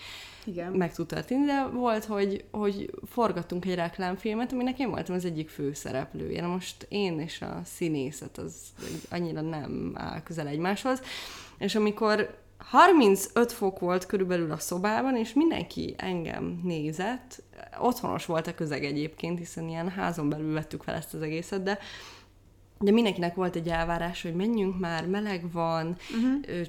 igen. 0.45 0.73
meg 0.73 0.95
tud 0.95 1.07
történni, 1.07 1.45
de 1.45 1.67
volt, 1.73 2.05
hogy, 2.05 2.45
hogy 2.51 2.91
forgattunk 3.07 3.65
egy 3.65 3.75
reklámfilmet, 3.75 4.53
aminek 4.53 4.79
én 4.79 4.91
voltam 4.91 5.15
az 5.15 5.25
egyik 5.25 5.49
főszereplője. 5.49 6.41
Na 6.41 6.47
most 6.47 6.87
én 6.89 7.21
és 7.21 7.43
a 7.43 7.61
színészet 7.65 8.39
az 8.39 8.55
annyira 9.11 9.41
nem 9.41 9.93
áll 9.95 10.23
közel 10.23 10.47
egymáshoz, 10.47 11.03
és 11.59 11.75
amikor 11.75 12.39
35 12.59 13.53
fok 13.53 13.79
volt 13.79 14.07
körülbelül 14.07 14.51
a 14.51 14.59
szobában, 14.59 15.17
és 15.17 15.33
mindenki 15.33 15.95
engem 15.99 16.61
nézett. 16.63 17.43
Otthonos 17.81 18.27
volt 18.27 18.47
a 18.47 18.55
közeg 18.55 18.85
egyébként, 18.85 19.39
hiszen 19.39 19.69
ilyen 19.69 19.89
házon 19.89 20.29
belül 20.29 20.53
vettük 20.53 20.83
fel 20.83 20.95
ezt 20.95 21.15
az 21.15 21.23
egészet, 21.23 21.63
de 21.63 21.79
de 22.81 22.91
mindenkinek 22.91 23.35
volt 23.35 23.57
egy 23.57 23.69
elvárás, 23.69 24.23
hogy 24.23 24.35
menjünk 24.35 24.79
már, 24.79 25.07
meleg 25.07 25.53
van, 25.53 25.97
uh-huh. 26.17 26.67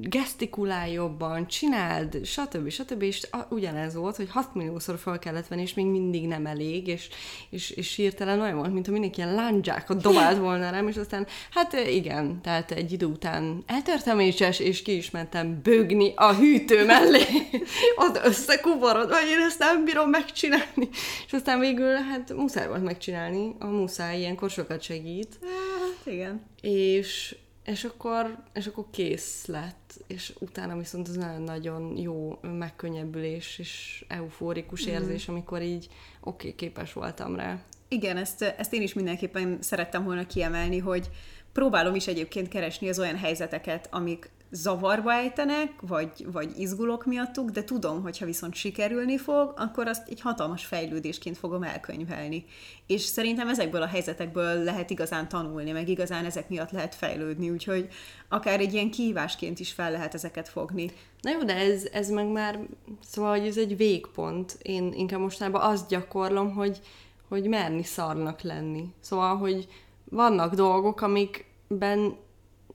gesztikulálj 0.00 0.92
jobban, 0.92 1.46
csináld, 1.46 2.24
stb. 2.24 2.68
stb. 2.68 3.02
És 3.02 3.28
ugyanez 3.48 3.94
volt, 3.94 4.16
hogy 4.16 4.30
6 4.30 4.54
milliószor 4.54 4.98
fel 4.98 5.18
kellett 5.18 5.48
venni, 5.48 5.62
és 5.62 5.74
még 5.74 5.86
mindig 5.86 6.26
nem 6.26 6.46
elég, 6.46 6.86
és, 6.86 7.08
és, 7.50 7.70
és 7.70 7.94
hirtelen 7.94 8.40
olyan 8.40 8.56
volt, 8.56 8.72
mint 8.72 8.88
mindenki 8.88 9.20
ilyen 9.20 9.34
lándzsákat 9.34 10.02
dobált 10.02 10.38
volna 10.38 10.70
rám, 10.70 10.88
és 10.88 10.96
aztán, 10.96 11.26
hát 11.50 11.72
igen, 11.72 12.40
tehát 12.42 12.70
egy 12.70 12.92
idő 12.92 13.06
után 13.06 13.62
eltörtem 13.66 14.20
és, 14.20 14.40
és 14.58 14.82
ki 14.82 14.96
is 14.96 15.10
mentem 15.10 15.60
bőgni 15.62 16.12
a 16.16 16.34
hűtő 16.34 16.84
mellé, 16.84 17.22
ott 18.06 18.20
összekuborod, 18.24 19.08
vagy 19.08 19.28
én 19.30 19.40
ezt 19.40 19.58
nem 19.58 19.84
bírom 19.84 20.10
megcsinálni. 20.10 20.88
És 21.26 21.32
aztán 21.32 21.60
végül, 21.60 21.92
hát 21.94 22.32
muszáj 22.36 22.68
volt 22.68 22.84
megcsinálni, 22.84 23.54
a 23.58 23.66
muszáj 23.66 24.18
ilyenkor 24.18 24.50
sokat 24.50 24.82
segít, 24.82 25.37
Hát 25.42 26.06
igen. 26.06 26.42
És, 26.60 27.36
és, 27.64 27.84
akkor, 27.84 28.38
és 28.54 28.66
akkor 28.66 28.84
kész 28.90 29.46
lett, 29.46 30.00
és 30.06 30.34
utána 30.38 30.76
viszont 30.76 31.08
az 31.08 31.16
nagyon-nagyon 31.16 31.96
jó 31.96 32.38
megkönnyebbülés 32.42 33.58
és 33.58 34.04
eufórikus 34.08 34.86
mm. 34.86 34.90
érzés, 34.90 35.28
amikor 35.28 35.62
így 35.62 35.88
oké, 36.20 36.46
okay, 36.46 36.54
képes 36.54 36.92
voltam 36.92 37.36
rá. 37.36 37.62
Igen, 37.88 38.16
ezt, 38.16 38.42
ezt 38.42 38.72
én 38.72 38.82
is 38.82 38.92
mindenképpen 38.92 39.58
szerettem 39.60 40.04
volna 40.04 40.26
kiemelni, 40.26 40.78
hogy 40.78 41.10
próbálom 41.52 41.94
is 41.94 42.06
egyébként 42.06 42.48
keresni 42.48 42.88
az 42.88 42.98
olyan 42.98 43.16
helyzeteket, 43.16 43.88
amik 43.90 44.30
zavarba 44.50 45.12
ejtenek, 45.12 45.72
vagy, 45.80 46.26
vagy 46.32 46.58
izgulok 46.58 47.06
miattuk, 47.06 47.50
de 47.50 47.64
tudom, 47.64 48.02
hogy 48.02 48.18
ha 48.18 48.24
viszont 48.24 48.54
sikerülni 48.54 49.18
fog, 49.18 49.52
akkor 49.56 49.86
azt 49.86 50.08
egy 50.08 50.20
hatalmas 50.20 50.64
fejlődésként 50.64 51.38
fogom 51.38 51.62
elkönyvelni. 51.62 52.44
És 52.86 53.02
szerintem 53.02 53.48
ezekből 53.48 53.82
a 53.82 53.86
helyzetekből 53.86 54.62
lehet 54.62 54.90
igazán 54.90 55.28
tanulni, 55.28 55.70
meg 55.70 55.88
igazán 55.88 56.24
ezek 56.24 56.48
miatt 56.48 56.70
lehet 56.70 56.94
fejlődni, 56.94 57.50
úgyhogy 57.50 57.88
akár 58.28 58.60
egy 58.60 58.72
ilyen 58.72 58.90
kihívásként 58.90 59.60
is 59.60 59.72
fel 59.72 59.90
lehet 59.90 60.14
ezeket 60.14 60.48
fogni. 60.48 60.90
Na 61.20 61.30
jó, 61.30 61.42
de 61.42 61.54
ez, 61.54 61.84
ez 61.92 62.10
meg 62.10 62.26
már, 62.26 62.58
szóval, 63.00 63.38
hogy 63.38 63.46
ez 63.46 63.56
egy 63.56 63.76
végpont. 63.76 64.58
Én 64.62 64.92
inkább 64.92 65.20
mostanában 65.20 65.62
azt 65.70 65.88
gyakorlom, 65.88 66.54
hogy, 66.54 66.80
hogy 67.28 67.48
merni 67.48 67.82
szarnak 67.82 68.40
lenni. 68.40 68.84
Szóval, 69.00 69.36
hogy 69.36 69.68
vannak 70.04 70.54
dolgok, 70.54 71.00
amikben 71.00 72.16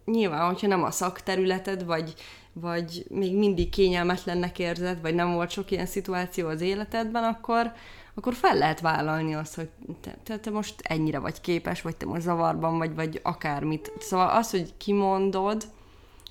nyilván, 0.06 0.48
hogyha 0.48 0.68
nem 0.68 0.84
a 0.84 0.92
szakterületed, 0.92 1.86
vagy, 1.86 2.14
vagy 2.54 3.06
még 3.10 3.38
mindig 3.38 3.70
kényelmetlennek 3.70 4.60
érzed, 4.60 5.02
vagy 5.02 5.16
nem 5.16 5.34
volt 5.34 5.50
sok 5.50 5.72
ilyen 5.72 5.86
szituáció 5.86 6.48
az 6.48 6.62
életedben, 6.62 7.24
akkor, 7.24 7.72
akkor 8.14 8.34
fel 8.34 8.58
lehet 8.58 8.80
vállalni 8.80 9.36
azt, 9.36 9.56
hogy 9.56 9.70
te, 10.02 10.18
te, 10.24 10.40
te 10.40 10.50
most 10.50 10.76
ennyire 10.82 11.20
vagy 11.20 11.42
képes, 11.42 11.82
vagy 11.82 11.96
te 11.96 12.06
most 12.06 12.22
zavarban 12.22 12.78
vagy, 12.78 12.96
vagy 12.96 13.20
akármit. 13.24 13.92
Szóval 14.00 14.30
az, 14.30 14.52
hogy 14.52 14.74
kimondod, 14.78 15.64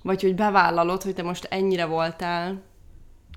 vagy 0.02 0.22
hogy 0.22 0.34
bevállalod, 0.34 1.02
hogy 1.02 1.14
te 1.14 1.22
most 1.22 1.44
ennyire 1.44 1.84
voltál 1.84 2.62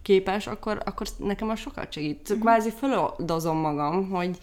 képes, 0.02 0.48
akkor, 0.48 0.82
akkor 0.86 1.08
nekem 1.18 1.50
az 1.50 1.60
sokat 1.60 1.92
segít. 1.92 2.32
Mm-hmm. 2.32 2.42
Kvázi 2.42 2.70
föloldozom 2.70 3.58
magam, 3.58 4.10
hogy, 4.10 4.38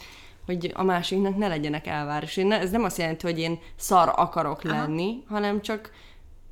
hogy 0.46 0.72
a 0.74 0.82
másiknak 0.82 1.36
ne 1.36 1.48
legyenek 1.48 1.86
elvárás. 1.86 2.36
Én 2.36 2.46
ne, 2.46 2.60
ez 2.60 2.70
nem 2.70 2.84
azt 2.84 2.98
jelenti, 2.98 3.26
hogy 3.26 3.38
én 3.38 3.58
szar 3.76 4.12
akarok 4.16 4.64
Aha. 4.64 4.76
lenni, 4.76 5.22
hanem 5.28 5.60
csak, 5.60 5.90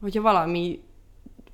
hogyha 0.01 0.22
valami, 0.22 0.80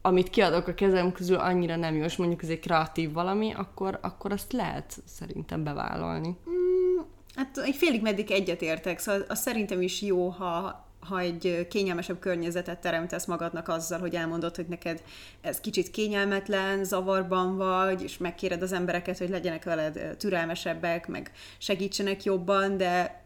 amit 0.02 0.30
kiadok 0.30 0.66
a 0.66 0.74
kezem 0.74 1.12
közül 1.12 1.36
annyira 1.36 1.76
nem 1.76 1.96
jó, 1.96 2.04
és 2.04 2.16
mondjuk 2.16 2.42
ez 2.42 2.48
egy 2.48 2.60
kreatív 2.60 3.12
valami, 3.12 3.52
akkor, 3.52 3.98
akkor 4.02 4.32
azt 4.32 4.52
lehet 4.52 4.96
szerintem 5.04 5.64
bevállalni. 5.64 6.36
Mm, 6.48 7.00
hát 7.34 7.58
egy 7.58 7.74
félig 7.74 8.02
meddig 8.02 8.30
egyetértek, 8.30 8.98
szóval 8.98 9.24
az 9.28 9.40
szerintem 9.40 9.82
is 9.82 10.02
jó, 10.02 10.28
ha 10.28 10.85
ha 11.08 11.20
egy 11.20 11.66
kényelmesebb 11.70 12.18
környezetet 12.18 12.80
teremtesz 12.80 13.26
magadnak 13.26 13.68
azzal, 13.68 13.98
hogy 13.98 14.14
elmondod, 14.14 14.56
hogy 14.56 14.66
neked 14.66 15.02
ez 15.40 15.60
kicsit 15.60 15.90
kényelmetlen, 15.90 16.84
zavarban 16.84 17.56
vagy, 17.56 18.02
és 18.02 18.18
megkéred 18.18 18.62
az 18.62 18.72
embereket, 18.72 19.18
hogy 19.18 19.28
legyenek 19.28 19.64
veled 19.64 20.16
türelmesebbek, 20.18 21.08
meg 21.08 21.30
segítsenek 21.58 22.24
jobban, 22.24 22.76
de 22.76 23.24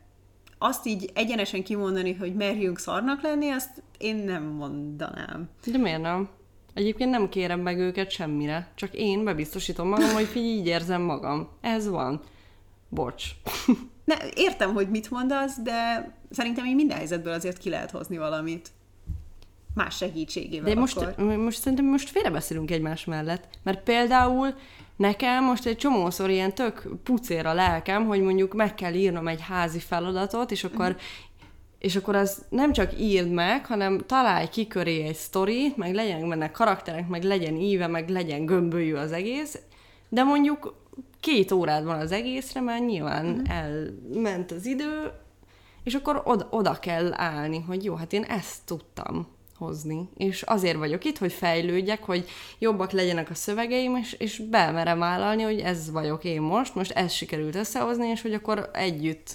azt 0.59 0.87
így 0.87 1.11
egyenesen 1.15 1.63
kimondani, 1.63 2.13
hogy 2.13 2.35
merjünk 2.35 2.79
szarnak 2.79 3.23
lenni, 3.23 3.51
azt 3.51 3.83
én 3.99 4.17
nem 4.17 4.43
mondanám. 4.43 5.49
De 5.67 5.79
miért 5.79 6.01
nem? 6.01 6.29
Egyébként 6.75 7.11
nem 7.11 7.29
kérem 7.29 7.61
meg 7.61 7.79
őket 7.79 8.11
semmire, 8.11 8.73
csak 8.75 8.95
én 8.95 9.25
bebiztosítom 9.25 9.89
magam, 9.89 10.13
hogy 10.13 10.31
így 10.37 10.67
érzem 10.67 11.03
magam. 11.03 11.49
Ez 11.61 11.89
van. 11.89 12.21
Bocs. 12.89 13.25
Ne, 14.11 14.17
értem, 14.35 14.75
hogy 14.75 14.89
mit 14.89 15.11
mondasz, 15.11 15.61
de 15.63 16.11
szerintem 16.31 16.65
így 16.65 16.75
minden 16.75 16.97
helyzetből 16.97 17.33
azért 17.33 17.59
ki 17.59 17.69
lehet 17.69 17.91
hozni 17.91 18.19
valamit. 18.19 18.69
Más 19.75 19.97
segítségével 19.97 20.75
De 20.75 20.81
most, 20.81 20.97
akkor. 20.97 21.25
most 21.37 21.61
szerintem 21.61 21.87
most 21.87 22.11
félrebeszélünk 22.11 22.71
egymás 22.71 23.05
mellett. 23.05 23.49
Mert 23.63 23.83
például 23.83 24.55
nekem 24.97 25.45
most 25.45 25.67
egy 25.67 25.77
csomószor 25.77 26.31
ilyen 26.31 26.55
tök 26.55 26.89
pucér 27.03 27.47
a 27.47 27.55
lelkem, 27.55 28.07
hogy 28.07 28.21
mondjuk 28.21 28.55
meg 28.55 28.75
kell 28.75 28.95
írnom 28.95 29.29
egy 29.29 29.41
házi 29.41 29.79
feladatot, 29.79 30.51
és 30.51 30.65
akkor 30.65 30.87
uh-huh. 30.87 31.01
és 31.79 31.97
akkor 31.97 32.15
az 32.15 32.45
nem 32.49 32.73
csak 32.73 33.01
írd 33.01 33.31
meg, 33.31 33.67
hanem 33.67 34.01
találj 34.07 34.49
ki 34.49 34.67
köré 34.67 35.03
egy 35.03 35.17
sztorit, 35.17 35.77
meg 35.77 35.95
legyen 35.95 36.29
benne 36.29 36.51
karakterek, 36.51 37.09
meg 37.09 37.23
legyen 37.23 37.57
íve, 37.57 37.87
meg 37.87 38.09
legyen 38.09 38.47
gömbölyű 38.47 38.95
az 38.95 39.13
egész, 39.13 39.59
de 40.09 40.23
mondjuk 40.23 40.80
két 41.21 41.53
órád 41.53 41.85
van 41.85 41.99
az 41.99 42.13
egészre, 42.13 42.61
már 42.61 42.81
nyilván 42.81 43.27
uh-huh. 43.27 43.57
elment 43.57 44.51
az 44.51 44.67
idő, 44.67 45.13
és 45.85 45.95
akkor 45.95 46.23
oda, 46.25 46.47
oda 46.51 46.79
kell 46.79 47.13
állni, 47.13 47.65
hogy 47.67 47.85
jó, 47.85 47.95
hát 47.95 48.13
én 48.13 48.23
ezt 48.23 48.59
tudtam 48.65 49.27
hozni. 49.57 50.09
És 50.17 50.43
azért 50.43 50.77
vagyok 50.77 51.05
itt, 51.05 51.19
hogy 51.19 51.33
fejlődjek, 51.33 52.03
hogy 52.05 52.29
jobbak 52.59 52.91
legyenek 52.91 53.31
a 53.31 53.35
szövegeim, 53.35 53.97
és, 53.97 54.13
és 54.13 54.39
bemerem 54.39 54.99
vállalni, 54.99 55.43
hogy 55.43 55.59
ez 55.59 55.91
vagyok 55.91 56.25
én 56.25 56.41
most, 56.41 56.75
most 56.75 56.91
ez 56.91 57.13
sikerült 57.13 57.55
összehozni, 57.55 58.07
és 58.07 58.23
hogy 58.23 58.35
akkor 58.35 58.71
együtt 58.73 59.31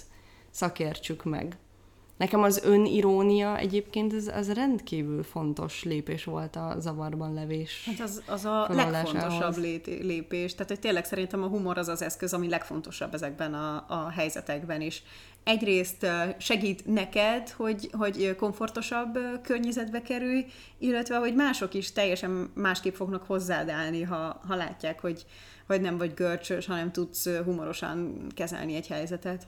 szakértsük 0.50 1.24
meg. 1.24 1.56
Nekem 2.16 2.42
az 2.42 2.60
önirónia 2.64 3.58
egyébként 3.58 4.12
az, 4.12 4.30
az 4.34 4.52
rendkívül 4.52 5.22
fontos 5.22 5.84
lépés 5.84 6.24
volt 6.24 6.56
a 6.56 6.76
zavarban 6.78 7.34
levés. 7.34 7.82
Hát 7.86 8.00
az, 8.00 8.22
az 8.26 8.44
a 8.44 8.66
legfontosabb 8.70 9.56
lépés. 9.84 10.52
Tehát, 10.52 10.68
hogy 10.68 10.80
tényleg 10.80 11.04
szerintem 11.04 11.42
a 11.42 11.46
humor 11.46 11.78
az 11.78 11.88
az 11.88 12.02
eszköz, 12.02 12.32
ami 12.32 12.48
legfontosabb 12.48 13.14
ezekben 13.14 13.54
a, 13.54 13.84
a 13.88 14.10
helyzetekben 14.10 14.80
is. 14.80 15.02
Egyrészt 15.44 16.06
segít 16.38 16.86
neked, 16.86 17.50
hogy, 17.50 17.90
hogy 17.92 18.36
komfortosabb 18.36 19.18
környezetbe 19.42 20.02
kerülj, 20.02 20.44
illetve 20.78 21.16
hogy 21.16 21.34
mások 21.34 21.74
is 21.74 21.92
teljesen 21.92 22.50
másképp 22.54 22.94
fognak 22.94 23.22
hozzád 23.22 23.68
állni, 23.68 24.02
ha, 24.02 24.40
ha 24.46 24.54
látják, 24.54 25.00
hogy, 25.00 25.26
hogy 25.66 25.80
nem 25.80 25.98
vagy 25.98 26.14
görcsös, 26.14 26.66
hanem 26.66 26.92
tudsz 26.92 27.28
humorosan 27.44 28.26
kezelni 28.34 28.74
egy 28.74 28.86
helyzetet. 28.86 29.46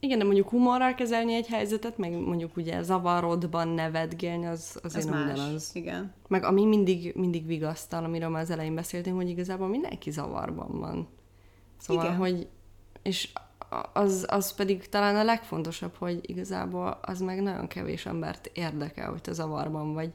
Igen, 0.00 0.18
de 0.18 0.24
mondjuk 0.24 0.48
humorral 0.48 0.94
kezelni 0.94 1.34
egy 1.34 1.46
helyzetet, 1.46 1.98
meg 1.98 2.12
mondjuk 2.12 2.56
ugye 2.56 2.82
zavarodban 2.82 3.68
nevetgélni, 3.68 4.46
az 4.46 4.78
az 4.82 4.96
én 4.96 5.12
ugyanaz. 5.12 5.70
Igen. 5.74 6.14
Meg 6.28 6.44
ami 6.44 6.64
mindig, 6.64 7.14
mindig 7.14 7.46
vigasztal, 7.46 8.04
amiről 8.04 8.28
már 8.28 8.42
az 8.42 8.50
elején 8.50 8.74
beszéltünk, 8.74 9.16
hogy 9.16 9.28
igazából 9.28 9.68
mindenki 9.68 10.10
zavarban 10.10 10.78
van. 10.78 11.08
Szóval, 11.78 12.04
Igen. 12.04 12.16
hogy 12.16 12.48
és 13.02 13.28
az, 13.92 14.26
az 14.28 14.54
pedig 14.54 14.88
talán 14.88 15.16
a 15.16 15.24
legfontosabb, 15.24 15.94
hogy 15.94 16.20
igazából 16.22 16.98
az 17.02 17.20
meg 17.20 17.42
nagyon 17.42 17.66
kevés 17.66 18.06
embert 18.06 18.50
érdekel, 18.52 19.10
hogy 19.10 19.20
te 19.20 19.32
zavarban 19.32 19.92
vagy, 19.94 20.12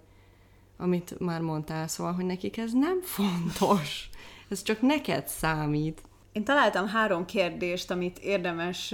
amit 0.78 1.20
már 1.20 1.42
mondtál, 1.42 1.88
szóval, 1.88 2.14
hogy 2.14 2.26
nekik 2.26 2.58
ez 2.58 2.74
nem 2.74 3.02
fontos. 3.16 4.10
Ez 4.50 4.62
csak 4.62 4.82
neked 4.82 5.28
számít. 5.28 6.02
Én 6.34 6.44
találtam 6.44 6.88
három 6.88 7.26
kérdést, 7.26 7.92
amit 7.92 8.20
érdemes 8.20 8.92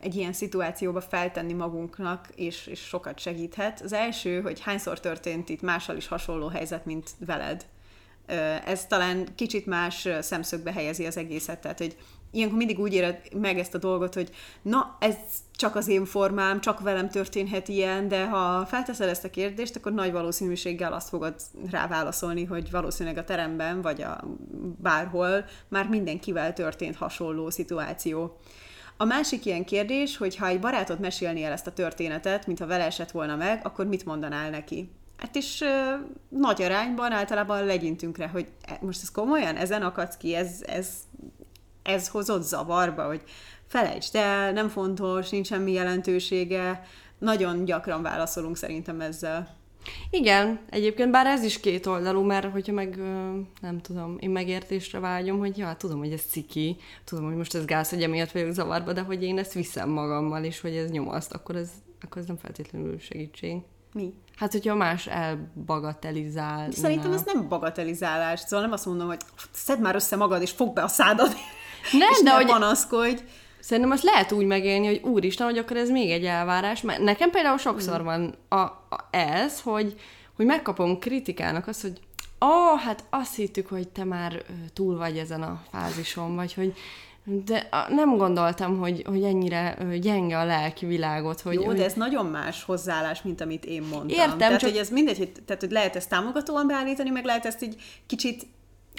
egy 0.00 0.14
ilyen 0.14 0.32
szituációba 0.32 1.00
feltenni 1.00 1.52
magunknak, 1.52 2.28
és, 2.34 2.66
és 2.66 2.80
sokat 2.80 3.18
segíthet. 3.18 3.80
Az 3.80 3.92
első, 3.92 4.40
hogy 4.40 4.60
hányszor 4.60 5.00
történt 5.00 5.48
itt 5.48 5.62
mással 5.62 5.96
is 5.96 6.06
hasonló 6.06 6.48
helyzet, 6.48 6.84
mint 6.84 7.10
veled. 7.26 7.66
Ez 8.64 8.86
talán 8.86 9.28
kicsit 9.34 9.66
más 9.66 10.08
szemszögbe 10.20 10.72
helyezi 10.72 11.06
az 11.06 11.16
egészet, 11.16 11.60
tehát 11.60 11.78
hogy 11.78 11.96
ilyenkor 12.36 12.58
mindig 12.58 12.78
úgy 12.78 12.94
éred 12.94 13.20
meg 13.40 13.58
ezt 13.58 13.74
a 13.74 13.78
dolgot, 13.78 14.14
hogy 14.14 14.30
na, 14.62 14.96
ez 15.00 15.14
csak 15.56 15.76
az 15.76 15.88
én 15.88 16.04
formám, 16.04 16.60
csak 16.60 16.80
velem 16.80 17.08
történhet 17.08 17.68
ilyen, 17.68 18.08
de 18.08 18.26
ha 18.26 18.66
felteszel 18.66 19.08
ezt 19.08 19.24
a 19.24 19.30
kérdést, 19.30 19.76
akkor 19.76 19.92
nagy 19.92 20.12
valószínűséggel 20.12 20.92
azt 20.92 21.08
fogod 21.08 21.34
rá 21.70 21.86
válaszolni, 21.86 22.44
hogy 22.44 22.70
valószínűleg 22.70 23.18
a 23.18 23.24
teremben, 23.24 23.82
vagy 23.82 24.02
a 24.02 24.24
bárhol 24.82 25.44
már 25.68 25.88
mindenkivel 25.88 26.52
történt 26.52 26.96
hasonló 26.96 27.50
szituáció. 27.50 28.38
A 28.96 29.04
másik 29.04 29.44
ilyen 29.44 29.64
kérdés, 29.64 30.16
hogy 30.16 30.36
ha 30.36 30.46
egy 30.46 30.60
barátod 30.60 31.00
mesélni 31.00 31.42
el 31.42 31.52
ezt 31.52 31.66
a 31.66 31.72
történetet, 31.72 32.46
mintha 32.46 32.66
vele 32.66 32.84
esett 32.84 33.10
volna 33.10 33.36
meg, 33.36 33.60
akkor 33.62 33.86
mit 33.86 34.04
mondanál 34.04 34.50
neki? 34.50 34.90
Hát 35.16 35.34
is 35.34 35.60
ö, 35.60 35.94
nagy 36.28 36.62
arányban 36.62 37.12
általában 37.12 37.64
legyintünk 37.64 38.16
rá, 38.16 38.26
hogy 38.26 38.46
e, 38.62 38.78
most 38.80 39.02
ez 39.02 39.10
komolyan, 39.10 39.56
ezen 39.56 39.82
akadsz 39.82 40.16
ki, 40.16 40.34
ez, 40.34 40.62
ez 40.66 40.88
ez 41.86 42.08
hozott 42.08 42.42
zavarba, 42.42 43.06
hogy 43.06 43.22
felejtsd 43.66 44.14
el, 44.14 44.52
nem 44.52 44.68
fontos, 44.68 45.30
nincs 45.30 45.46
semmi 45.46 45.72
jelentősége, 45.72 46.86
nagyon 47.18 47.64
gyakran 47.64 48.02
válaszolunk 48.02 48.56
szerintem 48.56 49.00
ezzel. 49.00 49.56
Igen, 50.10 50.60
egyébként 50.70 51.10
bár 51.10 51.26
ez 51.26 51.44
is 51.44 51.60
két 51.60 51.86
oldalú, 51.86 52.22
mert 52.22 52.52
hogyha 52.52 52.72
meg, 52.72 52.96
nem 53.60 53.80
tudom, 53.80 54.16
én 54.20 54.30
megértésre 54.30 54.98
vágyom, 54.98 55.38
hogy 55.38 55.58
ja, 55.58 55.74
tudom, 55.78 55.98
hogy 55.98 56.12
ez 56.12 56.22
ciki, 56.30 56.76
tudom, 57.04 57.24
hogy 57.24 57.36
most 57.36 57.54
ez 57.54 57.64
gáz, 57.64 57.90
hogy 57.90 58.02
emiatt 58.02 58.30
vagyok 58.30 58.52
zavarba, 58.52 58.92
de 58.92 59.00
hogy 59.00 59.22
én 59.22 59.38
ezt 59.38 59.52
viszem 59.52 59.88
magammal, 59.88 60.44
és 60.44 60.60
hogy 60.60 60.76
ez 60.76 60.90
nyomaszt, 60.90 61.32
akkor 61.32 61.56
ez, 61.56 61.70
akkor 62.02 62.22
ez 62.22 62.26
nem 62.26 62.36
feltétlenül 62.36 62.98
segítség. 62.98 63.56
Mi? 63.92 64.12
Hát, 64.36 64.52
hogyha 64.52 64.74
más 64.74 65.06
elbagatelizál. 65.06 66.70
Szerintem 66.70 67.12
ez 67.12 67.22
nem 67.24 67.48
bagatelizálás, 67.48 68.40
szóval 68.40 68.60
nem 68.60 68.72
azt 68.72 68.86
mondom, 68.86 69.06
hogy 69.06 69.20
szedd 69.52 69.80
már 69.80 69.94
össze 69.94 70.16
magad, 70.16 70.42
és 70.42 70.50
fogd 70.50 70.74
be 70.74 70.82
a 70.82 70.88
szádat, 70.88 71.34
nem, 71.92 72.10
és 72.10 72.22
de 72.22 72.30
ne 72.30 72.36
hogy... 72.36 72.46
panaszkodj. 72.46 73.22
Szerintem 73.60 73.92
azt 73.92 74.02
lehet 74.02 74.32
úgy 74.32 74.46
megélni, 74.46 74.86
hogy 74.86 75.00
úristen, 75.02 75.46
hogy 75.46 75.58
akkor 75.58 75.76
ez 75.76 75.90
még 75.90 76.10
egy 76.10 76.24
elvárás, 76.24 76.80
mert 76.80 77.00
nekem 77.00 77.30
például 77.30 77.58
sokszor 77.58 78.02
van 78.02 78.34
a, 78.48 78.56
a, 78.56 79.08
ez, 79.10 79.60
hogy, 79.60 79.94
hogy 80.36 80.46
megkapom 80.46 80.98
kritikának 80.98 81.66
azt, 81.66 81.82
hogy 81.82 82.00
ó, 82.40 82.46
oh, 82.46 82.80
hát 82.80 83.04
azt 83.10 83.34
hittük, 83.34 83.68
hogy 83.68 83.88
te 83.88 84.04
már 84.04 84.42
túl 84.72 84.96
vagy 84.96 85.18
ezen 85.18 85.42
a 85.42 85.62
fázison, 85.70 86.34
vagy 86.34 86.54
hogy 86.54 86.74
de 87.44 87.68
nem 87.88 88.16
gondoltam, 88.16 88.78
hogy, 88.78 89.02
hogy 89.06 89.22
ennyire 89.22 89.78
gyenge 90.00 90.38
a 90.38 90.44
lelki 90.44 90.86
világot. 90.86 91.40
Hogy, 91.40 91.54
Jó, 91.54 91.64
hogy... 91.64 91.76
de 91.76 91.84
ez 91.84 91.92
nagyon 91.92 92.26
más 92.26 92.62
hozzáállás, 92.62 93.22
mint 93.22 93.40
amit 93.40 93.64
én 93.64 93.82
mondtam. 93.82 94.18
Értem, 94.18 94.38
tehát, 94.38 94.58
csak... 94.58 94.70
hogy 94.70 94.78
ez 94.78 94.90
mindegy, 94.90 95.18
hogy, 95.18 95.32
tehát, 95.46 95.62
hogy 95.62 95.70
lehet 95.70 95.96
ezt 95.96 96.08
támogatóan 96.08 96.66
beállítani, 96.66 97.10
meg 97.10 97.24
lehet 97.24 97.46
ezt 97.46 97.62
így 97.62 97.82
kicsit 98.06 98.46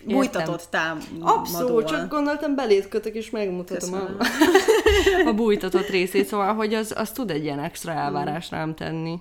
bújtatott 0.05 0.67
támadóan. 0.69 1.21
Abszolút, 1.21 1.87
csak 1.87 2.09
gondoltam 2.09 2.55
belét 2.55 2.87
kötök, 2.87 3.15
és 3.15 3.29
megmutatom 3.29 3.93
a, 3.93 4.23
a 5.27 5.33
bújtatott 5.33 5.87
részét, 5.87 6.27
szóval, 6.27 6.53
hogy 6.53 6.73
az, 6.73 6.93
az 6.97 7.11
tud 7.11 7.31
egy 7.31 7.43
ilyen 7.43 7.59
extra 7.59 7.91
elvárás 7.91 8.49
rám 8.49 8.75
tenni. 8.75 9.19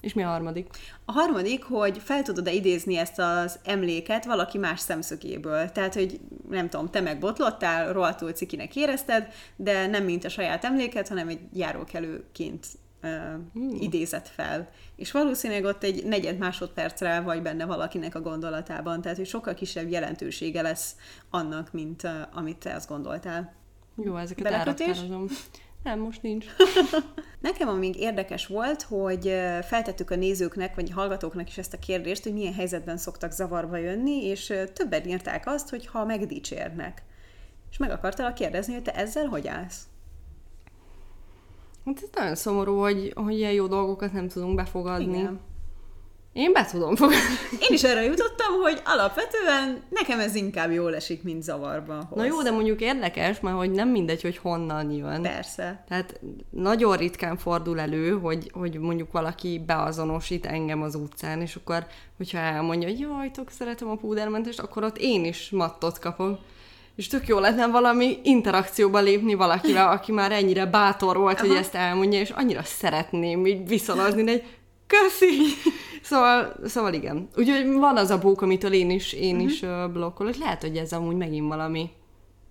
És 0.00 0.12
mi 0.12 0.22
a 0.22 0.28
harmadik? 0.28 0.66
A 1.04 1.12
harmadik, 1.12 1.64
hogy 1.64 1.98
fel 2.04 2.22
tudod-e 2.22 2.52
idézni 2.52 2.96
ezt 2.96 3.18
az 3.18 3.58
emléket 3.64 4.24
valaki 4.24 4.58
más 4.58 4.80
szemszögéből. 4.80 5.70
Tehát, 5.70 5.94
hogy 5.94 6.20
nem 6.50 6.68
tudom, 6.68 6.90
te 6.90 7.00
megbotlottál, 7.00 7.92
rohadtul 7.92 8.32
cikinek 8.32 8.76
érezted, 8.76 9.28
de 9.56 9.86
nem 9.86 10.04
mint 10.04 10.24
a 10.24 10.28
saját 10.28 10.64
emléket, 10.64 11.08
hanem 11.08 11.28
egy 11.28 11.40
járókelőként 11.52 12.66
uh, 13.02 13.82
idézett 13.82 14.28
fel. 14.28 14.70
És 14.96 15.12
valószínűleg 15.12 15.64
ott 15.64 15.82
egy 15.82 16.04
negyed 16.04 16.38
másodpercre 16.38 17.20
vagy 17.20 17.42
benne 17.42 17.64
valakinek 17.64 18.14
a 18.14 18.20
gondolatában, 18.20 19.00
tehát 19.00 19.16
hogy 19.16 19.26
sokkal 19.26 19.54
kisebb 19.54 19.90
jelentősége 19.90 20.62
lesz 20.62 20.96
annak, 21.30 21.72
mint 21.72 22.02
uh, 22.02 22.10
amit 22.32 22.58
te 22.58 22.74
azt 22.74 22.88
gondoltál. 22.88 23.54
Jó, 23.96 24.16
ezeket 24.16 24.46
elraktározom. 24.46 25.26
Nem, 25.82 25.98
most 25.98 26.22
nincs. 26.22 26.46
Nekem 27.40 27.68
amíg 27.68 27.96
érdekes 27.96 28.46
volt, 28.46 28.82
hogy 28.82 29.24
feltettük 29.62 30.10
a 30.10 30.16
nézőknek, 30.16 30.74
vagy 30.74 30.90
a 30.90 30.94
hallgatóknak 30.94 31.48
is 31.48 31.58
ezt 31.58 31.74
a 31.74 31.78
kérdést, 31.78 32.22
hogy 32.22 32.32
milyen 32.32 32.54
helyzetben 32.54 32.96
szoktak 32.96 33.32
zavarba 33.32 33.76
jönni, 33.76 34.24
és 34.24 34.54
többen 34.72 35.08
írták 35.08 35.46
azt, 35.46 35.68
hogy 35.68 35.86
ha 35.86 36.04
megdicsérnek. 36.04 37.02
És 37.70 37.76
meg 37.76 37.90
akartalak 37.90 38.34
kérdezni, 38.34 38.72
hogy 38.72 38.82
te 38.82 38.94
ezzel 38.94 39.26
hogy 39.26 39.46
állsz? 39.46 39.86
Hát 41.84 42.02
ez 42.02 42.08
nagyon 42.14 42.34
szomorú, 42.34 42.78
hogy, 42.78 43.12
hogy 43.14 43.38
ilyen 43.38 43.52
jó 43.52 43.66
dolgokat 43.66 44.12
nem 44.12 44.28
tudunk 44.28 44.54
befogadni. 44.54 45.18
Igen. 45.18 45.40
Én 46.32 46.52
be 46.52 46.64
tudom 46.64 46.96
fogadni. 46.96 47.24
Én 47.60 47.74
is 47.74 47.82
erre 47.82 48.02
jutottam, 48.02 48.60
hogy 48.62 48.82
alapvetően 48.84 49.82
nekem 49.88 50.20
ez 50.20 50.34
inkább 50.34 50.70
jól 50.70 50.94
esik, 50.94 51.22
mint 51.22 51.42
zavarba 51.42 51.94
hoz. 51.94 52.18
Na 52.18 52.24
jó, 52.24 52.42
de 52.42 52.50
mondjuk 52.50 52.80
érdekes, 52.80 53.40
mert 53.40 53.56
hogy 53.56 53.70
nem 53.70 53.88
mindegy, 53.88 54.22
hogy 54.22 54.36
honnan 54.36 54.90
jön. 54.90 55.22
Persze. 55.22 55.84
Tehát 55.88 56.20
nagyon 56.50 56.96
ritkán 56.96 57.36
fordul 57.36 57.80
elő, 57.80 58.18
hogy, 58.18 58.50
hogy 58.52 58.78
mondjuk 58.78 59.12
valaki 59.12 59.62
beazonosít 59.66 60.46
engem 60.46 60.82
az 60.82 60.94
utcán, 60.94 61.40
és 61.40 61.54
akkor, 61.56 61.86
hogyha 62.16 62.38
elmondja, 62.38 62.88
hogy 62.88 62.98
jaj, 62.98 63.30
tök 63.30 63.50
szeretem 63.50 63.88
a 63.88 63.96
púdermentést, 63.96 64.60
akkor 64.60 64.84
ott 64.84 64.98
én 64.98 65.24
is 65.24 65.50
mattot 65.50 65.98
kapom. 65.98 66.38
És 66.96 67.06
tök 67.06 67.26
jó 67.26 67.38
lenne 67.38 67.66
valami 67.66 68.18
interakcióba 68.22 69.00
lépni 69.00 69.34
valakivel, 69.34 69.90
aki 69.90 70.12
már 70.12 70.32
ennyire 70.32 70.66
bátor 70.66 71.16
volt, 71.16 71.38
Aha. 71.38 71.46
hogy 71.46 71.56
ezt 71.56 71.74
elmondja, 71.74 72.20
és 72.20 72.30
annyira 72.30 72.62
szeretném 72.62 73.46
így 73.46 73.68
viszonozni, 73.68 74.30
egy 74.30 74.44
köszi! 74.86 75.36
Szóval, 76.02 76.54
szóval 76.64 76.92
igen. 76.92 77.28
Úgyhogy 77.36 77.72
van 77.72 77.96
az 77.96 78.10
a 78.10 78.18
bók, 78.18 78.42
amitől 78.42 78.72
én 78.72 78.90
is, 78.90 79.12
én 79.12 79.34
uh-huh. 79.34 79.50
is 79.50 79.60
blokkolok. 79.92 80.36
Lehet, 80.36 80.62
hogy 80.62 80.76
ez 80.76 80.92
amúgy 80.92 81.16
megint 81.16 81.48
valami 81.48 81.90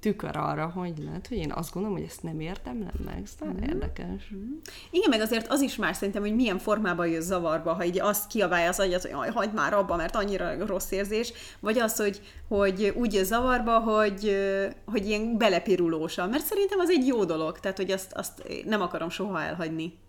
tükör 0.02 0.38
arra, 0.38 0.72
hogy 0.76 0.94
lehet, 1.06 1.28
hogy 1.28 1.38
én 1.38 1.52
azt 1.52 1.74
gondolom, 1.74 1.98
hogy 1.98 2.08
ezt 2.08 2.24
nem 2.24 2.40
értem 2.40 2.78
nem 2.78 3.06
meg, 3.06 3.22
ez 3.24 3.48
mm. 3.48 3.64
érdekes. 3.64 4.32
Mm. 4.36 4.52
Igen, 4.90 5.10
meg 5.10 5.22
azért 5.22 5.52
az 5.52 5.62
is 5.62 5.76
más 5.76 5.96
szerintem, 5.96 6.22
hogy 6.22 6.36
milyen 6.36 6.58
formában 6.58 7.08
jön 7.08 7.22
zavarba, 7.22 7.74
ha 7.74 7.86
így 7.86 8.00
azt 8.00 8.28
kiabálja 8.28 8.70
az 8.70 8.80
agyat, 8.80 9.12
hogy 9.12 9.34
hagyd 9.34 9.54
már 9.54 9.74
abba, 9.74 9.96
mert 9.96 10.16
annyira 10.16 10.66
rossz 10.66 10.92
érzés, 10.92 11.34
vagy 11.60 11.78
az, 11.78 11.98
hogy, 11.98 12.22
hogy 12.48 12.94
úgy 12.96 13.14
jön 13.14 13.24
zavarba, 13.24 13.80
hogy, 13.80 14.38
hogy 14.86 15.08
ilyen 15.08 15.38
belepirulósan, 15.38 16.30
mert 16.30 16.46
szerintem 16.46 16.80
az 16.80 16.90
egy 16.90 17.08
jó 17.08 17.26
dolog, 17.26 17.60
tehát 17.60 17.78
hogy 17.78 17.92
azt, 17.92 18.14
azt 18.14 18.44
nem 18.66 18.82
akarom 18.82 19.10
soha 19.10 19.42
elhagyni. 19.42 20.00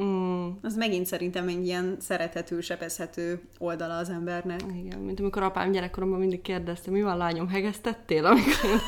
Mm. 0.00 0.48
Az 0.62 0.76
megint 0.76 1.06
szerintem 1.06 1.48
egy 1.48 1.66
ilyen 1.66 1.96
szerethető, 2.00 2.60
sebezhető 2.60 3.42
oldala 3.58 3.96
az 3.96 4.08
embernek. 4.08 4.60
Igen, 4.84 4.98
mint 4.98 5.20
amikor 5.20 5.42
apám 5.42 5.72
gyerekkoromban 5.72 6.18
mindig 6.18 6.42
kérdezte, 6.42 6.90
mi 6.90 7.02
van 7.02 7.16
lányom, 7.16 7.48
hegesztettél, 7.48 8.24
amikor 8.24 8.80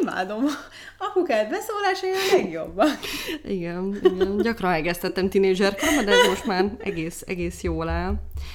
Imádom. 0.00 0.44
Apukád 0.98 1.48
beszólásai 1.48 2.10
a 2.10 2.36
legjobbak. 2.36 2.98
Igen, 3.44 4.00
igen. 4.02 4.36
Gyakran 4.36 4.72
egeztettem 4.72 5.28
tinédzserkoromban, 5.28 6.04
de 6.04 6.10
ez 6.10 6.28
most 6.28 6.46
már 6.46 6.72
egész, 6.78 7.22
egész 7.26 7.62
jól 7.62 7.88
áll. 7.88 8.14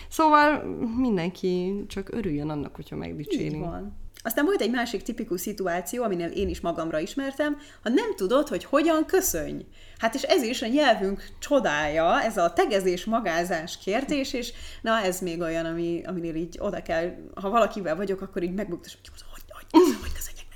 Szóval 0.09 0.63
mindenki 0.97 1.83
csak 1.87 2.09
örüljön 2.11 2.49
annak, 2.49 2.75
hogyha 2.75 2.95
megdicséri. 2.95 3.43
Így 3.43 3.59
van. 3.59 4.05
Aztán 4.23 4.45
volt 4.45 4.61
egy 4.61 4.71
másik 4.71 5.01
tipikus 5.01 5.41
szituáció, 5.41 6.03
aminél 6.03 6.27
én 6.27 6.49
is 6.49 6.61
magamra 6.61 6.99
ismertem, 6.99 7.57
ha 7.83 7.89
nem 7.89 8.15
tudod, 8.15 8.47
hogy 8.47 8.63
hogyan 8.63 9.05
köszönj. 9.05 9.65
Hát 9.97 10.15
és 10.15 10.21
ez 10.21 10.41
is 10.41 10.61
a 10.61 10.67
nyelvünk 10.67 11.27
csodája, 11.39 12.21
ez 12.21 12.37
a 12.37 12.53
tegezés, 12.53 13.05
magázás 13.05 13.77
kérdés, 13.77 14.33
és 14.33 14.53
na 14.81 15.01
ez 15.01 15.19
még 15.19 15.41
olyan, 15.41 15.65
ami, 15.65 16.01
aminél 16.05 16.35
így 16.35 16.57
oda 16.59 16.81
kell, 16.81 17.15
ha 17.35 17.49
valakivel 17.49 17.95
vagyok, 17.95 18.21
akkor 18.21 18.43
így 18.43 18.53
megbuktatom, 18.53 18.99
hogy 19.03 19.23
hogy, 19.31 19.43
hogy, 19.49 19.83
hogy, 19.85 19.95
hogy 20.01 20.13
köszönjek 20.13 20.46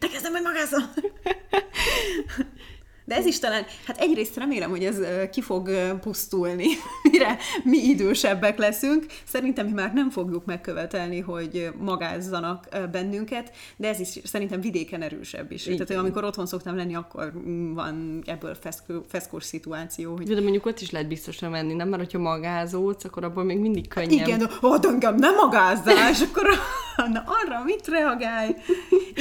neki. 0.00 0.06
Te 0.06 0.08
kezdem 0.08 0.32
meg 0.32 0.42
magázol. 0.42 0.82
De 3.10 3.16
ez 3.16 3.26
is 3.26 3.38
talán, 3.38 3.64
hát 3.86 3.98
egyrészt 3.98 4.36
remélem, 4.36 4.70
hogy 4.70 4.84
ez 4.84 4.96
ki 5.30 5.40
fog 5.40 5.70
pusztulni, 6.00 6.66
mire 7.10 7.36
mi 7.64 7.76
idősebbek 7.76 8.58
leszünk. 8.58 9.06
Szerintem 9.24 9.66
mi 9.66 9.72
már 9.72 9.92
nem 9.92 10.10
fogjuk 10.10 10.44
megkövetelni, 10.44 11.20
hogy 11.20 11.68
magázzanak 11.78 12.68
bennünket, 12.92 13.52
de 13.76 13.88
ez 13.88 14.00
is 14.00 14.18
szerintem 14.24 14.60
vidéken 14.60 15.02
erősebb 15.02 15.52
is. 15.52 15.66
Igen. 15.66 15.76
Tehát, 15.76 15.92
hogy 15.92 16.02
amikor 16.02 16.24
otthon 16.24 16.46
szoktam 16.46 16.76
lenni, 16.76 16.94
akkor 16.94 17.32
van 17.74 18.22
ebből 18.26 18.54
feszkó, 18.60 19.04
feszkós 19.08 19.44
szituáció. 19.44 20.16
Hogy... 20.16 20.34
De 20.34 20.40
mondjuk 20.40 20.66
ott 20.66 20.80
is 20.80 20.90
lehet 20.90 21.08
biztosan 21.08 21.50
menni, 21.50 21.74
nem? 21.74 21.88
Mert 21.88 22.02
hogyha 22.02 22.18
magázódsz, 22.18 23.04
akkor 23.04 23.24
abból 23.24 23.44
még 23.44 23.58
mindig 23.58 23.88
könnyebb. 23.88 24.10
Igen, 24.10 24.38
de 24.38 24.48
engem 24.88 25.14
nem 25.14 25.34
magázzál, 25.34 26.10
és 26.10 26.20
akkor 26.20 26.48
na, 27.12 27.24
arra 27.26 27.64
mit 27.64 27.86
reagálj? 27.88 28.54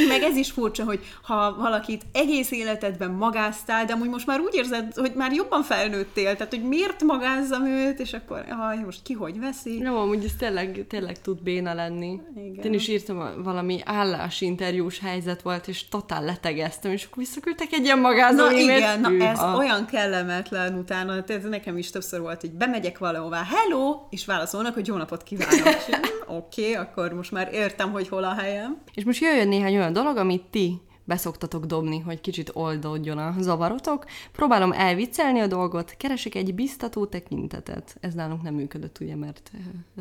Meg 0.07 0.21
ez 0.21 0.35
is 0.35 0.51
furcsa, 0.51 0.83
hogy 0.83 0.99
ha 1.21 1.55
valakit 1.55 2.05
egész 2.13 2.51
életedben 2.51 3.11
magáztál, 3.11 3.78
de 3.85 3.93
amúgy 3.93 4.09
most 4.09 4.25
már 4.25 4.39
úgy 4.39 4.55
érzed, 4.55 4.93
hogy 4.95 5.11
már 5.15 5.33
jobban 5.33 5.63
felnőttél, 5.63 6.35
tehát 6.35 6.53
hogy 6.53 6.63
miért 6.63 7.03
magázzam 7.03 7.65
őt, 7.65 7.99
és 7.99 8.13
akkor 8.13 8.45
ha 8.49 8.75
most 8.85 9.01
ki 9.03 9.13
hogy 9.13 9.39
veszi. 9.39 9.77
Jó, 9.77 9.97
amúgy 9.97 10.23
ez 10.23 10.31
tényleg, 10.37 10.85
tényleg 10.87 11.21
tud 11.21 11.41
béna 11.41 11.73
lenni. 11.73 12.19
Igen. 12.35 12.65
Én 12.65 12.73
is 12.73 12.87
írtam, 12.87 13.43
valami 13.43 13.79
állásinterjús 13.85 14.99
helyzet 14.99 15.41
volt, 15.41 15.67
és 15.67 15.87
totál 15.87 16.23
letegeztem, 16.23 16.91
és 16.91 17.05
akkor 17.05 17.17
visszaküldtek 17.17 17.71
egy 17.71 17.83
ilyen 17.83 17.99
magázó 17.99 18.45
Na 18.45 18.51
igen, 18.51 18.99
na 18.99 19.25
ez 19.25 19.39
olyan 19.57 19.85
kellemetlen 19.85 20.77
utána, 20.77 21.23
ez 21.27 21.43
nekem 21.43 21.77
is 21.77 21.89
többször 21.89 22.21
volt, 22.21 22.41
hogy 22.41 22.51
bemegyek 22.51 22.97
valahová, 22.97 23.43
hello, 23.43 23.99
és 24.09 24.25
válaszolnak, 24.25 24.73
hogy 24.73 24.87
jó 24.87 24.95
napot 24.95 25.23
kívánok. 25.23 25.67
Hm, 25.89 26.35
Oké, 26.35 26.61
okay, 26.61 26.73
akkor 26.73 27.13
most 27.13 27.31
már 27.31 27.49
értem, 27.53 27.91
hogy 27.91 28.07
hol 28.07 28.23
a 28.23 28.33
helyem. 28.33 28.77
És 28.93 29.03
most 29.03 29.21
jöjjön 29.21 29.47
néhány 29.47 29.75
olyan 29.75 29.93
dolog, 29.93 30.17
amit 30.17 30.43
ti 30.51 30.81
beszoktatok 31.09 31.65
dobni, 31.65 31.99
hogy 31.99 32.21
kicsit 32.21 32.51
oldódjon 32.53 33.17
a 33.17 33.35
zavarotok. 33.39 34.05
Próbálom 34.31 34.71
elviccelni 34.71 35.39
a 35.39 35.47
dolgot, 35.47 35.95
keresek 35.97 36.35
egy 36.35 36.55
biztató 36.55 37.05
tekintetet. 37.05 37.97
Ez 37.99 38.13
nálunk 38.13 38.41
nem 38.41 38.53
működött, 38.53 38.97
ugye, 38.99 39.15
mert 39.15 39.51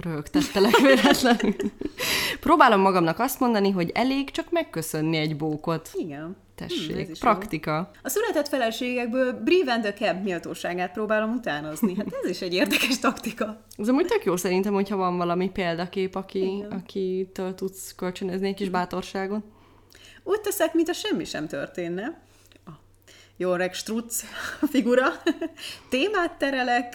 röhögtettelek 0.01 0.77
véletlenül. 0.87 1.55
Próbálom 2.41 2.81
magamnak 2.81 3.19
azt 3.19 3.41
mondani, 3.41 3.71
hogy 3.71 3.91
elég 3.95 4.31
csak 4.31 4.51
megköszönni 4.51 5.17
egy 5.17 5.37
bókot. 5.37 5.91
Igen. 5.93 6.37
Tessék, 6.55 7.07
hmm, 7.07 7.15
praktika. 7.21 7.91
Jó. 7.95 8.01
A 8.03 8.09
született 8.09 8.49
feleségekből 8.49 9.33
Brie 9.33 9.73
and 9.73 9.83
the 9.83 9.93
Cab 9.93 10.23
méltóságát 10.23 10.93
próbálom 10.93 11.33
utánozni. 11.33 11.95
Hát 11.97 12.07
ez 12.23 12.31
is 12.31 12.41
egy 12.41 12.55
érdekes 12.55 12.99
taktika. 12.99 13.61
Ez 13.77 13.89
amúgy 13.89 14.07
tök 14.07 14.25
jó 14.25 14.37
szerintem, 14.37 14.73
hogyha 14.73 14.97
van 14.97 15.17
valami 15.17 15.51
példakép, 15.51 16.15
aki, 16.15 16.65
akitől 16.71 17.55
tudsz 17.55 17.95
kölcsönözni 17.95 18.49
egy 18.49 18.55
kis 18.55 18.69
bátorságot. 18.69 19.45
Úgy 20.29 20.41
teszek, 20.41 20.75
mintha 20.75 20.93
semmi 20.93 21.25
sem 21.25 21.47
történne. 21.47 22.21
jó 23.37 23.53
öreg 23.53 23.75
struc 23.75 24.25
figura, 24.71 25.23
témát 25.91 26.39
terelek, 26.39 26.95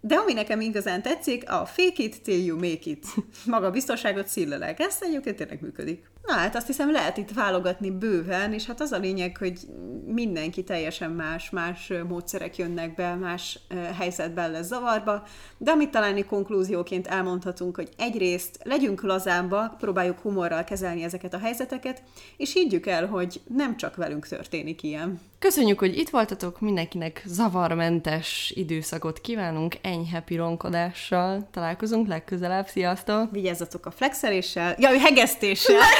de 0.00 0.14
ami 0.14 0.32
nekem 0.32 0.60
igazán 0.60 1.02
tetszik, 1.02 1.50
a 1.50 1.66
fake 1.66 2.02
it 2.02 2.22
till 2.22 2.44
you 2.44 2.56
make 2.56 2.90
it. 2.90 3.06
Maga 3.46 3.70
biztonságot 3.70 4.26
szillelek. 4.26 4.80
Ez 4.80 4.96
egyébként 5.00 5.36
tényleg 5.36 5.60
működik. 5.60 6.10
Na 6.26 6.32
hát 6.32 6.56
azt 6.56 6.66
hiszem 6.66 6.92
lehet 6.92 7.16
itt 7.16 7.30
válogatni 7.30 7.90
bőven, 7.90 8.52
és 8.52 8.66
hát 8.66 8.80
az 8.80 8.92
a 8.92 8.98
lényeg, 8.98 9.36
hogy 9.36 9.58
mindenki 10.06 10.64
teljesen 10.64 11.10
más, 11.10 11.50
más 11.50 11.92
módszerek 12.08 12.56
jönnek 12.56 12.94
be, 12.94 13.14
más 13.14 13.58
helyzetben 13.98 14.50
lesz 14.50 14.66
zavarba, 14.66 15.22
de 15.58 15.70
amit 15.70 15.90
talán 15.90 16.26
konklúzióként 16.26 17.06
elmondhatunk, 17.06 17.76
hogy 17.76 17.88
egyrészt 17.98 18.58
legyünk 18.64 19.02
lazámba, 19.02 19.76
próbáljuk 19.78 20.18
humorral 20.18 20.64
kezelni 20.64 21.02
ezeket 21.02 21.34
a 21.34 21.38
helyzeteket, 21.38 22.02
és 22.36 22.52
higgyük 22.52 22.86
el, 22.86 23.06
hogy 23.06 23.40
nem 23.46 23.76
csak 23.76 23.96
velünk 23.96 24.26
történik 24.26 24.82
ilyen. 24.82 25.20
Köszönjük, 25.42 25.78
hogy 25.78 25.98
itt 25.98 26.10
voltatok, 26.10 26.60
mindenkinek 26.60 27.22
zavarmentes 27.26 28.52
időszakot 28.54 29.20
kívánunk, 29.20 29.76
enyhe 29.80 30.20
pironkodással. 30.20 31.48
Találkozunk 31.50 32.06
legközelebb, 32.06 32.66
sziasztok! 32.66 33.30
Vigyázzatok 33.30 33.86
a 33.86 33.90
flexeléssel, 33.90 34.74
ja, 34.78 34.98
hegesztéssel! 34.98 35.80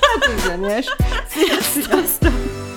Hát 0.00 0.34
üzenes! 0.34 0.86
Sziasztok! 1.28 2.69